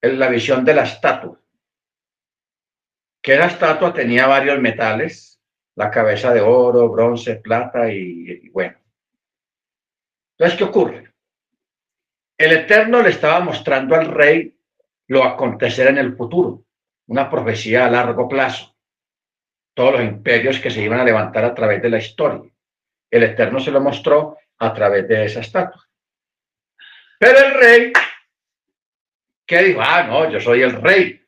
la 0.00 0.28
visión 0.28 0.64
de 0.64 0.74
la 0.74 0.84
estatua, 0.84 1.40
que 3.20 3.36
la 3.36 3.46
estatua 3.46 3.92
tenía 3.92 4.28
varios 4.28 4.60
metales, 4.60 5.29
la 5.76 5.90
cabeza 5.90 6.32
de 6.32 6.40
oro, 6.40 6.88
bronce, 6.88 7.36
plata 7.36 7.90
y, 7.90 8.48
bueno. 8.50 8.78
Entonces, 10.36 10.58
¿qué 10.58 10.64
ocurre? 10.64 11.12
El 12.36 12.52
Eterno 12.52 13.02
le 13.02 13.10
estaba 13.10 13.40
mostrando 13.40 13.94
al 13.94 14.06
rey 14.06 14.56
lo 15.08 15.24
acontecer 15.24 15.88
en 15.88 15.98
el 15.98 16.16
futuro, 16.16 16.64
una 17.08 17.28
profecía 17.28 17.86
a 17.86 17.90
largo 17.90 18.28
plazo, 18.28 18.74
todos 19.74 19.92
los 19.92 20.02
imperios 20.02 20.58
que 20.58 20.70
se 20.70 20.82
iban 20.82 21.00
a 21.00 21.04
levantar 21.04 21.44
a 21.44 21.54
través 21.54 21.82
de 21.82 21.90
la 21.90 21.98
historia. 21.98 22.50
El 23.10 23.24
Eterno 23.24 23.60
se 23.60 23.70
lo 23.70 23.80
mostró 23.80 24.38
a 24.58 24.72
través 24.72 25.08
de 25.08 25.24
esa 25.24 25.40
estatua. 25.40 25.86
Pero 27.18 27.38
el 27.38 27.54
rey, 27.54 27.92
¿qué 29.44 29.62
dijo? 29.64 29.80
Ah, 29.82 30.04
no, 30.04 30.30
yo 30.30 30.40
soy 30.40 30.62
el 30.62 30.80
rey. 30.80 31.19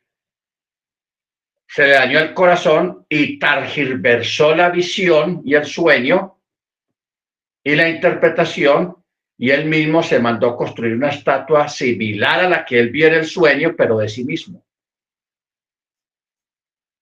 Se 1.73 1.87
le 1.87 1.93
dañó 1.93 2.19
el 2.19 2.35
corazón 2.35 3.03
y 3.09 3.39
targilversó 3.39 4.53
la 4.53 4.69
visión 4.69 5.41
y 5.43 5.55
el 5.55 5.65
sueño 5.65 6.37
y 7.63 7.75
la 7.75 7.89
interpretación 7.89 9.03
y 9.39 9.49
él 9.49 9.65
mismo 9.65 10.03
se 10.03 10.19
mandó 10.19 10.55
construir 10.55 10.93
una 10.93 11.09
estatua 11.09 11.67
similar 11.67 12.41
a 12.41 12.49
la 12.49 12.63
que 12.63 12.79
él 12.79 12.91
vio 12.91 13.07
en 13.07 13.15
el 13.15 13.25
sueño, 13.25 13.73
pero 13.75 13.97
de 13.97 14.07
sí 14.07 14.23
mismo. 14.23 14.63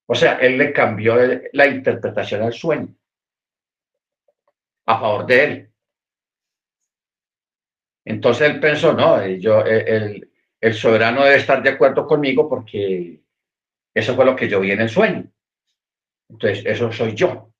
O 0.05 0.15
sea, 0.15 0.37
él 0.37 0.57
le 0.57 0.71
cambió 0.71 1.15
la 1.51 1.67
interpretación 1.67 2.41
al 2.41 2.53
sueño 2.53 2.95
a 4.85 4.99
favor 5.01 5.25
de 5.25 5.43
él. 5.43 5.71
Entonces 8.05 8.49
él 8.49 8.61
pensó, 8.61 8.93
no, 8.93 9.21
eh, 9.21 9.37
yo, 9.37 9.65
eh, 9.65 10.21
el, 10.61 10.73
soberano 10.73 11.25
debe 11.25 11.35
estar 11.35 11.61
de 11.61 11.71
acuerdo 11.71 12.07
conmigo 12.07 12.47
porque 12.47 13.21
eso 13.93 14.15
fue 14.15 14.25
lo 14.25 14.35
que 14.35 14.47
yo 14.47 14.59
vi 14.59 14.71
en 14.71 14.81
el 14.81 14.89
sueño. 14.89 15.25
Entonces, 16.29 16.65
eso 16.65 16.91
soy 16.91 17.13
yo. 17.13 17.51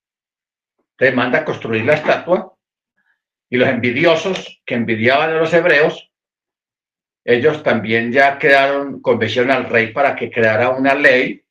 Entonces 0.91 1.15
manda 1.15 1.39
a 1.39 1.45
construir 1.45 1.83
la 1.85 1.95
estatua 1.95 2.55
y 3.49 3.57
los 3.57 3.67
envidiosos 3.67 4.61
que 4.65 4.75
envidiaban 4.75 5.31
a 5.31 5.39
los 5.39 5.53
hebreos, 5.53 6.11
ellos 7.23 7.61
también 7.63 8.11
ya 8.11 8.39
crearon, 8.39 9.01
convencieron 9.01 9.51
al 9.51 9.65
rey 9.65 9.91
para 9.91 10.15
que 10.15 10.31
creara 10.31 10.69
una 10.69 10.95
ley 10.95 11.43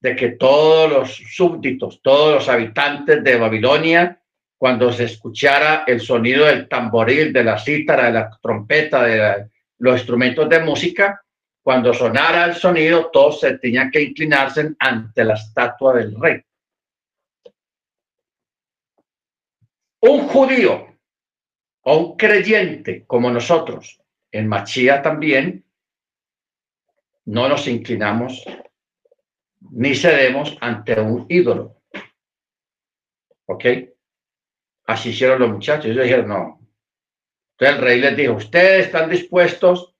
de 0.00 0.16
que 0.16 0.30
todos 0.30 0.90
los 0.90 1.14
súbditos, 1.14 2.00
todos 2.02 2.34
los 2.34 2.48
habitantes 2.48 3.22
de 3.22 3.36
Babilonia 3.36 4.20
cuando 4.58 4.90
se 4.92 5.04
escuchara 5.04 5.84
el 5.86 6.00
sonido 6.00 6.46
del 6.46 6.68
tamboril, 6.68 7.32
de 7.32 7.44
la 7.44 7.58
cítara, 7.58 8.06
de 8.06 8.12
la 8.12 8.38
trompeta, 8.40 9.04
de 9.04 9.50
los 9.78 9.98
instrumentos 9.98 10.48
de 10.48 10.60
música, 10.60 11.22
cuando 11.66 11.92
sonara 11.92 12.44
el 12.44 12.54
sonido, 12.54 13.10
todos 13.10 13.40
se 13.40 13.58
tenían 13.58 13.90
que 13.90 14.00
inclinarse 14.00 14.76
ante 14.78 15.24
la 15.24 15.34
estatua 15.34 15.94
del 15.94 16.14
rey. 16.14 16.40
Un 20.02 20.28
judío 20.28 20.96
o 21.80 21.96
un 21.96 22.16
creyente 22.16 23.04
como 23.04 23.32
nosotros 23.32 24.00
en 24.30 24.46
Machía 24.46 25.02
también, 25.02 25.64
no 27.24 27.48
nos 27.48 27.66
inclinamos 27.66 28.44
ni 29.58 29.96
cedemos 29.96 30.56
ante 30.60 31.00
un 31.00 31.26
ídolo. 31.28 31.82
¿Ok? 33.46 33.64
Así 34.84 35.08
hicieron 35.08 35.40
los 35.40 35.50
muchachos. 35.50 35.86
Ellos 35.86 36.04
dijeron, 36.04 36.28
no. 36.28 36.60
Entonces 37.58 37.76
el 37.76 37.82
rey 37.82 38.00
les 38.00 38.16
dijo, 38.16 38.34
ustedes 38.34 38.86
están 38.86 39.10
dispuestos 39.10 39.95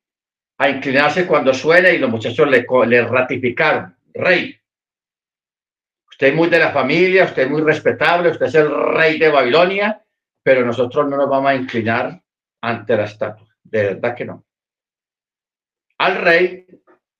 a 0.58 0.68
inclinarse 0.68 1.26
cuando 1.26 1.52
suene 1.52 1.94
y 1.94 1.98
los 1.98 2.10
muchachos 2.10 2.48
le, 2.48 3.02
ratificaron, 3.04 3.96
rey. 4.14 4.58
Usted 6.08 6.28
es 6.28 6.34
muy 6.34 6.48
de 6.48 6.58
la 6.58 6.72
familia, 6.72 7.24
usted 7.24 7.42
es 7.42 7.50
muy 7.50 7.62
respetable, 7.62 8.30
usted 8.30 8.46
es 8.46 8.54
el 8.54 8.70
rey 8.94 9.18
de 9.18 9.28
Babilonia, 9.28 10.02
pero 10.42 10.64
nosotros 10.64 11.08
no 11.08 11.16
nos 11.16 11.28
vamos 11.28 11.50
a 11.50 11.54
inclinar 11.54 12.22
ante 12.62 12.96
la 12.96 13.04
estatua. 13.04 13.46
De 13.62 13.82
verdad 13.82 14.14
que 14.14 14.24
no. 14.24 14.44
Al 15.98 16.16
rey, 16.22 16.66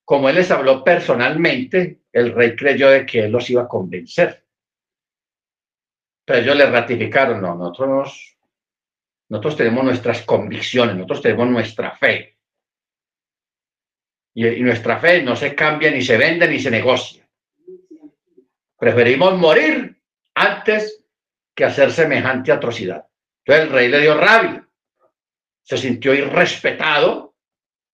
como 0.04 0.28
él 0.28 0.36
les 0.36 0.50
habló 0.50 0.82
personalmente, 0.82 2.00
el 2.12 2.32
rey 2.32 2.56
creyó 2.56 2.88
de 2.88 3.04
que 3.04 3.24
él 3.24 3.32
los 3.32 3.50
iba 3.50 3.62
a 3.62 3.68
convencer. 3.68 4.46
Pero 6.24 6.40
ellos 6.40 6.56
le 6.56 6.66
ratificaron, 6.70 7.40
no, 7.40 7.54
nosotros, 7.54 8.38
nosotros 9.28 9.56
tenemos 9.56 9.84
nuestras 9.84 10.22
convicciones, 10.22 10.96
nosotros 10.96 11.22
tenemos 11.22 11.48
nuestra 11.48 11.96
fe. 11.96 12.35
Y, 14.38 14.60
nuestra 14.60 14.98
fe 14.98 15.22
no 15.22 15.34
se 15.34 15.54
cambia, 15.54 15.90
ni 15.90 16.02
se 16.02 16.18
vende, 16.18 16.46
ni 16.46 16.60
se 16.60 16.70
negocia. 16.70 17.26
Preferimos 18.78 19.38
morir 19.38 19.98
antes 20.34 21.02
que 21.54 21.64
hacer 21.64 21.90
semejante 21.90 22.52
atrocidad. 22.52 23.06
Entonces 23.38 23.64
el 23.64 23.72
rey 23.72 23.88
le 23.88 24.00
dio 24.00 24.14
rabia, 24.14 24.68
se 25.62 25.78
sintió 25.78 26.12
irrespetado, 26.12 27.34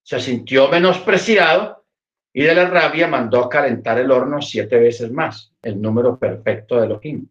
se 0.02 0.18
sintió 0.18 0.66
menospreciado 0.66 1.86
y 2.32 2.42
de 2.42 2.56
la 2.56 2.68
rabia 2.68 3.06
mandó 3.06 3.48
calentar 3.48 4.00
el 4.00 4.10
horno 4.10 4.42
siete 4.42 4.80
veces 4.80 5.12
más, 5.12 5.54
el 5.62 5.80
número 5.80 6.18
perfecto 6.18 6.80
de 6.80 6.86
Elohim, 6.86 7.28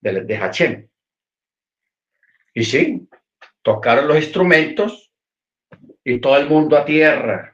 de, 0.00 0.24
de 0.24 0.36
Hachem. 0.36 0.88
Y 2.54 2.64
sí, 2.64 3.08
tocaron 3.62 4.08
los 4.08 4.16
instrumentos 4.16 5.12
y 6.02 6.20
todo 6.20 6.38
el 6.38 6.48
mundo 6.48 6.76
a 6.76 6.84
tierra. 6.84 7.51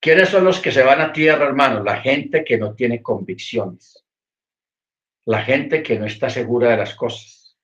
¿Quiénes 0.00 0.30
son 0.30 0.44
los 0.44 0.60
que 0.60 0.72
se 0.72 0.82
van 0.82 1.02
a 1.02 1.12
tierra, 1.12 1.44
hermanos? 1.44 1.84
La 1.84 2.00
gente 2.00 2.42
que 2.42 2.56
no 2.56 2.74
tiene 2.74 3.02
convicciones. 3.02 4.02
La 5.26 5.42
gente 5.42 5.82
que 5.82 5.98
no 5.98 6.06
está 6.06 6.30
segura 6.30 6.70
de 6.70 6.78
las 6.78 6.94
cosas. 6.94 7.58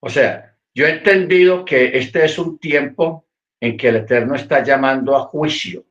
O 0.00 0.08
sea, 0.08 0.56
yo 0.74 0.86
he 0.86 0.90
entendido 0.90 1.64
que 1.64 1.98
este 1.98 2.24
es 2.24 2.38
un 2.38 2.58
tiempo 2.58 3.26
en 3.60 3.76
que 3.76 3.88
el 3.88 3.96
Eterno 3.96 4.34
está 4.34 4.62
llamando 4.62 5.16
a 5.16 5.24
juicio, 5.24 5.84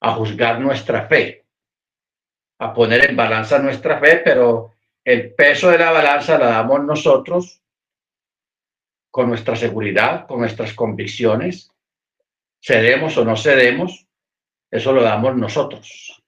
a 0.00 0.14
juzgar 0.14 0.60
nuestra 0.60 1.06
fe, 1.06 1.44
a 2.58 2.72
poner 2.72 3.10
en 3.10 3.16
balanza 3.16 3.58
nuestra 3.58 3.98
fe, 4.00 4.22
pero 4.24 4.74
el 5.04 5.34
peso 5.34 5.70
de 5.70 5.78
la 5.78 5.90
balanza 5.90 6.38
la 6.38 6.46
damos 6.46 6.84
nosotros 6.84 7.60
con 9.18 9.30
nuestra 9.30 9.56
seguridad, 9.56 10.28
con 10.28 10.38
nuestras 10.38 10.74
convicciones, 10.74 11.72
cedemos 12.62 13.18
o 13.18 13.24
no 13.24 13.36
cedemos, 13.36 14.06
eso 14.70 14.92
lo 14.92 15.02
damos 15.02 15.36
nosotros, 15.36 16.22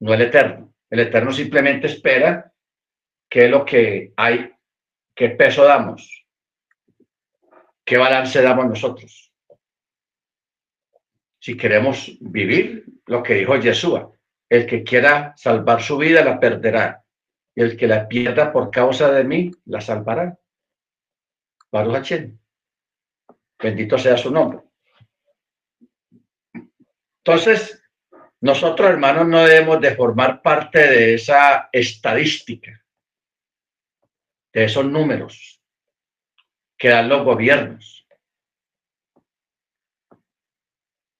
no 0.00 0.14
el 0.14 0.22
Eterno. 0.22 0.72
El 0.88 1.00
Eterno 1.00 1.30
simplemente 1.30 1.88
espera 1.88 2.50
que 3.28 3.48
lo 3.48 3.66
que 3.66 4.14
hay, 4.16 4.50
qué 5.14 5.28
peso 5.28 5.64
damos, 5.64 6.24
¿Qué 7.84 7.98
balance 7.98 8.40
damos 8.40 8.64
nosotros? 8.64 9.30
Si 11.38 11.54
queremos 11.54 12.16
vivir 12.18 12.86
lo 13.04 13.22
que 13.22 13.34
dijo 13.34 13.56
Yeshua, 13.56 14.10
el 14.48 14.64
que 14.64 14.82
quiera 14.82 15.34
salvar 15.36 15.82
su 15.82 15.98
vida 15.98 16.24
la 16.24 16.40
perderá, 16.40 17.04
y 17.54 17.60
el 17.60 17.76
que 17.76 17.88
la 17.88 18.08
pierda 18.08 18.50
por 18.54 18.70
causa 18.70 19.12
de 19.12 19.24
mí 19.24 19.50
la 19.66 19.82
salvará. 19.82 20.38
Baruch 21.72 22.12
Bendito 23.58 23.96
sea 23.96 24.16
su 24.16 24.30
nombre. 24.30 24.60
Entonces, 27.24 27.82
nosotros, 28.40 28.90
hermanos, 28.90 29.26
no 29.26 29.44
debemos 29.44 29.80
de 29.80 29.94
formar 29.94 30.42
parte 30.42 30.80
de 30.80 31.14
esa 31.14 31.68
estadística, 31.72 32.84
de 34.52 34.64
esos 34.64 34.84
números 34.84 35.62
que 36.76 36.88
dan 36.88 37.08
los 37.08 37.24
gobiernos. 37.24 38.06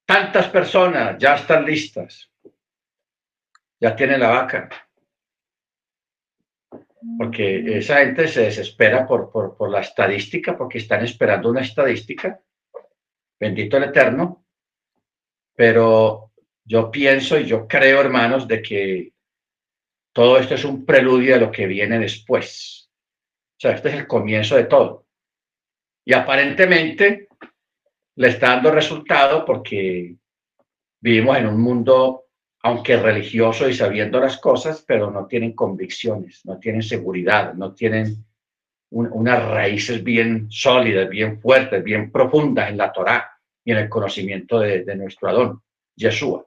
Tantas 0.04 0.48
personas 0.48 1.16
ya 1.18 1.36
están 1.36 1.64
listas, 1.64 2.28
ya 3.80 3.94
tienen 3.94 4.20
la 4.20 4.30
vaca, 4.30 4.68
porque 7.18 7.78
esa 7.78 7.98
gente 7.98 8.28
se 8.28 8.42
desespera 8.42 9.06
por, 9.06 9.30
por, 9.30 9.56
por 9.56 9.70
la 9.70 9.80
estadística, 9.80 10.56
porque 10.56 10.78
están 10.78 11.04
esperando 11.04 11.50
una 11.50 11.62
estadística, 11.62 12.40
bendito 13.38 13.76
el 13.76 13.84
Eterno, 13.84 14.44
pero 15.54 16.32
yo 16.64 16.90
pienso 16.90 17.38
y 17.38 17.44
yo 17.44 17.66
creo, 17.66 18.00
hermanos, 18.00 18.46
de 18.46 18.62
que 18.62 19.12
todo 20.12 20.38
esto 20.38 20.54
es 20.54 20.64
un 20.64 20.84
preludio 20.84 21.34
de 21.34 21.40
lo 21.40 21.50
que 21.50 21.66
viene 21.66 21.98
después. 21.98 22.90
O 23.56 23.60
sea, 23.60 23.72
este 23.72 23.88
es 23.88 23.94
el 23.94 24.06
comienzo 24.06 24.56
de 24.56 24.64
todo. 24.64 25.06
Y 26.04 26.14
aparentemente 26.14 27.28
le 28.16 28.28
está 28.28 28.50
dando 28.50 28.70
resultado 28.70 29.44
porque 29.44 30.16
vivimos 31.00 31.36
en 31.38 31.46
un 31.46 31.60
mundo, 31.60 32.21
aunque 32.62 32.96
religioso 32.96 33.68
y 33.68 33.74
sabiendo 33.74 34.20
las 34.20 34.38
cosas, 34.38 34.84
pero 34.86 35.10
no 35.10 35.26
tienen 35.26 35.52
convicciones, 35.52 36.44
no 36.44 36.58
tienen 36.58 36.82
seguridad, 36.82 37.54
no 37.54 37.74
tienen 37.74 38.24
unas 38.90 39.48
raíces 39.48 40.04
bien 40.04 40.50
sólidas, 40.50 41.08
bien 41.08 41.40
fuertes, 41.40 41.82
bien 41.82 42.12
profundas 42.12 42.70
en 42.70 42.76
la 42.76 42.92
Torá 42.92 43.30
y 43.64 43.72
en 43.72 43.78
el 43.78 43.88
conocimiento 43.88 44.58
de, 44.60 44.84
de 44.84 44.96
nuestro 44.96 45.28
Adón, 45.28 45.62
Yeshua. 45.96 46.46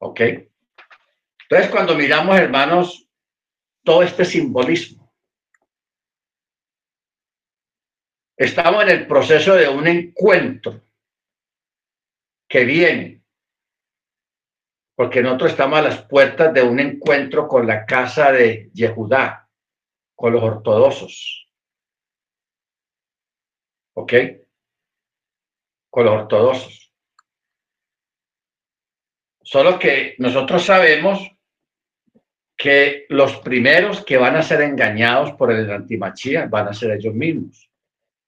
¿Ok? 0.00 0.20
Entonces, 0.20 1.70
cuando 1.70 1.94
miramos, 1.94 2.38
hermanos, 2.38 3.08
todo 3.84 4.02
este 4.02 4.24
simbolismo, 4.24 5.08
Estamos 8.38 8.84
en 8.84 8.90
el 8.90 9.06
proceso 9.08 9.56
de 9.56 9.68
un 9.68 9.84
encuentro 9.88 10.80
que 12.48 12.64
viene, 12.64 13.17
porque 14.98 15.22
nosotros 15.22 15.52
estamos 15.52 15.78
a 15.78 15.82
las 15.82 16.02
puertas 16.06 16.52
de 16.52 16.60
un 16.60 16.80
encuentro 16.80 17.46
con 17.46 17.68
la 17.68 17.86
casa 17.86 18.32
de 18.32 18.68
Yehudá, 18.74 19.48
con 20.16 20.32
los 20.32 20.42
ortodoxos. 20.42 21.48
¿Ok? 23.94 24.12
Con 25.88 26.04
los 26.04 26.14
ortodoxos. 26.14 26.92
Solo 29.40 29.78
que 29.78 30.16
nosotros 30.18 30.64
sabemos 30.64 31.30
que 32.56 33.06
los 33.08 33.36
primeros 33.36 34.04
que 34.04 34.16
van 34.16 34.34
a 34.34 34.42
ser 34.42 34.62
engañados 34.62 35.30
por 35.34 35.52
el 35.52 35.70
antimachía 35.70 36.46
van 36.46 36.66
a 36.66 36.74
ser 36.74 36.90
ellos 36.90 37.14
mismos 37.14 37.70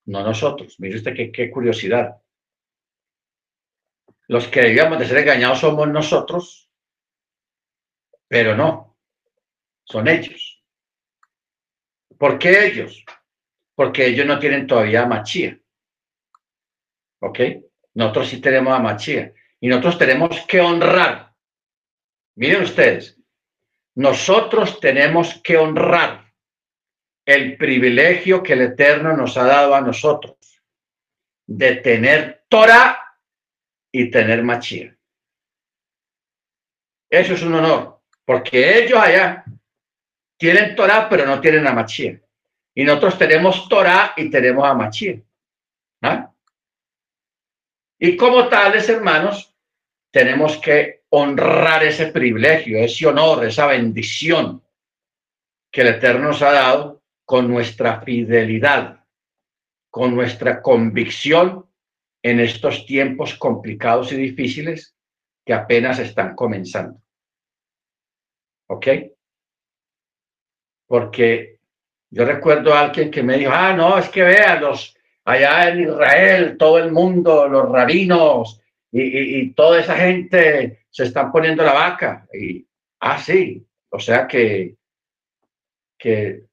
no 0.07 0.23
nosotros. 0.23 0.79
Mire 0.79 0.99
usted 0.99 1.17
qué, 1.17 1.33
qué 1.33 1.51
curiosidad. 1.51 2.23
Los 4.31 4.47
que 4.47 4.61
debíamos 4.61 4.97
de 5.01 5.07
ser 5.07 5.19
engañados 5.19 5.59
somos 5.59 5.89
nosotros, 5.89 6.71
pero 8.29 8.57
no, 8.57 8.97
son 9.83 10.07
ellos. 10.07 10.63
¿Por 12.17 12.39
qué 12.39 12.67
ellos? 12.67 13.05
Porque 13.75 14.07
ellos 14.07 14.25
no 14.27 14.39
tienen 14.39 14.69
todavía 14.69 15.05
machía. 15.05 15.59
¿Ok? 17.19 17.41
Nosotros 17.95 18.29
sí 18.29 18.41
tenemos 18.41 18.73
a 18.73 18.79
machía. 18.79 19.35
Y 19.59 19.67
nosotros 19.67 19.99
tenemos 19.99 20.47
que 20.47 20.61
honrar. 20.61 21.35
Miren 22.37 22.63
ustedes, 22.63 23.21
nosotros 23.97 24.79
tenemos 24.79 25.41
que 25.43 25.57
honrar 25.57 26.33
el 27.27 27.57
privilegio 27.57 28.45
que 28.45 28.53
el 28.53 28.61
Eterno 28.61 29.17
nos 29.17 29.37
ha 29.37 29.43
dado 29.43 29.75
a 29.75 29.81
nosotros 29.81 30.37
de 31.49 31.75
tener 31.75 32.45
Torah 32.49 33.10
y 33.93 34.11
tener 34.11 34.43
Machía. 34.43 34.97
Eso 37.09 37.35
es 37.35 37.43
un 37.43 37.55
honor, 37.55 38.01
porque 38.25 38.79
ellos 38.79 38.99
allá 38.99 39.45
tienen 40.39 40.77
Torah, 40.77 41.09
pero 41.09 41.27
no 41.27 41.41
tienen 41.41 41.67
a 41.67 41.73
Machía. 41.73 42.21
Y 42.75 42.85
nosotros 42.85 43.19
tenemos 43.19 43.69
Torah 43.69 44.15
y 44.17 44.31
tenemos 44.31 44.65
a 44.65 44.75
Machía. 44.75 45.21
¿Ah? 46.03 46.33
Y 47.99 48.17
como 48.17 48.49
tales, 48.49 48.89
hermanos, 48.89 49.55
tenemos 50.11 50.57
que 50.59 51.05
honrar 51.11 51.85
ese 51.85 52.07
privilegio, 52.07 52.79
ese 52.79 53.07
honor, 53.07 53.45
esa 53.45 53.67
bendición 53.67 54.63
que 55.71 55.83
el 55.83 55.89
Eterno 55.89 56.29
nos 56.29 56.43
ha 56.43 56.53
dado 56.53 57.03
con 57.25 57.49
nuestra 57.49 58.01
fidelidad, 58.01 59.05
con 59.91 60.15
nuestra 60.15 60.63
convicción 60.63 61.70
en 62.23 62.41
estos 62.41 62.87
tiempos 62.87 63.35
complicados 63.35 64.13
y 64.13 64.17
difíciles 64.17 64.95
que 65.45 65.55
apenas 65.55 65.99
están 65.99 66.35
comenzando. 66.35 67.01
¿Ok? 68.69 68.87
Porque 70.87 71.59
yo 72.11 72.25
recuerdo 72.25 72.75
a 72.75 72.81
alguien 72.81 73.11
que 73.11 73.23
me 73.23 73.39
dijo, 73.39 73.53
ah, 73.55 73.73
no, 73.73 73.99
es 73.99 74.09
que 74.09 74.23
vean, 74.23 74.61
los, 74.61 74.97
allá 75.25 75.69
en 75.69 75.83
Israel, 75.83 76.57
todo 76.59 76.79
el 76.79 76.93
mundo, 76.93 77.49
los 77.49 77.71
rabinos 77.71 78.61
y, 78.93 79.53
toda 79.53 79.81
esa 79.81 79.97
gente 79.97 80.85
se 80.91 81.05
están 81.05 81.31
poniendo 81.31 81.63
la 81.63 81.73
vaca. 81.73 82.27
Y, 82.33 82.67
ah, 83.01 83.19
sí, 83.19 83.65
o 83.91 83.99
sea 83.99 84.27
que, 84.27 84.77
que 85.97 86.45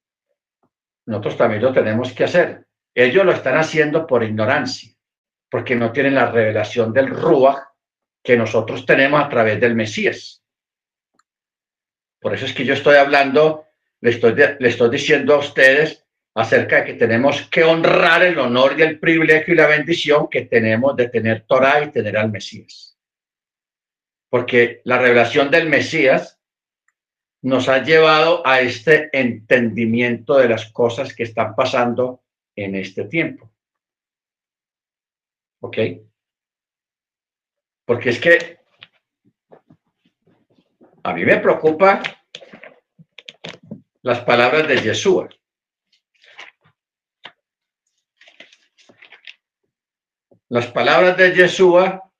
nosotros 1.06 1.36
también 1.36 1.62
lo 1.62 1.72
tenemos 1.72 2.12
que 2.12 2.24
hacer. 2.24 2.66
Ellos 2.94 3.24
lo 3.24 3.32
están 3.32 3.56
haciendo 3.56 4.06
por 4.06 4.22
ignorancia, 4.22 4.92
porque 5.50 5.74
no 5.74 5.92
tienen 5.92 6.14
la 6.14 6.30
revelación 6.30 6.92
del 6.92 7.08
Ruach 7.08 7.68
que 8.22 8.36
nosotros 8.36 8.84
tenemos 8.84 9.22
a 9.22 9.28
través 9.28 9.60
del 9.60 9.74
Mesías. 9.74 10.42
Por 12.20 12.34
eso 12.34 12.46
es 12.46 12.52
que 12.52 12.64
yo 12.64 12.74
estoy 12.74 12.96
hablando, 12.96 13.66
le 14.00 14.10
estoy, 14.10 14.34
le 14.34 14.68
estoy 14.68 14.90
diciendo 14.90 15.34
a 15.34 15.38
ustedes 15.38 16.04
acerca 16.34 16.76
de 16.76 16.84
que 16.84 16.94
tenemos 16.94 17.42
que 17.48 17.64
honrar 17.64 18.22
el 18.22 18.38
honor 18.38 18.74
y 18.78 18.82
el 18.82 18.98
privilegio 18.98 19.54
y 19.54 19.56
la 19.56 19.66
bendición 19.66 20.28
que 20.28 20.42
tenemos 20.42 20.94
de 20.96 21.08
tener 21.08 21.44
Torah 21.46 21.82
y 21.82 21.90
tener 21.90 22.16
al 22.16 22.30
Mesías. 22.30 22.96
Porque 24.30 24.82
la 24.84 24.98
revelación 24.98 25.50
del 25.50 25.68
Mesías 25.68 26.38
nos 27.42 27.68
ha 27.68 27.82
llevado 27.82 28.46
a 28.46 28.60
este 28.60 29.08
entendimiento 29.12 30.36
de 30.36 30.48
las 30.48 30.70
cosas 30.70 31.14
que 31.14 31.22
están 31.22 31.54
pasando 31.54 32.22
en 32.54 32.74
este 32.74 33.04
tiempo. 33.04 33.50
¿Ok? 35.60 35.76
Porque 37.84 38.10
es 38.10 38.20
que 38.20 38.58
a 41.02 41.12
mí 41.14 41.24
me 41.24 41.38
preocupa 41.38 42.02
las 44.02 44.20
palabras 44.20 44.68
de 44.68 44.80
Yeshua. 44.80 45.28
Las 50.50 50.66
palabras 50.68 51.16
de 51.16 51.34
Yeshua, 51.34 52.10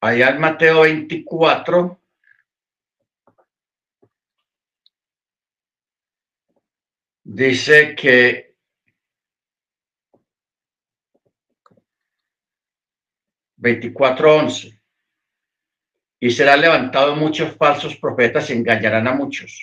allá 0.00 0.28
en 0.28 0.40
Mateo 0.40 0.82
24, 0.82 2.00
dice 7.24 7.96
que 7.96 8.45
veinticuatro 13.56 14.36
once 14.36 14.80
y 16.20 16.30
serán 16.30 16.60
levantados 16.60 17.16
muchos 17.16 17.56
falsos 17.56 17.96
profetas 17.96 18.48
y 18.50 18.54
engañarán 18.54 19.06
a 19.06 19.12
muchos. 19.14 19.60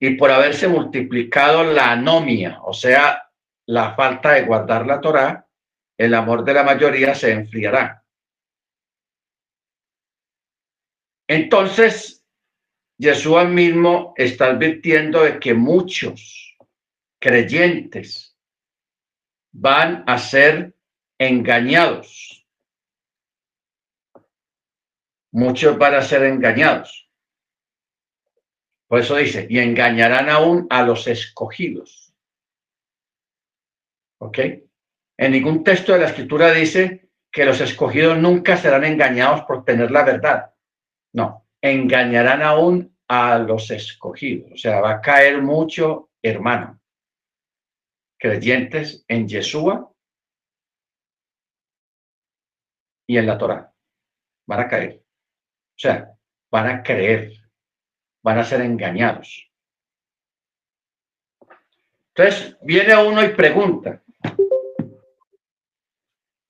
Y 0.00 0.10
por 0.16 0.30
haberse 0.30 0.68
multiplicado 0.68 1.64
la 1.64 1.92
anomia, 1.92 2.60
o 2.62 2.72
sea, 2.72 3.30
la 3.66 3.94
falta 3.94 4.32
de 4.32 4.42
guardar 4.42 4.86
la 4.86 5.00
Torá, 5.00 5.46
el 5.96 6.14
amor 6.14 6.44
de 6.44 6.54
la 6.54 6.62
mayoría 6.62 7.14
se 7.14 7.32
enfriará. 7.32 8.04
Entonces, 11.26 12.24
Jesús 12.98 13.44
mismo 13.46 14.14
está 14.16 14.46
advirtiendo 14.46 15.22
de 15.22 15.38
que 15.38 15.54
muchos 15.54 16.56
creyentes 17.20 18.36
van 19.52 20.04
a 20.06 20.18
ser 20.18 20.74
engañados. 21.18 22.37
Muchos 25.32 25.76
van 25.78 25.94
a 25.94 26.02
ser 26.02 26.24
engañados. 26.24 27.10
Por 28.88 29.00
eso 29.00 29.16
dice, 29.16 29.46
y 29.48 29.58
engañarán 29.58 30.30
aún 30.30 30.66
a 30.70 30.82
los 30.82 31.06
escogidos. 31.06 32.14
¿Ok? 34.20 34.38
En 35.18 35.32
ningún 35.32 35.62
texto 35.62 35.92
de 35.92 36.00
la 36.00 36.06
escritura 36.06 36.52
dice 36.52 37.10
que 37.30 37.44
los 37.44 37.60
escogidos 37.60 38.16
nunca 38.18 38.56
serán 38.56 38.84
engañados 38.84 39.42
por 39.42 39.64
tener 39.64 39.90
la 39.90 40.04
verdad. 40.04 40.54
No, 41.12 41.46
engañarán 41.60 42.42
aún 42.42 42.96
a 43.08 43.38
los 43.38 43.70
escogidos. 43.70 44.52
O 44.52 44.56
sea, 44.56 44.80
va 44.80 44.92
a 44.92 45.00
caer 45.00 45.42
mucho, 45.42 46.10
hermano, 46.22 46.80
creyentes 48.18 49.04
en 49.08 49.28
Yeshua 49.28 49.92
y 53.06 53.18
en 53.18 53.26
la 53.26 53.38
Torah. 53.38 53.72
Van 54.46 54.60
a 54.60 54.68
caer. 54.68 54.97
O 55.78 55.80
sea, 55.80 56.12
van 56.50 56.66
a 56.66 56.82
creer, 56.82 57.32
van 58.22 58.38
a 58.38 58.44
ser 58.44 58.62
engañados. 58.62 59.48
Entonces, 62.14 62.56
viene 62.62 62.96
uno 62.96 63.22
y 63.22 63.28
pregunta, 63.28 64.02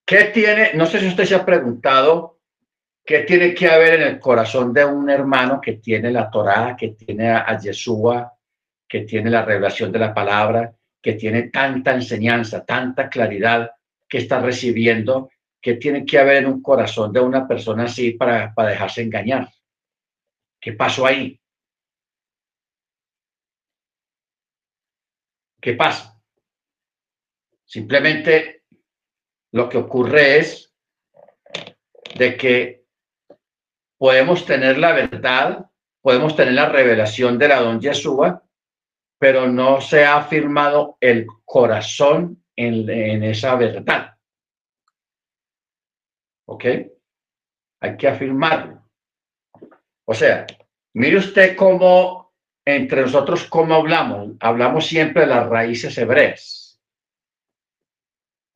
¿Qué 0.09 0.25
tiene? 0.33 0.71
No 0.73 0.87
sé 0.87 1.01
si 1.01 1.09
usted 1.09 1.27
se 1.27 1.35
ha 1.35 1.45
preguntado 1.45 2.39
qué 3.05 3.25
tiene 3.25 3.53
que 3.53 3.69
haber 3.69 4.01
en 4.01 4.09
el 4.09 4.19
corazón 4.19 4.73
de 4.73 4.83
un 4.83 5.11
hermano 5.11 5.61
que 5.61 5.75
tiene 5.75 6.11
la 6.11 6.31
Torá, 6.31 6.75
que 6.75 6.89
tiene 6.93 7.29
a 7.29 7.59
Yeshua, 7.59 8.33
que 8.89 9.03
tiene 9.03 9.29
la 9.29 9.45
revelación 9.45 9.93
de 9.93 9.99
la 9.99 10.15
palabra, 10.15 10.73
que 11.03 11.13
tiene 11.13 11.51
tanta 11.51 11.93
enseñanza, 11.93 12.65
tanta 12.65 13.11
claridad 13.11 13.71
que 14.09 14.17
está 14.17 14.41
recibiendo, 14.41 15.29
que 15.61 15.75
tiene 15.75 16.05
que 16.05 16.19
haber 16.19 16.37
en 16.39 16.47
un 16.47 16.63
corazón 16.63 17.13
de 17.13 17.21
una 17.21 17.47
persona 17.47 17.85
así 17.85 18.13
para, 18.13 18.55
para 18.55 18.71
dejarse 18.71 19.03
engañar. 19.03 19.49
¿Qué 20.61 20.73
pasó 20.73 21.07
ahí? 21.07 21.41
¿Qué 25.61 25.75
pasa? 25.75 26.21
Simplemente 27.65 28.63
lo 29.53 29.69
que 29.69 29.79
ocurre 29.79 30.39
es 30.39 30.73
de 32.17 32.37
que 32.37 32.85
podemos 33.99 34.47
tener 34.47 34.79
la 34.79 34.93
verdad, 34.93 35.71
podemos 36.01 36.37
tener 36.37 36.55
la 36.55 36.69
revelación 36.69 37.39
de 37.39 37.49
la 37.49 37.61
don 37.61 37.81
Yeshua, 37.81 38.45
pero 39.19 39.49
no 39.49 39.81
se 39.81 40.05
ha 40.05 40.17
afirmado 40.17 40.97
el 41.01 41.27
corazón 41.45 42.45
en 42.55 43.23
esa 43.25 43.57
verdad. 43.57 44.18
¿Ok? 46.49 46.65
Hay 47.81 47.97
que 47.97 48.09
afirmarlo. 48.09 48.83
O 50.05 50.15
sea, 50.15 50.47
mire 50.95 51.19
usted 51.19 51.57
cómo 51.57 52.33
entre 52.65 53.03
nosotros, 53.03 53.45
cómo 53.45 53.75
hablamos. 53.75 54.33
Hablamos 54.41 54.87
siempre 54.87 55.23
de 55.23 55.29
las 55.29 55.49
raíces 55.49 55.97
hebreas 55.99 56.69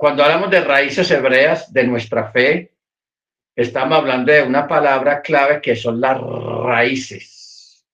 cuando 0.03 0.25
hablamos 0.25 0.51
de 0.51 0.61
raíces 0.65 1.09
hebreas 1.13 1.73
de 1.73 1.85
nuestra 1.85 2.33
fe, 2.33 2.75
estamos 3.55 3.97
hablando 3.97 4.33
de 4.33 4.43
una 4.43 4.67
palabra 4.67 5.23
clave 5.23 5.61
que 5.61 5.77
son 5.77 6.01
las 6.01 6.21
raíces. 6.21 7.87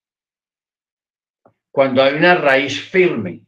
Cuando 1.70 2.02
hay 2.02 2.14
una 2.14 2.36
raíz 2.36 2.80
firme, 2.80 3.42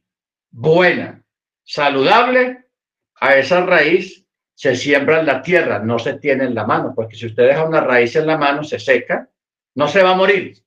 buena, 0.51 1.25
saludable, 1.65 2.67
a 3.15 3.37
esa 3.37 3.65
raíz 3.65 4.20
se 4.61 4.77
siembra 4.77 5.21
en 5.21 5.25
la 5.25 5.41
tierra, 5.41 5.79
no 5.79 5.99
se 5.99 6.19
tiene 6.19 6.45
en 6.45 6.55
la 6.55 6.67
mano, 6.67 6.93
porque 6.95 7.17
si 7.17 7.25
usted 7.25 7.47
deja 7.47 7.65
una 7.65 7.81
raíz 7.81 8.15
en 8.17 8.27
la 8.27 8.37
mano, 8.37 8.63
se 8.63 8.79
seca, 8.79 9.27
no 9.75 9.89
se 9.89 10.03
va 10.03 10.11
a 10.11 10.15
morir. 10.15 10.63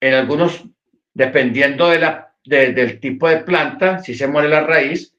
En 0.00 0.14
algunos, 0.14 0.64
dependiendo 1.12 1.90
de 1.90 1.98
la, 1.98 2.34
del 2.42 3.00
tipo 3.00 3.28
de 3.28 3.40
planta, 3.40 3.98
si 3.98 4.14
se 4.14 4.26
muere 4.26 4.48
la 4.48 4.62
raíz, 4.62 5.14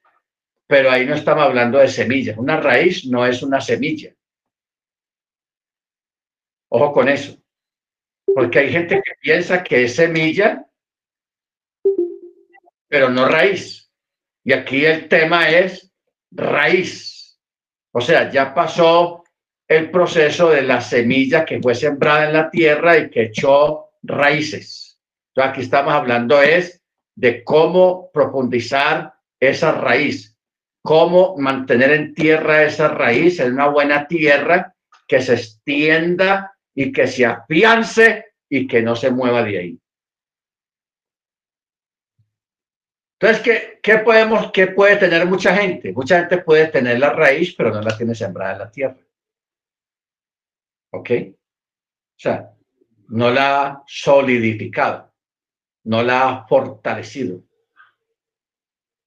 pero 0.66 0.90
ahí 0.90 1.06
no 1.06 1.14
estamos 1.14 1.44
hablando 1.44 1.78
de 1.78 1.88
semillas. 1.88 2.36
Una 2.40 2.60
raíz 2.60 3.06
no 3.06 3.28
es 3.28 3.44
una 3.44 3.62
semilla. 3.62 4.16
Ojo 6.70 6.94
con 6.94 7.10
eso. 7.10 7.38
Porque 8.26 8.58
hay 8.58 8.72
gente 8.72 8.96
que 8.96 9.12
piensa 9.22 9.64
que 9.64 9.84
es 9.84 9.96
semilla, 9.96 10.66
pero 12.88 13.08
no 13.12 13.28
raíz. 13.28 13.94
Y 14.44 14.54
aquí 14.54 14.84
el 14.84 15.08
tema 15.08 15.48
es 15.48 15.91
raíz. 16.32 17.40
O 17.94 18.02
sea, 18.02 18.32
ya 18.32 18.54
pasó 18.54 19.24
el 19.68 19.92
proceso 19.92 20.50
de 20.50 20.64
la 20.64 20.82
semilla 20.82 21.46
que 21.46 21.62
fue 21.62 21.76
sembrada 21.76 22.28
en 22.28 22.34
la 22.34 22.50
tierra 22.50 22.98
y 22.98 23.10
que 23.10 23.24
echó 23.24 23.92
raíces. 24.04 25.00
Entonces 25.30 25.52
aquí 25.52 25.62
estamos 25.62 25.94
hablando 25.94 26.42
es 26.42 26.82
de 27.16 27.44
cómo 27.44 28.10
profundizar 28.12 29.14
esa 29.40 29.72
raíz 29.74 30.32
cómo 30.82 31.36
mantener 31.38 31.92
en 31.92 32.14
tierra 32.14 32.64
esa 32.64 32.88
raíz, 32.88 33.40
en 33.40 33.54
una 33.54 33.68
buena 33.68 34.08
tierra 34.08 34.74
que 35.08 35.22
se 35.22 35.34
extienda 35.34 36.54
y 36.74 36.92
que 36.92 37.08
se 37.08 37.26
afiance 37.26 38.26
y 38.50 38.68
que 38.68 38.82
no 38.82 38.96
se 38.96 39.12
mueva 39.12 39.44
de 39.44 39.58
ahí. 39.58 39.81
Entonces, 43.22 43.44
¿qué, 43.44 43.80
¿qué, 43.84 44.00
podemos, 44.00 44.52
¿qué 44.52 44.66
puede 44.66 44.98
tener 44.98 45.28
mucha 45.28 45.56
gente? 45.56 45.94
Mucha 45.94 46.22
gente 46.22 46.40
puede 46.40 46.70
tener 46.70 46.98
la 46.98 47.12
raíz, 47.12 47.54
pero 47.56 47.70
no 47.70 47.80
la 47.80 47.96
tiene 47.96 48.16
sembrada 48.16 48.54
en 48.54 48.60
la 48.60 48.72
tierra. 48.72 48.98
¿Ok? 50.90 51.12
O 51.12 52.20
sea, 52.20 52.52
no 53.10 53.30
la 53.30 53.62
ha 53.62 53.84
solidificado, 53.86 55.14
no 55.84 56.02
la 56.02 56.30
ha 56.30 56.48
fortalecido. 56.48 57.44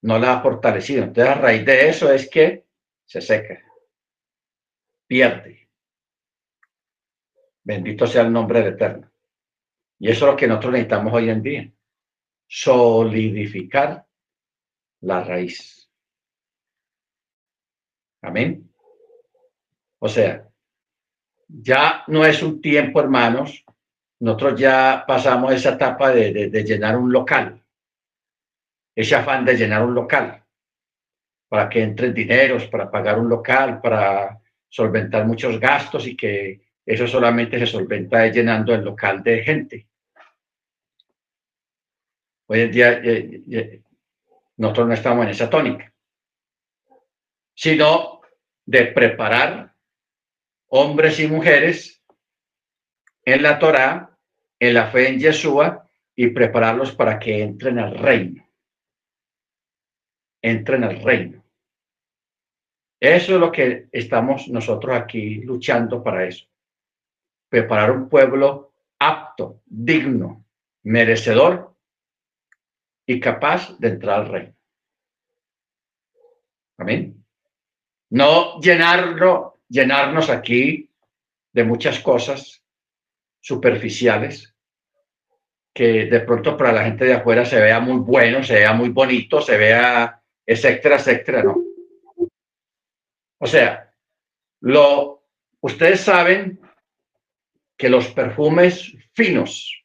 No 0.03 0.21
la 0.21 0.35
ha 0.35 0.43
fortalecido. 0.43 1.03
Entonces, 1.03 1.35
a 1.35 1.41
raíz 1.41 1.65
de 1.65 1.89
eso 1.89 2.13
es 2.13 2.31
que 2.31 2.67
se 3.05 3.21
seca, 3.21 3.61
pierde. 5.09 5.69
Bendito 7.65 8.07
sea 8.07 8.23
el 8.23 8.33
nombre 8.33 8.61
del 8.61 8.75
Eterno. 8.75 9.11
Y 9.99 10.09
eso 10.09 10.27
es 10.27 10.33
lo 10.33 10.37
que 10.37 10.47
nosotros 10.47 10.75
necesitamos 10.75 11.13
hoy 11.13 11.31
en 11.31 11.43
día. 11.43 11.73
Solidificar 12.57 14.07
la 15.01 15.25
raíz. 15.25 15.91
Amén. 18.23 18.73
O 19.99 20.09
sea, 20.09 20.49
ya 21.49 22.05
no 22.07 22.25
es 22.25 22.41
un 22.45 22.61
tiempo, 22.61 23.01
hermanos. 23.01 23.65
Nosotros 24.21 24.61
ya 24.61 25.05
pasamos 25.05 25.53
esa 25.53 25.71
etapa 25.71 26.13
de, 26.13 26.49
de 26.49 26.65
llenar 26.65 26.97
un 26.97 27.13
local. 27.13 27.61
Ese 28.95 29.17
afán 29.17 29.45
de 29.45 29.57
llenar 29.57 29.85
un 29.85 29.95
local. 29.97 30.45
Para 31.49 31.69
que 31.69 31.83
entren 31.83 32.15
dineros, 32.15 32.69
para 32.69 32.89
pagar 32.89 33.19
un 33.19 33.29
local, 33.29 33.81
para 33.81 34.41
solventar 34.69 35.27
muchos 35.27 35.59
gastos 35.59 36.07
y 36.07 36.17
que 36.17 36.61
eso 36.87 37.09
solamente 37.09 37.59
se 37.59 37.67
solventa 37.67 38.29
llenando 38.29 38.73
el 38.73 38.85
local 38.85 39.25
de 39.25 39.43
gente. 39.43 39.89
Hoy 42.47 42.61
en 42.61 42.71
día 42.71 42.93
eh, 42.93 43.43
eh, 43.51 43.83
nosotros 44.57 44.89
no 44.89 44.95
estamos 44.95 45.25
en 45.25 45.31
esa 45.31 45.49
tónica, 45.49 45.93
sino 47.55 48.21
de 48.67 48.87
preparar 48.87 49.75
hombres 50.69 51.19
y 51.21 51.27
mujeres 51.27 52.03
en 53.25 53.43
la 53.43 53.59
Torá, 53.59 54.17
en 54.59 54.75
la 54.75 54.91
fe 54.91 55.09
en 55.09 55.19
Yeshua 55.19 55.89
y 56.15 56.29
prepararlos 56.29 56.93
para 56.93 57.19
que 57.19 57.43
entren 57.43 57.79
al 57.79 57.97
reino. 57.97 58.47
Entren 60.43 60.85
al 60.85 61.03
reino. 61.03 61.43
Eso 63.01 63.35
es 63.35 63.41
lo 63.41 63.51
que 63.51 63.89
estamos 63.91 64.49
nosotros 64.49 64.95
aquí 64.95 65.37
luchando 65.37 66.03
para 66.03 66.27
eso. 66.27 66.47
Preparar 67.49 67.91
un 67.91 68.09
pueblo 68.09 68.73
apto, 68.99 69.63
digno, 69.67 70.45
merecedor 70.83 71.74
y 73.07 73.21
capaz 73.21 73.79
de 73.79 73.89
entrar 73.89 74.21
al 74.21 74.29
reino. 74.29 74.55
Amén. 76.79 77.25
No 78.11 78.61
llenarlo, 78.61 79.61
llenarnos 79.69 80.31
aquí 80.31 80.91
de 81.53 81.65
muchas 81.65 82.01
cosas 82.01 82.63
superficiales 83.41 84.55
que 85.75 86.07
de 86.07 86.21
pronto 86.21 86.57
para 86.57 86.73
la 86.73 86.85
gente 86.85 87.05
de 87.05 87.15
afuera 87.15 87.45
se 87.45 87.61
vea 87.61 87.81
muy 87.81 88.01
bueno, 88.01 88.43
se 88.43 88.55
vea 88.55 88.73
muy 88.73 88.91
bonito, 88.91 89.41
se 89.41 89.57
vea 89.57 90.23
etcétera, 90.47 90.97
etcétera, 90.97 91.43
no. 91.43 91.57
O 93.41 93.47
sea, 93.47 93.93
lo, 94.61 95.27
ustedes 95.61 96.01
saben 96.01 96.61
que 97.77 97.89
los 97.89 98.09
perfumes 98.09 98.95
finos 99.13 99.84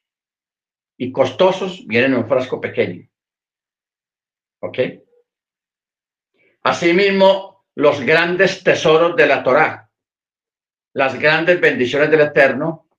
y 1.02 1.14
costosos 1.14 1.88
vienen 1.88 2.12
en 2.12 2.20
un 2.20 2.28
frasco 2.28 2.60
pequeño. 2.60 3.08
¿Ok? 4.62 4.80
Asimismo, 6.64 7.66
los 7.76 8.02
grandes 8.02 8.62
tesoros 8.62 9.16
de 9.16 9.26
la 9.26 9.42
Torá, 9.42 9.90
las 10.94 11.18
grandes 11.18 11.62
bendiciones 11.62 12.12
del 12.12 12.20
Eterno, 12.20 12.90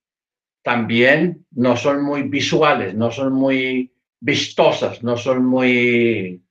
también 0.62 1.46
no 1.50 1.76
son 1.76 2.02
muy 2.02 2.22
visuales, 2.22 2.94
no 2.94 3.10
son 3.10 3.34
muy 3.34 3.92
vistosas, 4.18 5.02
no 5.02 5.18
son 5.18 5.44
muy 5.44 6.42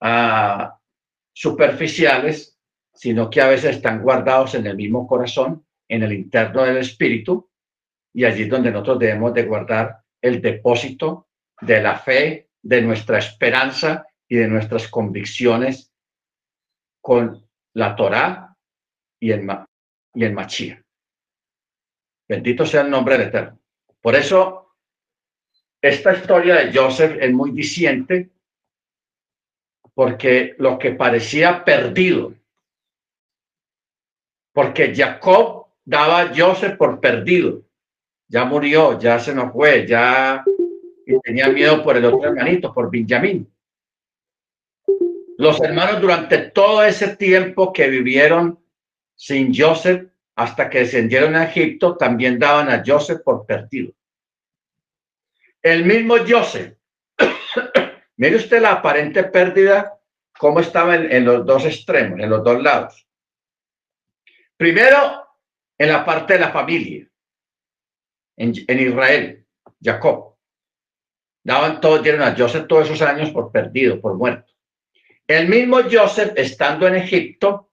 uh, 0.00 0.64
superficiales, 1.32 2.58
sino 2.92 3.30
que 3.30 3.40
a 3.40 3.48
veces 3.48 3.76
están 3.76 4.02
guardados 4.02 4.56
en 4.56 4.66
el 4.66 4.74
mismo 4.74 5.06
corazón, 5.06 5.64
en 5.86 6.02
el 6.02 6.12
interno 6.12 6.64
del 6.64 6.78
espíritu, 6.78 7.48
y 8.12 8.24
allí 8.24 8.42
es 8.42 8.50
donde 8.50 8.72
nosotros 8.72 8.98
debemos 8.98 9.32
de 9.32 9.44
guardar 9.44 10.00
el 10.20 10.40
depósito 10.40 11.28
de 11.60 11.82
la 11.82 11.98
fe, 11.98 12.50
de 12.62 12.82
nuestra 12.82 13.18
esperanza 13.18 14.06
y 14.28 14.36
de 14.36 14.48
nuestras 14.48 14.88
convicciones 14.88 15.92
con 17.00 17.48
la 17.74 17.96
Torá 17.96 18.56
y 19.18 19.30
el, 19.30 19.48
y 20.14 20.24
el 20.24 20.32
Machía. 20.32 20.84
Bendito 22.28 22.64
sea 22.64 22.82
el 22.82 22.90
nombre 22.90 23.18
del 23.18 23.28
Eterno. 23.28 23.58
Por 24.00 24.14
eso, 24.14 24.76
esta 25.80 26.12
historia 26.12 26.56
de 26.56 26.72
Joseph 26.72 27.16
es 27.20 27.32
muy 27.32 27.50
diciente, 27.50 28.30
porque 29.94 30.54
lo 30.58 30.78
que 30.78 30.92
parecía 30.92 31.64
perdido, 31.64 32.34
porque 34.52 34.94
Jacob 34.94 35.66
daba 35.84 36.20
a 36.20 36.32
Joseph 36.34 36.76
por 36.76 37.00
perdido, 37.00 37.64
ya 38.30 38.44
murió, 38.44 38.96
ya 38.98 39.18
se 39.18 39.34
nos 39.34 39.52
fue, 39.52 39.84
ya 39.86 40.44
tenía 41.24 41.48
miedo 41.48 41.82
por 41.82 41.96
el 41.96 42.04
otro 42.04 42.28
hermanito, 42.28 42.72
por 42.72 42.88
Benjamín. 42.88 43.52
Los 45.36 45.60
hermanos 45.60 46.00
durante 46.00 46.38
todo 46.50 46.84
ese 46.84 47.16
tiempo 47.16 47.72
que 47.72 47.88
vivieron 47.88 48.62
sin 49.16 49.52
Joseph 49.52 50.08
hasta 50.36 50.70
que 50.70 50.78
descendieron 50.80 51.34
a 51.34 51.44
Egipto, 51.44 51.96
también 51.96 52.38
daban 52.38 52.70
a 52.70 52.84
Joseph 52.86 53.20
por 53.24 53.44
perdido. 53.44 53.92
El 55.60 55.84
mismo 55.84 56.14
Joseph, 56.26 56.76
mire 58.16 58.36
usted 58.36 58.62
la 58.62 58.74
aparente 58.74 59.24
pérdida, 59.24 59.98
cómo 60.38 60.60
estaba 60.60 60.94
en, 60.94 61.24
los 61.24 61.44
dos 61.44 61.66
extremos, 61.66 62.20
en 62.20 62.30
los 62.30 62.44
dos 62.44 62.62
lados. 62.62 63.06
Primero, 64.56 65.26
en 65.76 65.88
la 65.88 66.04
parte 66.04 66.34
de 66.34 66.40
la 66.40 66.50
familia, 66.50 67.09
en, 68.40 68.80
Israel, 68.80 69.46
Jacob. 69.82 70.36
Daban 71.44 71.80
todo, 71.80 71.98
dieron 71.98 72.22
a 72.22 72.34
Joseph 72.36 72.66
todos 72.66 72.86
esos 72.86 73.02
años 73.02 73.30
por 73.30 73.52
perdido, 73.52 74.00
por 74.00 74.14
muerto. 74.14 74.52
El 75.26 75.48
mismo 75.48 75.78
Joseph, 75.90 76.32
estando 76.36 76.88
en 76.88 76.96
Egipto, 76.96 77.70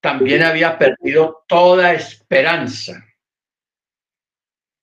también 0.00 0.42
había 0.42 0.78
perdido 0.78 1.44
toda 1.46 1.92
esperanza 1.92 3.02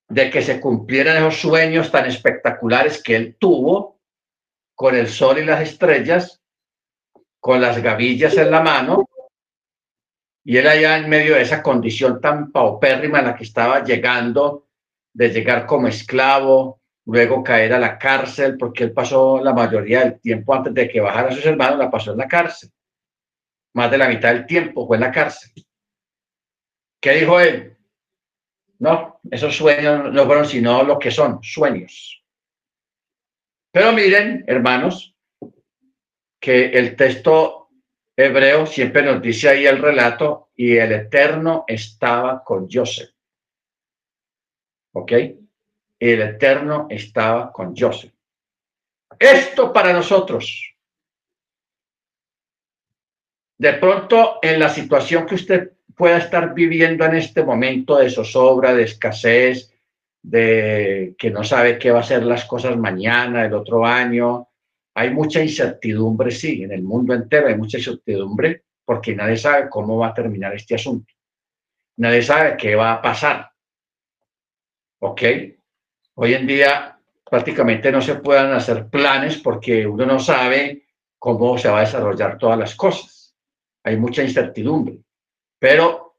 de 0.08 0.30
que 0.32 0.42
se 0.42 0.60
cumplieran 0.60 1.18
esos 1.18 1.40
sueños 1.40 1.92
tan 1.92 2.06
espectaculares 2.06 3.02
que 3.04 3.16
él 3.16 3.38
tuvo 3.40 4.00
con 4.74 4.96
el 4.96 5.08
sol 5.08 5.38
y 5.38 5.46
las 5.46 5.62
estrellas, 5.62 6.42
con 7.40 7.62
las 7.62 7.82
gavillas 7.82 8.36
en 8.38 8.50
la 8.50 8.62
mano, 8.62 9.08
y 10.44 10.58
él 10.58 10.68
allá 10.68 10.98
en 10.98 11.10
medio 11.10 11.36
de 11.36 11.42
esa 11.42 11.62
condición 11.62 12.20
tan 12.20 12.52
paupérrima 12.52 13.20
en 13.20 13.26
la 13.26 13.36
que 13.36 13.44
estaba 13.44 13.84
llegando, 13.84 14.69
de 15.14 15.30
llegar 15.30 15.66
como 15.66 15.88
esclavo, 15.88 16.82
luego 17.06 17.44
caer 17.44 17.74
a 17.74 17.80
la 17.80 17.98
cárcel, 17.98 18.58
porque 18.58 18.84
él 18.84 18.94
pasó 18.94 19.44
la 19.44 19.54
mayoría 19.54 20.02
del 20.02 20.20
tiempo 20.20 20.54
antes 20.54 20.74
de 20.74 20.88
que 20.88 21.02
bajara 21.02 21.32
sus 21.32 21.46
hermanos, 21.46 21.80
la 21.80 21.90
pasó 21.90 22.12
en 22.12 22.18
la 22.18 22.28
cárcel. 22.28 22.70
Más 23.74 23.90
de 23.90 23.98
la 23.98 24.08
mitad 24.08 24.34
del 24.34 24.46
tiempo 24.46 24.86
fue 24.86 24.98
en 24.98 25.02
la 25.02 25.12
cárcel. 25.12 25.52
¿Qué 27.02 27.12
dijo 27.14 27.40
él? 27.40 27.78
No, 28.80 29.20
esos 29.30 29.56
sueños 29.56 30.12
no 30.14 30.26
fueron 30.26 30.46
sino 30.46 30.84
lo 30.84 31.00
que 31.00 31.12
son, 31.12 31.40
sueños. 31.42 32.24
Pero 33.72 33.92
miren, 33.92 34.44
hermanos, 34.48 35.16
que 36.40 36.68
el 36.70 36.96
texto 36.96 37.70
hebreo 38.16 38.66
siempre 38.66 39.04
nos 39.04 39.22
dice 39.22 39.50
ahí 39.50 39.66
el 39.66 39.80
relato 39.80 40.50
y 40.56 40.76
el 40.78 40.92
Eterno 40.92 41.66
estaba 41.68 42.44
con 42.44 42.68
Joseph. 42.70 43.12
¿Ok? 44.94 45.12
el 46.00 46.22
Eterno 46.22 46.88
estaba 46.90 47.52
con 47.52 47.76
Joseph. 47.76 48.14
Esto 49.18 49.74
para 49.74 49.92
nosotros. 49.92 50.74
De 53.58 53.74
pronto, 53.74 54.40
en 54.42 54.60
la 54.60 54.70
situación 54.70 55.26
que 55.26 55.36
usted 55.36 55.72
pueda 55.94 56.18
estar 56.18 56.54
viviendo 56.54 57.04
en 57.04 57.16
este 57.16 57.44
momento 57.44 57.98
de 57.98 58.10
zozobra, 58.10 58.74
de 58.74 58.84
escasez, 58.84 59.74
de 60.22 61.16
que 61.18 61.30
no 61.30 61.44
sabe 61.44 61.78
qué 61.78 61.92
va 61.92 62.00
a 62.00 62.04
ser 62.04 62.24
las 62.24 62.46
cosas 62.46 62.78
mañana, 62.78 63.46
el 63.46 63.54
otro 63.54 63.86
año, 63.86 64.48
hay 64.94 65.10
mucha 65.10 65.44
incertidumbre, 65.44 66.32
sí, 66.32 66.64
en 66.64 66.72
el 66.72 66.84
mundo 66.84 67.14
entero 67.14 67.48
hay 67.48 67.58
mucha 67.58 67.78
incertidumbre 67.78 68.64
porque 68.86 69.14
nadie 69.14 69.38
sabe 69.38 69.70
cómo 69.70 69.98
va 69.98 70.08
a 70.08 70.14
terminar 70.14 70.56
este 70.56 70.76
asunto. 70.76 71.14
Nadie 71.98 72.22
sabe 72.22 72.56
qué 72.56 72.76
va 72.76 72.94
a 72.94 73.02
pasar. 73.02 73.52
¿Ok? 75.00 75.22
Hoy 76.16 76.34
en 76.34 76.48
día 76.48 77.00
prácticamente 77.30 77.92
no 77.92 78.02
se 78.02 78.16
puedan 78.16 78.54
hacer 78.54 78.88
planes 78.90 79.38
porque 79.38 79.86
uno 79.88 80.06
no 80.06 80.20
sabe 80.20 80.88
cómo 81.18 81.58
se 81.58 81.70
va 81.70 81.80
a 81.80 81.86
desarrollar 81.86 82.38
todas 82.38 82.58
las 82.58 82.76
cosas. 82.76 83.36
Hay 83.84 83.98
mucha 83.98 84.24
incertidumbre. 84.24 85.00
Pero 85.58 86.18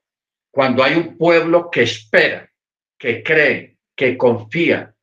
cuando 0.50 0.82
hay 0.82 0.96
un 0.96 1.16
pueblo 1.16 1.70
que 1.70 1.82
espera, 1.82 2.50
que 2.98 3.22
cree, 3.22 3.78
que 3.94 4.16
confía 4.16 4.94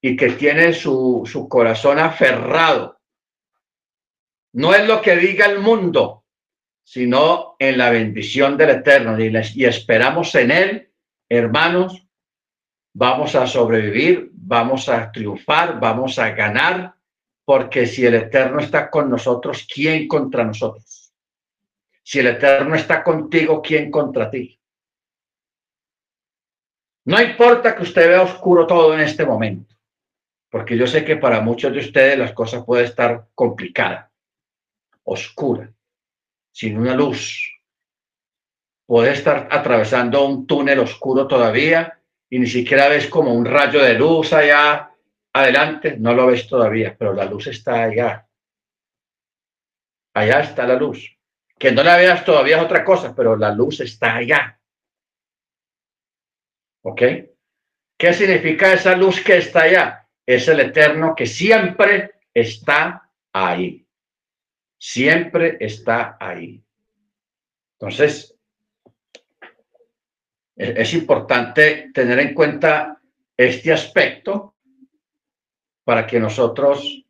y 0.00 0.16
que 0.16 0.30
tiene 0.30 0.72
su, 0.72 1.22
su 1.24 1.48
corazón 1.48 1.98
aferrado, 1.98 3.00
no 4.54 4.74
es 4.74 4.86
lo 4.86 5.00
que 5.00 5.16
diga 5.16 5.46
el 5.46 5.60
mundo, 5.60 6.24
sino 6.84 7.56
en 7.58 7.78
la 7.78 7.90
bendición 7.90 8.56
del 8.56 8.70
Eterno 8.70 9.18
y, 9.18 9.32
y 9.54 9.64
esperamos 9.64 10.34
en 10.34 10.50
Él, 10.50 10.92
hermanos, 11.28 12.01
vamos 12.94 13.34
a 13.34 13.46
sobrevivir, 13.46 14.30
vamos 14.32 14.88
a 14.88 15.10
triunfar, 15.10 15.80
vamos 15.80 16.18
a 16.18 16.30
ganar, 16.30 16.94
porque 17.44 17.86
si 17.86 18.04
el 18.04 18.14
Eterno 18.14 18.60
está 18.60 18.90
con 18.90 19.10
nosotros, 19.10 19.66
¿quién 19.72 20.06
contra 20.06 20.44
nosotros? 20.44 21.12
Si 22.02 22.18
el 22.18 22.28
Eterno 22.28 22.74
está 22.74 23.02
contigo, 23.02 23.62
¿quién 23.62 23.90
contra 23.90 24.30
ti? 24.30 24.58
No 27.04 27.20
importa 27.20 27.74
que 27.74 27.82
usted 27.82 28.08
vea 28.08 28.22
oscuro 28.22 28.66
todo 28.66 28.94
en 28.94 29.00
este 29.00 29.26
momento, 29.26 29.74
porque 30.50 30.76
yo 30.76 30.86
sé 30.86 31.04
que 31.04 31.16
para 31.16 31.40
muchos 31.40 31.72
de 31.72 31.80
ustedes 31.80 32.18
las 32.18 32.32
cosas 32.32 32.64
pueden 32.64 32.84
estar 32.84 33.26
complicadas, 33.34 34.08
oscura, 35.02 35.72
sin 36.52 36.78
una 36.78 36.94
luz. 36.94 37.48
Puede 38.86 39.12
estar 39.12 39.48
atravesando 39.50 40.24
un 40.24 40.46
túnel 40.46 40.78
oscuro 40.80 41.26
todavía 41.26 42.01
y 42.32 42.38
ni 42.38 42.46
siquiera 42.46 42.88
ves 42.88 43.08
como 43.08 43.34
un 43.34 43.44
rayo 43.44 43.82
de 43.82 43.92
luz 43.92 44.32
allá 44.32 44.90
adelante, 45.34 45.98
no 45.98 46.14
lo 46.14 46.28
ves 46.28 46.48
todavía, 46.48 46.96
pero 46.98 47.12
la 47.12 47.26
luz 47.26 47.48
está 47.48 47.82
allá. 47.82 48.26
Allá 50.14 50.40
está 50.40 50.66
la 50.66 50.76
luz. 50.76 51.14
Que 51.58 51.72
no 51.72 51.82
la 51.82 51.98
veas 51.98 52.24
todavía 52.24 52.56
es 52.56 52.62
otra 52.62 52.86
cosa, 52.86 53.14
pero 53.14 53.36
la 53.36 53.52
luz 53.52 53.80
está 53.80 54.16
allá. 54.16 54.58
¿Ok? 56.84 57.02
¿Qué 57.98 58.14
significa 58.14 58.72
esa 58.72 58.96
luz 58.96 59.22
que 59.22 59.36
está 59.36 59.64
allá? 59.64 60.08
Es 60.24 60.48
el 60.48 60.60
eterno 60.60 61.14
que 61.14 61.26
siempre 61.26 62.12
está 62.32 63.10
ahí. 63.30 63.86
Siempre 64.78 65.58
está 65.60 66.16
ahí. 66.18 66.64
Entonces, 67.78 68.34
es 70.56 70.94
importante 70.94 71.90
tener 71.92 72.18
en 72.18 72.34
cuenta 72.34 73.00
este 73.36 73.72
aspecto 73.72 74.56
para 75.84 76.06
que 76.06 76.20
nosotros 76.20 77.04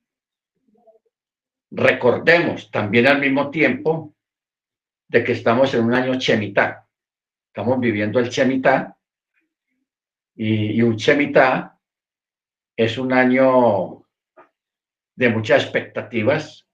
recordemos 1.71 2.71
también 2.71 3.07
al 3.07 3.21
mismo 3.21 3.51
tiempo 3.51 4.15
de 5.09 5.25
que 5.25 5.33
estamos 5.33 5.75
en 5.75 5.85
un 5.85 5.95
año 5.95 6.19
chemitá. 6.19 6.89
Estamos 7.49 7.81
viviendo 7.81 8.19
el 8.19 8.31
chemitá 8.31 8.97
y, 10.35 10.81
un 10.81 10.97
chemitá 10.97 11.79
es 12.77 12.97
un 12.97 13.13
año 13.13 14.07
de 15.15 15.29
muchas 15.29 15.65
expectativas 15.65 16.67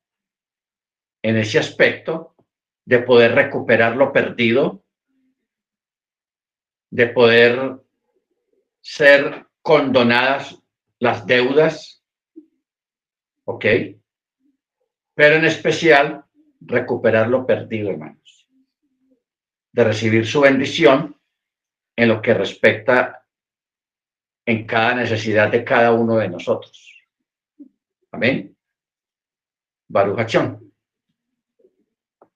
en 1.23 1.36
ese 1.36 1.59
aspecto 1.59 2.36
de 2.85 3.01
poder 3.01 3.35
recuperar 3.35 3.97
lo 3.97 4.12
perdido 4.12 4.85
de 6.90 7.06
poder 7.06 7.81
ser 8.81 9.47
condonadas 9.62 10.59
las 10.98 11.27
deudas, 11.27 12.02
¿ok? 13.44 13.65
Pero 15.15 15.36
en 15.36 15.44
especial 15.44 16.24
recuperar 16.60 17.28
lo 17.28 17.47
perdido, 17.47 17.90
hermanos, 17.90 18.48
de 19.73 19.85
recibir 19.85 20.27
su 20.27 20.40
bendición 20.40 21.16
en 21.97 22.09
lo 22.09 22.23
que 22.23 22.35
respecta 22.35 23.27
en 24.47 24.66
cada 24.66 24.94
necesidad 24.94 25.51
de 25.51 25.65
cada 25.65 25.93
uno 25.93 26.16
de 26.16 26.28
nosotros. 26.28 27.05
Amén. 28.10 28.56
Baruch 29.89 30.35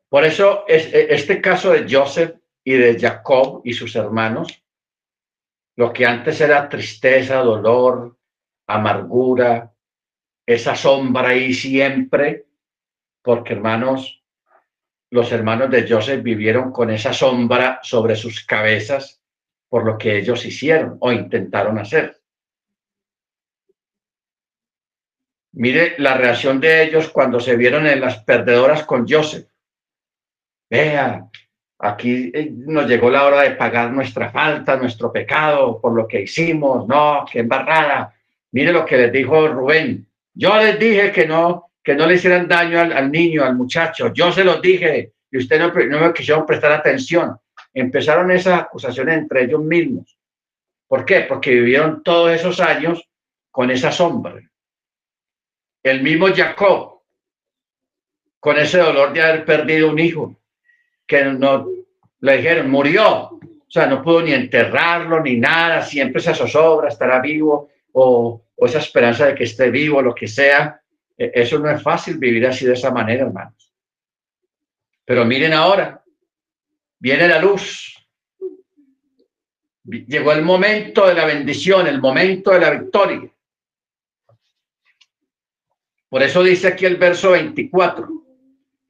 Por 0.08 0.24
eso 0.24 0.64
es, 0.66 0.92
este 0.92 1.40
caso 1.40 1.72
de 1.72 1.86
Joseph 1.88 2.41
y 2.64 2.74
de 2.74 2.98
Jacob 2.98 3.62
y 3.64 3.72
sus 3.74 3.96
hermanos, 3.96 4.62
lo 5.76 5.92
que 5.92 6.06
antes 6.06 6.40
era 6.40 6.68
tristeza, 6.68 7.38
dolor, 7.38 8.18
amargura, 8.66 9.74
esa 10.46 10.76
sombra 10.76 11.28
ahí 11.28 11.54
siempre, 11.54 12.46
porque 13.22 13.54
hermanos, 13.54 14.22
los 15.10 15.30
hermanos 15.32 15.70
de 15.70 15.88
Joseph 15.88 16.22
vivieron 16.22 16.72
con 16.72 16.90
esa 16.90 17.12
sombra 17.12 17.80
sobre 17.82 18.16
sus 18.16 18.44
cabezas 18.44 19.22
por 19.68 19.86
lo 19.86 19.96
que 19.96 20.18
ellos 20.18 20.44
hicieron 20.44 20.98
o 21.00 21.12
intentaron 21.12 21.78
hacer. 21.78 22.20
Mire 25.52 25.94
la 25.98 26.16
reacción 26.16 26.60
de 26.60 26.82
ellos 26.82 27.08
cuando 27.08 27.40
se 27.40 27.56
vieron 27.56 27.86
en 27.86 28.00
las 28.00 28.22
perdedoras 28.22 28.84
con 28.84 29.06
Joseph. 29.08 29.48
Vea, 30.68 31.28
Aquí 31.84 32.30
eh, 32.32 32.48
nos 32.52 32.86
llegó 32.86 33.10
la 33.10 33.26
hora 33.26 33.42
de 33.42 33.56
pagar 33.56 33.90
nuestra 33.90 34.30
falta, 34.30 34.76
nuestro 34.76 35.12
pecado 35.12 35.80
por 35.80 35.92
lo 35.92 36.06
que 36.06 36.22
hicimos. 36.22 36.86
No, 36.86 37.24
qué 37.30 37.40
embarrada. 37.40 38.14
Mire 38.52 38.72
lo 38.72 38.86
que 38.86 38.96
les 38.96 39.12
dijo 39.12 39.48
Rubén. 39.48 40.06
Yo 40.32 40.56
les 40.58 40.78
dije 40.78 41.10
que 41.10 41.26
no, 41.26 41.72
que 41.82 41.96
no 41.96 42.06
le 42.06 42.14
hicieran 42.14 42.46
daño 42.46 42.78
al, 42.78 43.10
niño, 43.10 43.44
al 43.44 43.56
muchacho. 43.56 44.12
Yo 44.12 44.30
se 44.30 44.44
los 44.44 44.62
dije 44.62 45.12
y 45.28 45.38
ustedes 45.38 45.60
no, 45.60 45.72
no 45.74 46.06
me 46.06 46.12
quisieron 46.12 46.46
prestar 46.46 46.70
atención. 46.70 47.36
Empezaron 47.74 48.30
esas 48.30 48.60
acusaciones 48.60 49.18
entre 49.18 49.42
ellos 49.42 49.60
mismos. 49.64 50.16
¿Por 50.86 51.04
qué? 51.04 51.22
Porque 51.22 51.50
vivieron 51.50 52.00
todos 52.04 52.30
esos 52.30 52.60
años 52.60 53.08
con 53.50 53.72
esa 53.72 53.90
sombra. 53.90 54.40
El 55.82 56.00
mismo 56.00 56.28
Jacob, 56.32 57.00
con 58.38 58.56
ese 58.56 58.78
dolor 58.78 59.12
de 59.12 59.20
haber 59.20 59.44
perdido 59.44 59.90
un 59.90 59.98
hijo, 59.98 60.36
que 61.06 61.24
no 61.24 61.68
le 62.20 62.36
dijeron, 62.36 62.70
murió. 62.70 63.30
O 63.30 63.70
sea, 63.74 63.86
no 63.86 64.02
pudo 64.02 64.22
ni 64.22 64.32
enterrarlo 64.32 65.20
ni 65.20 65.36
nada, 65.36 65.82
siempre 65.82 66.20
esa 66.20 66.34
zozobra, 66.34 66.88
estará 66.88 67.20
vivo 67.20 67.70
o, 67.92 68.42
o 68.54 68.66
esa 68.66 68.78
esperanza 68.78 69.26
de 69.26 69.34
que 69.34 69.44
esté 69.44 69.70
vivo, 69.70 70.02
lo 70.02 70.14
que 70.14 70.28
sea. 70.28 70.80
E, 71.16 71.32
eso 71.34 71.58
no 71.58 71.70
es 71.70 71.82
fácil 71.82 72.18
vivir 72.18 72.46
así 72.46 72.66
de 72.66 72.74
esa 72.74 72.90
manera, 72.90 73.24
hermanos. 73.24 73.72
Pero 75.04 75.24
miren 75.24 75.52
ahora, 75.52 76.02
viene 76.98 77.26
la 77.28 77.40
luz. 77.40 77.96
Llegó 79.84 80.32
el 80.32 80.42
momento 80.42 81.06
de 81.06 81.14
la 81.14 81.24
bendición, 81.24 81.86
el 81.86 82.00
momento 82.00 82.52
de 82.52 82.60
la 82.60 82.70
victoria. 82.70 83.28
Por 86.08 86.22
eso 86.22 86.42
dice 86.42 86.68
aquí 86.68 86.84
el 86.84 86.96
verso 86.96 87.32
24. 87.32 88.21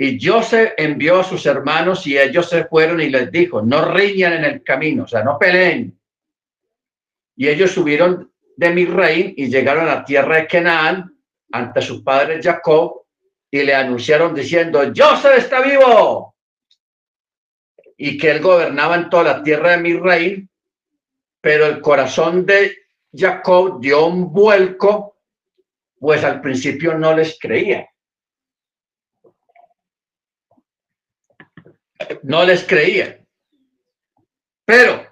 Y 0.05 0.19
Joseph 0.21 0.73
envió 0.79 1.21
a 1.21 1.23
sus 1.23 1.47
hermanos 1.47 2.05
y 2.09 2.19
ellos 2.19 2.49
se 2.49 2.65
fueron 2.65 3.01
y 3.01 3.09
les 3.09 3.31
dijo, 3.31 3.63
no 3.63 3.85
riñan 3.85 4.33
en 4.33 4.45
el 4.45 4.65
camino, 4.65 5.05
o 5.05 5.07
sea, 5.07 5.23
no 5.23 5.39
peleen. 5.39 5.97
Y 7.37 7.47
ellos 7.47 7.71
subieron 7.71 8.33
de 8.57 8.71
Misraín 8.71 9.33
y 9.37 9.47
llegaron 9.47 9.85
a 9.85 9.95
la 9.95 10.05
tierra 10.05 10.39
de 10.39 10.49
Canaán 10.49 11.17
ante 11.53 11.81
su 11.81 12.03
padre 12.03 12.43
Jacob 12.43 13.05
y 13.49 13.63
le 13.63 13.77
anunciaron 13.77 14.35
diciendo, 14.35 14.81
Joseph 14.93 15.39
está 15.39 15.61
vivo. 15.61 16.35
Y 17.97 18.19
que 18.19 18.33
él 18.33 18.41
gobernaba 18.41 18.97
en 18.97 19.09
toda 19.09 19.23
la 19.23 19.43
tierra 19.45 19.71
de 19.71 19.83
Misraín, 19.85 20.51
pero 21.41 21.67
el 21.67 21.81
corazón 21.81 22.45
de 22.45 22.77
Jacob 23.15 23.81
dio 23.81 24.07
un 24.07 24.33
vuelco, 24.33 25.21
pues 26.01 26.25
al 26.25 26.41
principio 26.41 26.99
no 26.99 27.15
les 27.15 27.39
creía. 27.39 27.92
No 32.23 32.45
les 32.45 32.65
creía. 32.65 33.25
Pero 34.65 35.07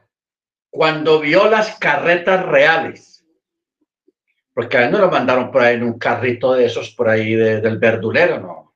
cuando 0.71 1.21
vio 1.21 1.49
las 1.49 1.79
carretas 1.79 2.47
reales, 2.47 3.27
porque 4.55 4.79
a 4.79 4.91
no 4.91 4.99
lo 4.99 5.11
mandaron 5.11 5.51
por 5.51 5.63
ahí 5.63 5.77
en 5.77 5.85
un 5.85 5.99
carrito 5.99 6.55
de 6.55 6.67
esos 6.67 6.91
por 6.91 7.09
ahí 7.09 7.35
del 7.35 7.79
verdulero, 7.79 8.41
no. 8.41 8.75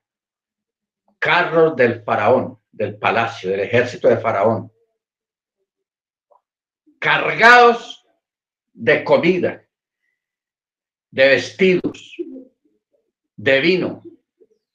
Carros 1.18 1.76
del 1.76 2.02
faraón, 2.02 2.60
del 2.70 2.98
palacio, 2.98 3.50
del 3.50 3.60
ejército 3.60 4.08
de 4.08 4.18
faraón. 4.18 4.72
Cargados 6.98 8.04
de 8.72 9.04
comida, 9.04 9.64
de 11.10 11.28
vestidos, 11.28 12.16
de 13.36 13.60
vino 13.60 14.02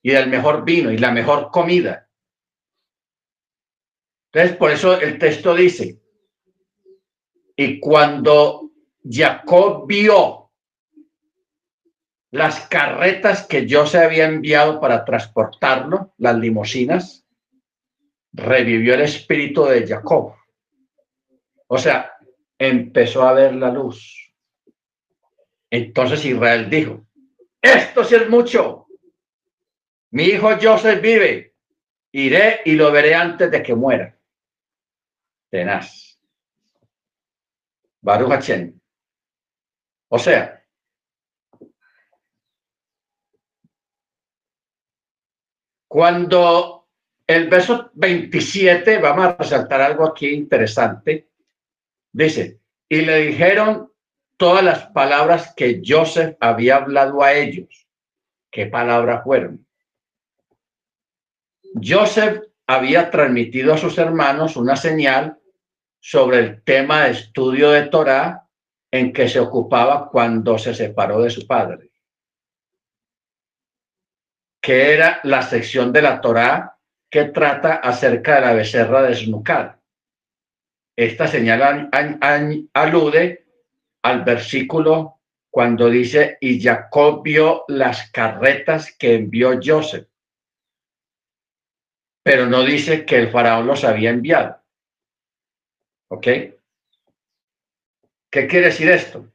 y 0.01 0.11
del 0.11 0.29
mejor 0.29 0.63
vino 0.63 0.91
y 0.91 0.97
la 0.97 1.11
mejor 1.11 1.51
comida 1.51 2.08
entonces, 4.31 4.57
por 4.57 4.71
eso 4.71 4.99
el 4.99 5.17
texto 5.17 5.55
dice, 5.55 5.99
y 7.55 7.79
cuando 7.79 8.71
Jacob 9.03 9.87
vio 9.87 10.51
las 12.31 12.67
carretas 12.67 13.47
que 13.47 13.65
yo 13.65 13.87
se 13.87 13.97
había 13.97 14.25
enviado 14.25 14.79
para 14.79 15.03
transportarlo, 15.03 16.13
las 16.17 16.37
limosinas, 16.37 17.25
revivió 18.31 18.93
el 18.93 19.01
espíritu 19.01 19.65
de 19.65 19.87
Jacob. 19.87 20.35
O 21.65 21.77
sea, 21.79 22.13
empezó 22.59 23.23
a 23.23 23.33
ver 23.33 23.55
la 23.55 23.71
luz. 23.71 24.31
Entonces 25.71 26.23
Israel 26.23 26.69
dijo, 26.69 27.03
esto 27.59 28.03
sí 28.03 28.13
es 28.13 28.29
mucho. 28.29 28.85
Mi 30.11 30.25
hijo 30.25 30.49
Joseph 30.61 31.01
vive. 31.01 31.55
Iré 32.11 32.61
y 32.65 32.73
lo 32.73 32.91
veré 32.91 33.15
antes 33.15 33.49
de 33.49 33.61
que 33.61 33.73
muera. 33.73 34.18
Tenaz. 35.49 36.17
Baruch 38.01 38.49
O 40.09 40.19
sea, 40.19 40.65
cuando 45.87 46.87
el 47.27 47.49
verso 47.49 47.91
27, 47.93 48.99
vamos 48.99 49.25
a 49.25 49.35
resaltar 49.35 49.81
algo 49.81 50.07
aquí 50.07 50.29
interesante, 50.29 51.29
dice, 52.11 52.59
y 52.87 53.01
le 53.01 53.17
dijeron 53.27 53.91
todas 54.37 54.63
las 54.63 54.87
palabras 54.87 55.53
que 55.55 55.81
Joseph 55.85 56.37
había 56.39 56.77
hablado 56.77 57.21
a 57.21 57.33
ellos. 57.33 57.87
¿Qué 58.49 58.65
palabras 58.65 59.23
fueron? 59.23 59.67
Joseph 61.83 62.41
había 62.65 63.11
transmitido 63.11 63.73
a 63.73 63.77
sus 63.77 63.97
hermanos 63.97 64.55
una 64.55 64.75
señal 64.75 65.38
sobre 65.99 66.39
el 66.39 66.63
tema 66.63 67.03
de 67.03 67.11
estudio 67.11 67.71
de 67.71 67.87
Torah 67.87 68.47
en 68.91 69.13
que 69.13 69.27
se 69.27 69.39
ocupaba 69.39 70.09
cuando 70.09 70.57
se 70.57 70.73
separó 70.73 71.21
de 71.21 71.29
su 71.29 71.45
padre, 71.45 71.91
que 74.61 74.93
era 74.93 75.19
la 75.23 75.41
sección 75.41 75.91
de 75.93 76.01
la 76.01 76.21
Torah 76.21 76.77
que 77.09 77.25
trata 77.25 77.75
acerca 77.75 78.35
de 78.35 78.41
la 78.41 78.53
becerra 78.53 79.01
desnucada. 79.03 79.81
Esta 80.95 81.27
señal 81.27 81.89
alude 82.73 83.45
al 84.03 84.23
versículo 84.23 85.19
cuando 85.51 85.89
dice, 85.89 86.37
y 86.41 86.61
Jacob 86.61 87.23
vio 87.23 87.65
las 87.67 88.11
carretas 88.11 88.95
que 88.97 89.15
envió 89.15 89.59
Joseph, 89.63 90.07
pero 92.23 92.45
no 92.45 92.63
dice 92.63 93.05
que 93.05 93.17
el 93.17 93.31
faraón 93.31 93.65
los 93.65 93.83
había 93.83 94.11
enviado. 94.11 94.58
¿Ok? 96.09 96.27
¿Qué 98.31 98.47
quiere 98.47 98.67
decir 98.67 98.89
esto? 98.89 99.31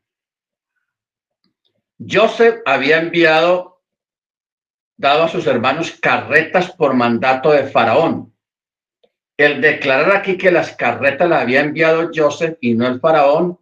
Joseph 1.98 2.62
había 2.66 2.98
enviado, 2.98 3.80
dado 4.96 5.24
a 5.24 5.28
sus 5.28 5.46
hermanos 5.46 5.92
carretas 5.92 6.72
por 6.72 6.94
mandato 6.94 7.52
de 7.52 7.64
Faraón. 7.64 8.34
El 9.36 9.60
declarar 9.60 10.16
aquí 10.16 10.36
que 10.36 10.50
las 10.50 10.76
carretas 10.76 11.28
las 11.28 11.42
había 11.42 11.60
enviado 11.60 12.10
Joseph 12.14 12.58
y 12.60 12.74
no 12.74 12.86
el 12.86 13.00
Faraón 13.00 13.58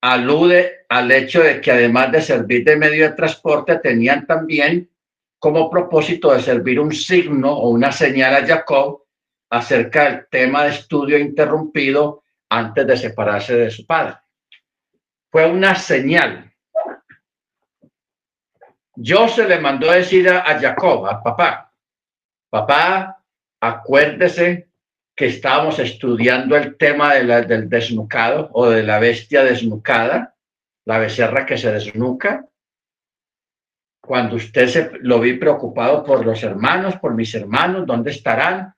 alude 0.00 0.86
al 0.88 1.10
hecho 1.10 1.42
de 1.42 1.60
que 1.60 1.70
además 1.70 2.12
de 2.12 2.22
servir 2.22 2.64
de 2.64 2.76
medio 2.76 3.08
de 3.08 3.16
transporte, 3.16 3.78
tenían 3.78 4.26
también 4.26 4.90
como 5.38 5.70
propósito 5.70 6.32
de 6.32 6.40
servir 6.40 6.80
un 6.80 6.92
signo 6.92 7.52
o 7.52 7.70
una 7.70 7.92
señal 7.92 8.34
a 8.34 8.46
Jacob 8.46 9.04
acerca 9.50 10.04
del 10.04 10.26
tema 10.30 10.64
de 10.64 10.70
estudio 10.70 11.18
interrumpido 11.18 12.22
antes 12.48 12.86
de 12.86 12.96
separarse 12.96 13.56
de 13.56 13.70
su 13.70 13.86
padre. 13.86 14.16
Fue 15.30 15.50
una 15.50 15.74
señal. 15.74 16.52
Yo 18.96 19.28
se 19.28 19.46
le 19.46 19.60
mandó 19.60 19.90
a 19.90 19.96
decir 19.96 20.28
a, 20.28 20.58
Jacob, 20.58 21.06
a 21.06 21.22
papá, 21.22 21.72
papá, 22.50 23.22
acuérdese 23.60 24.68
que 25.14 25.26
estábamos 25.26 25.78
estudiando 25.78 26.56
el 26.56 26.76
tema 26.76 27.14
del 27.14 27.68
desnucado 27.68 28.50
o 28.52 28.68
de 28.70 28.82
la 28.82 28.98
bestia 28.98 29.44
desnucada, 29.44 30.36
la 30.84 30.98
becerra 30.98 31.44
que 31.44 31.58
se 31.58 31.70
desnuca. 31.70 32.46
Cuando 34.00 34.36
usted 34.36 34.68
se 34.68 34.90
lo 35.00 35.20
vi 35.20 35.34
preocupado 35.34 36.02
por 36.02 36.24
los 36.24 36.42
hermanos, 36.42 36.96
por 36.96 37.14
mis 37.14 37.34
hermanos, 37.34 37.86
¿dónde 37.86 38.10
estarán? 38.10 38.74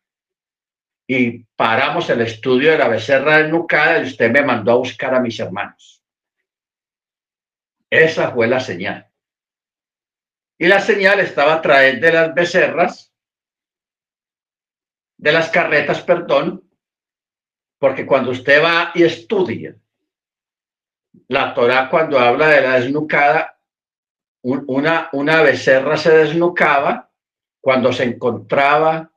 Y 1.12 1.42
paramos 1.56 2.08
el 2.08 2.20
estudio 2.20 2.70
de 2.70 2.78
la 2.78 2.86
becerra 2.86 3.38
desnucada 3.38 3.98
y 3.98 4.06
usted 4.06 4.30
me 4.30 4.42
mandó 4.42 4.70
a 4.70 4.76
buscar 4.76 5.12
a 5.12 5.18
mis 5.18 5.40
hermanos. 5.40 6.04
Esa 7.90 8.30
fue 8.30 8.46
la 8.46 8.60
señal. 8.60 9.10
Y 10.56 10.68
la 10.68 10.78
señal 10.78 11.18
estaba 11.18 11.54
a 11.54 11.62
través 11.62 12.00
de 12.00 12.12
las 12.12 12.32
becerras 12.32 13.12
de 15.16 15.32
las 15.32 15.50
carretas, 15.50 16.00
perdón, 16.00 16.70
porque 17.80 18.06
cuando 18.06 18.30
usted 18.30 18.62
va 18.62 18.92
y 18.94 19.02
estudia 19.02 19.74
la 21.26 21.52
Torah, 21.54 21.90
cuando 21.90 22.20
habla 22.20 22.50
de 22.50 22.60
la 22.60 22.78
desnucada, 22.78 23.60
una, 24.42 25.08
una 25.10 25.42
becerra 25.42 25.96
se 25.96 26.18
desnucaba 26.18 27.10
cuando 27.60 27.92
se 27.92 28.04
encontraba 28.04 29.09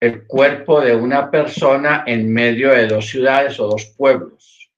el 0.00 0.26
cuerpo 0.26 0.80
de 0.80 0.94
una 0.96 1.30
persona 1.30 2.04
en 2.06 2.32
medio 2.32 2.70
de 2.70 2.86
dos 2.86 3.06
ciudades 3.06 3.60
o 3.60 3.68
dos 3.68 3.84
pueblos. 3.96 4.70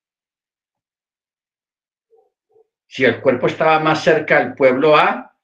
Si 2.88 3.04
el 3.04 3.20
cuerpo 3.20 3.46
estaba 3.46 3.78
más 3.78 4.02
cerca 4.02 4.40
del 4.40 4.54
pueblo 4.54 4.96
A, 4.96 5.34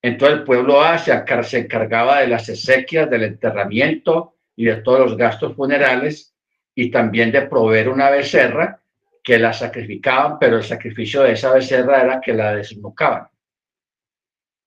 entonces 0.00 0.38
el 0.38 0.44
pueblo 0.44 0.80
A 0.80 0.96
se, 0.96 1.12
encargaba 1.58 2.20
de 2.20 2.28
las 2.28 2.48
exequias, 2.48 3.10
del 3.10 3.24
enterramiento, 3.24 4.36
y 4.56 4.66
de 4.66 4.76
todos 4.76 5.00
los 5.00 5.16
gastos 5.16 5.56
funerales 5.56 6.34
y 6.74 6.90
también 6.90 7.32
de 7.32 7.42
proveer 7.42 7.88
una 7.88 8.10
becerra 8.10 8.82
que 9.22 9.38
la 9.38 9.52
sacrificaban, 9.52 10.38
pero 10.38 10.58
el 10.58 10.64
sacrificio 10.64 11.22
de 11.22 11.32
esa 11.32 11.52
becerra 11.52 12.02
era 12.02 12.20
que 12.20 12.34
la 12.34 12.54
desnucaban. 12.54 13.28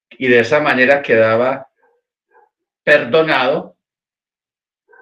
Y 0.10 0.28
de 0.28 0.40
esa 0.40 0.60
manera 0.60 1.02
quedaba 1.02 1.68
perdonado 2.84 3.73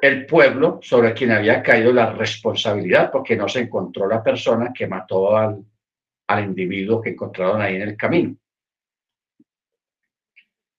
el 0.02 0.26
pueblo 0.26 0.80
sobre 0.82 1.14
quien 1.14 1.32
había 1.32 1.62
caído 1.62 1.94
la 1.94 2.12
responsabilidad, 2.12 3.12
porque 3.12 3.36
no 3.36 3.48
se 3.48 3.60
encontró 3.60 4.08
la 4.08 4.24
persona 4.24 4.74
que 4.74 4.88
mató 4.88 5.38
al, 5.38 5.64
al 6.28 6.44
individuo 6.44 7.02
que 7.02 7.12
encontraron 7.12 7.62
ahí 7.62 7.76
en 7.76 7.82
el 7.84 7.96
camino. 7.96 8.36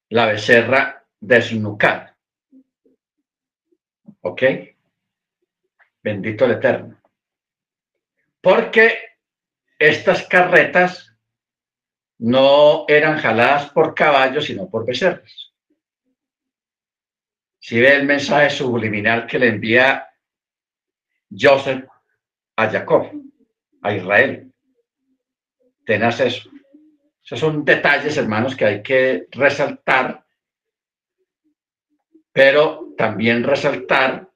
La 0.09 0.27
becerra 0.27 1.07
desnucada. 1.20 2.16
¿Ok? 4.23 4.43
Bendito 6.03 6.44
el 6.44 6.53
Eterno. 6.53 7.01
Porque 8.40 8.99
estas 9.78 10.27
carretas 10.27 11.12
no 12.19 12.85
eran 12.89 13.19
jaladas 13.19 13.70
por 13.70 13.94
caballos, 13.94 14.44
sino 14.44 14.69
por 14.69 14.85
becerros. 14.85 15.41
Si 17.62 17.80
ve 17.80 17.94
el 17.94 18.06
mensaje 18.06 18.51
subliminal 18.51 19.26
que 19.26 19.39
le 19.39 19.47
envía 19.47 20.09
Joseph 21.30 21.86
a 22.56 22.68
Jacob, 22.68 23.12
a 23.82 23.94
Israel. 23.94 24.52
Tenás 25.86 26.18
eso. 26.18 26.51
Esos 27.24 27.39
son 27.39 27.64
detalles, 27.64 28.16
hermanos, 28.16 28.56
que 28.56 28.64
hay 28.64 28.82
que 28.82 29.28
resaltar 29.30 30.22
pero 32.32 32.94
también 32.97 33.44
resaltar 33.44 34.28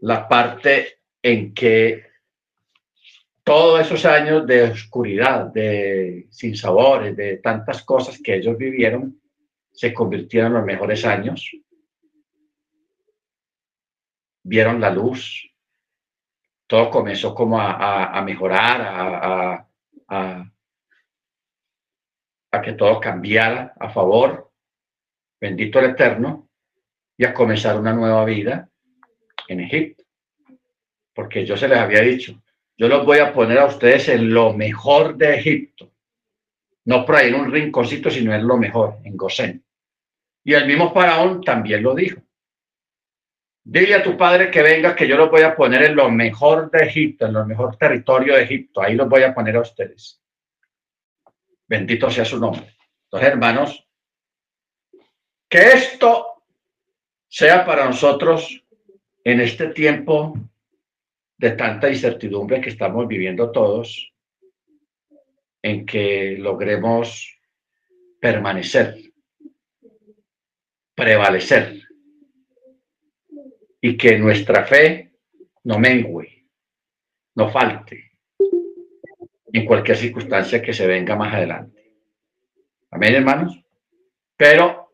la 0.00 0.28
parte 0.28 1.00
en 1.20 1.52
que 1.52 2.06
todos 3.42 3.80
esos 3.80 4.04
años 4.06 4.46
de 4.46 4.62
oscuridad, 4.62 5.46
de 5.46 6.28
sinsabores, 6.30 7.16
de 7.16 7.38
tantas 7.38 7.82
cosas 7.82 8.20
que 8.22 8.36
ellos 8.36 8.56
vivieron, 8.56 9.20
se 9.72 9.92
convirtieron 9.92 10.52
en 10.52 10.58
los 10.58 10.64
mejores 10.64 11.04
años. 11.04 11.50
Vieron 14.42 14.80
la 14.80 14.90
luz. 14.90 15.48
Todo 16.66 16.90
comenzó 16.90 17.34
como 17.34 17.60
a, 17.60 18.22
mejorar, 18.22 18.80
a, 18.80 20.48
a 22.50 22.62
que 22.62 22.72
todo 22.72 23.00
cambiara 23.00 23.74
a 23.78 23.90
favor. 23.90 24.50
Bendito 25.40 25.80
el 25.80 25.90
Eterno 25.90 26.48
y 27.16 27.24
a 27.24 27.34
comenzar 27.34 27.78
una 27.78 27.92
nueva 27.92 28.24
vida 28.24 28.68
en 29.48 29.60
Egipto. 29.60 30.04
Porque 31.14 31.44
yo 31.44 31.56
se 31.56 31.68
les 31.68 31.78
había 31.78 32.00
dicho, 32.00 32.40
yo 32.76 32.88
los 32.88 33.04
voy 33.04 33.18
a 33.18 33.32
poner 33.32 33.58
a 33.58 33.66
ustedes 33.66 34.08
en 34.08 34.32
lo 34.32 34.52
mejor 34.52 35.16
de 35.16 35.36
Egipto. 35.36 35.92
No 36.84 37.04
por 37.04 37.16
ahí 37.16 37.28
en 37.28 37.36
un 37.36 37.52
rinconcito, 37.52 38.10
sino 38.10 38.34
en 38.34 38.46
lo 38.46 38.56
mejor, 38.56 38.98
en 39.04 39.16
Gosén. 39.16 39.64
Y 40.44 40.54
el 40.54 40.66
mismo 40.66 40.92
faraón 40.92 41.42
también 41.42 41.82
lo 41.82 41.94
dijo. 41.94 42.20
Dile 43.64 43.94
a 43.94 44.02
tu 44.02 44.16
padre 44.16 44.50
que 44.50 44.60
venga, 44.60 44.94
que 44.94 45.06
yo 45.06 45.16
los 45.16 45.30
voy 45.30 45.42
a 45.42 45.54
poner 45.54 45.84
en 45.84 45.94
lo 45.94 46.10
mejor 46.10 46.70
de 46.70 46.84
Egipto, 46.84 47.26
en 47.26 47.32
lo 47.34 47.46
mejor 47.46 47.76
territorio 47.76 48.34
de 48.34 48.42
Egipto. 48.42 48.82
Ahí 48.82 48.94
los 48.94 49.08
voy 49.08 49.22
a 49.22 49.32
poner 49.32 49.56
a 49.56 49.60
ustedes. 49.60 50.20
Bendito 51.68 52.10
sea 52.10 52.24
su 52.24 52.40
nombre. 52.40 52.76
Entonces, 53.04 53.28
hermanos, 53.28 53.88
que 55.48 55.68
esto 55.68 56.42
sea 57.28 57.64
para 57.64 57.86
nosotros 57.86 58.64
en 59.24 59.40
este 59.40 59.68
tiempo 59.68 60.34
de 61.38 61.52
tanta 61.52 61.88
incertidumbre 61.88 62.60
que 62.60 62.70
estamos 62.70 63.06
viviendo 63.06 63.52
todos, 63.52 64.12
en 65.62 65.86
que 65.86 66.36
logremos 66.38 67.38
permanecer, 68.20 68.96
prevalecer 70.94 71.81
y 73.84 73.96
que 73.96 74.16
nuestra 74.16 74.64
fe 74.64 75.10
no 75.64 75.78
mengue, 75.78 76.46
no 77.34 77.50
falte 77.50 78.12
en 79.52 79.66
cualquier 79.66 79.96
circunstancia 79.96 80.62
que 80.62 80.72
se 80.72 80.86
venga 80.86 81.16
más 81.16 81.34
adelante. 81.34 81.92
Amén, 82.90 83.14
hermanos. 83.16 83.60
Pero 84.36 84.92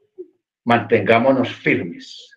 mantengámonos 0.64 1.54
firmes. 1.54 2.34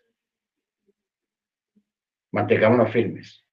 Mantengámonos 2.31 2.91
firmes. 2.91 3.45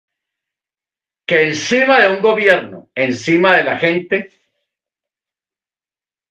Que 1.24 1.48
encima 1.48 2.00
de 2.00 2.16
un 2.16 2.20
gobierno, 2.20 2.90
encima 2.94 3.56
de 3.56 3.64
la 3.64 3.78
gente, 3.78 4.30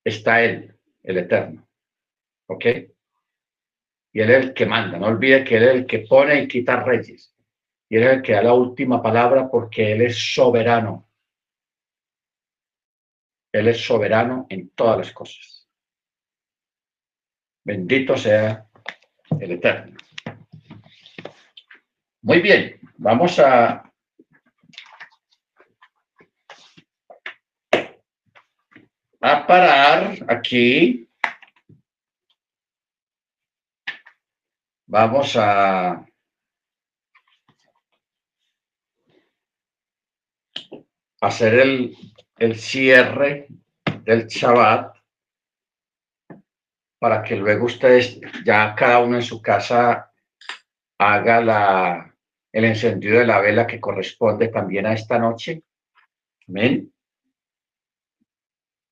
está 0.03 0.43
Él, 0.43 0.75
el 1.03 1.17
Eterno. 1.17 1.67
¿Ok? 2.47 2.65
Y 4.17 4.21
Él 4.21 4.31
es 4.31 4.45
el 4.45 4.53
que 4.55 4.65
manda. 4.65 4.97
No 4.97 5.05
olvide 5.05 5.43
que 5.43 5.57
Él 5.57 5.63
es 5.63 5.75
el 5.75 5.85
que 5.85 5.99
pone 5.99 6.41
y 6.41 6.47
quita 6.47 6.77
reyes. 6.77 7.35
Y 7.87 7.97
Él 7.97 8.03
es 8.03 8.13
el 8.13 8.21
que 8.23 8.33
da 8.33 8.41
la 8.41 8.53
última 8.55 8.99
palabra 8.99 9.47
porque 9.47 9.91
Él 9.91 10.01
es 10.01 10.33
soberano. 10.33 11.07
Él 13.51 13.67
es 13.67 13.79
soberano 13.79 14.47
en 14.49 14.71
todas 14.71 14.97
las 14.97 15.11
cosas. 15.11 15.69
Bendito 17.63 18.17
sea 18.17 18.67
el 19.39 19.51
Eterno. 19.51 19.95
Muy 22.23 22.41
bien, 22.41 22.79
vamos 22.97 23.37
a 23.37 23.83
a 29.21 29.45
parar 29.45 30.17
aquí. 30.27 31.06
Vamos 34.89 35.35
a 35.35 36.05
hacer 41.19 41.53
el, 41.55 41.97
el 42.37 42.55
cierre 42.57 43.47
del 44.03 44.27
Shabbat 44.27 44.95
para 46.99 47.21
que 47.21 47.35
luego 47.35 47.65
ustedes 47.65 48.19
ya 48.45 48.73
cada 48.75 48.99
uno 48.99 49.17
en 49.17 49.23
su 49.23 49.41
casa 49.41 50.09
haga 50.97 51.41
la, 51.41 52.15
el 52.53 52.63
encendido 52.63 53.19
de 53.19 53.27
la 53.27 53.41
vela 53.41 53.67
que 53.67 53.81
corresponde 53.81 54.47
también 54.47 54.85
a 54.85 54.93
esta 54.93 55.19
noche. 55.19 55.63
Amén. 56.47 56.93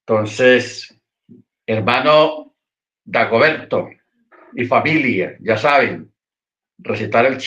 Entonces, 0.02 0.94
hermano 1.66 2.54
Dagoberto 3.06 3.88
y 4.56 4.66
familia, 4.66 5.38
ya 5.40 5.58
saben, 5.58 6.12
recitar 6.78 7.26
el 7.26 7.38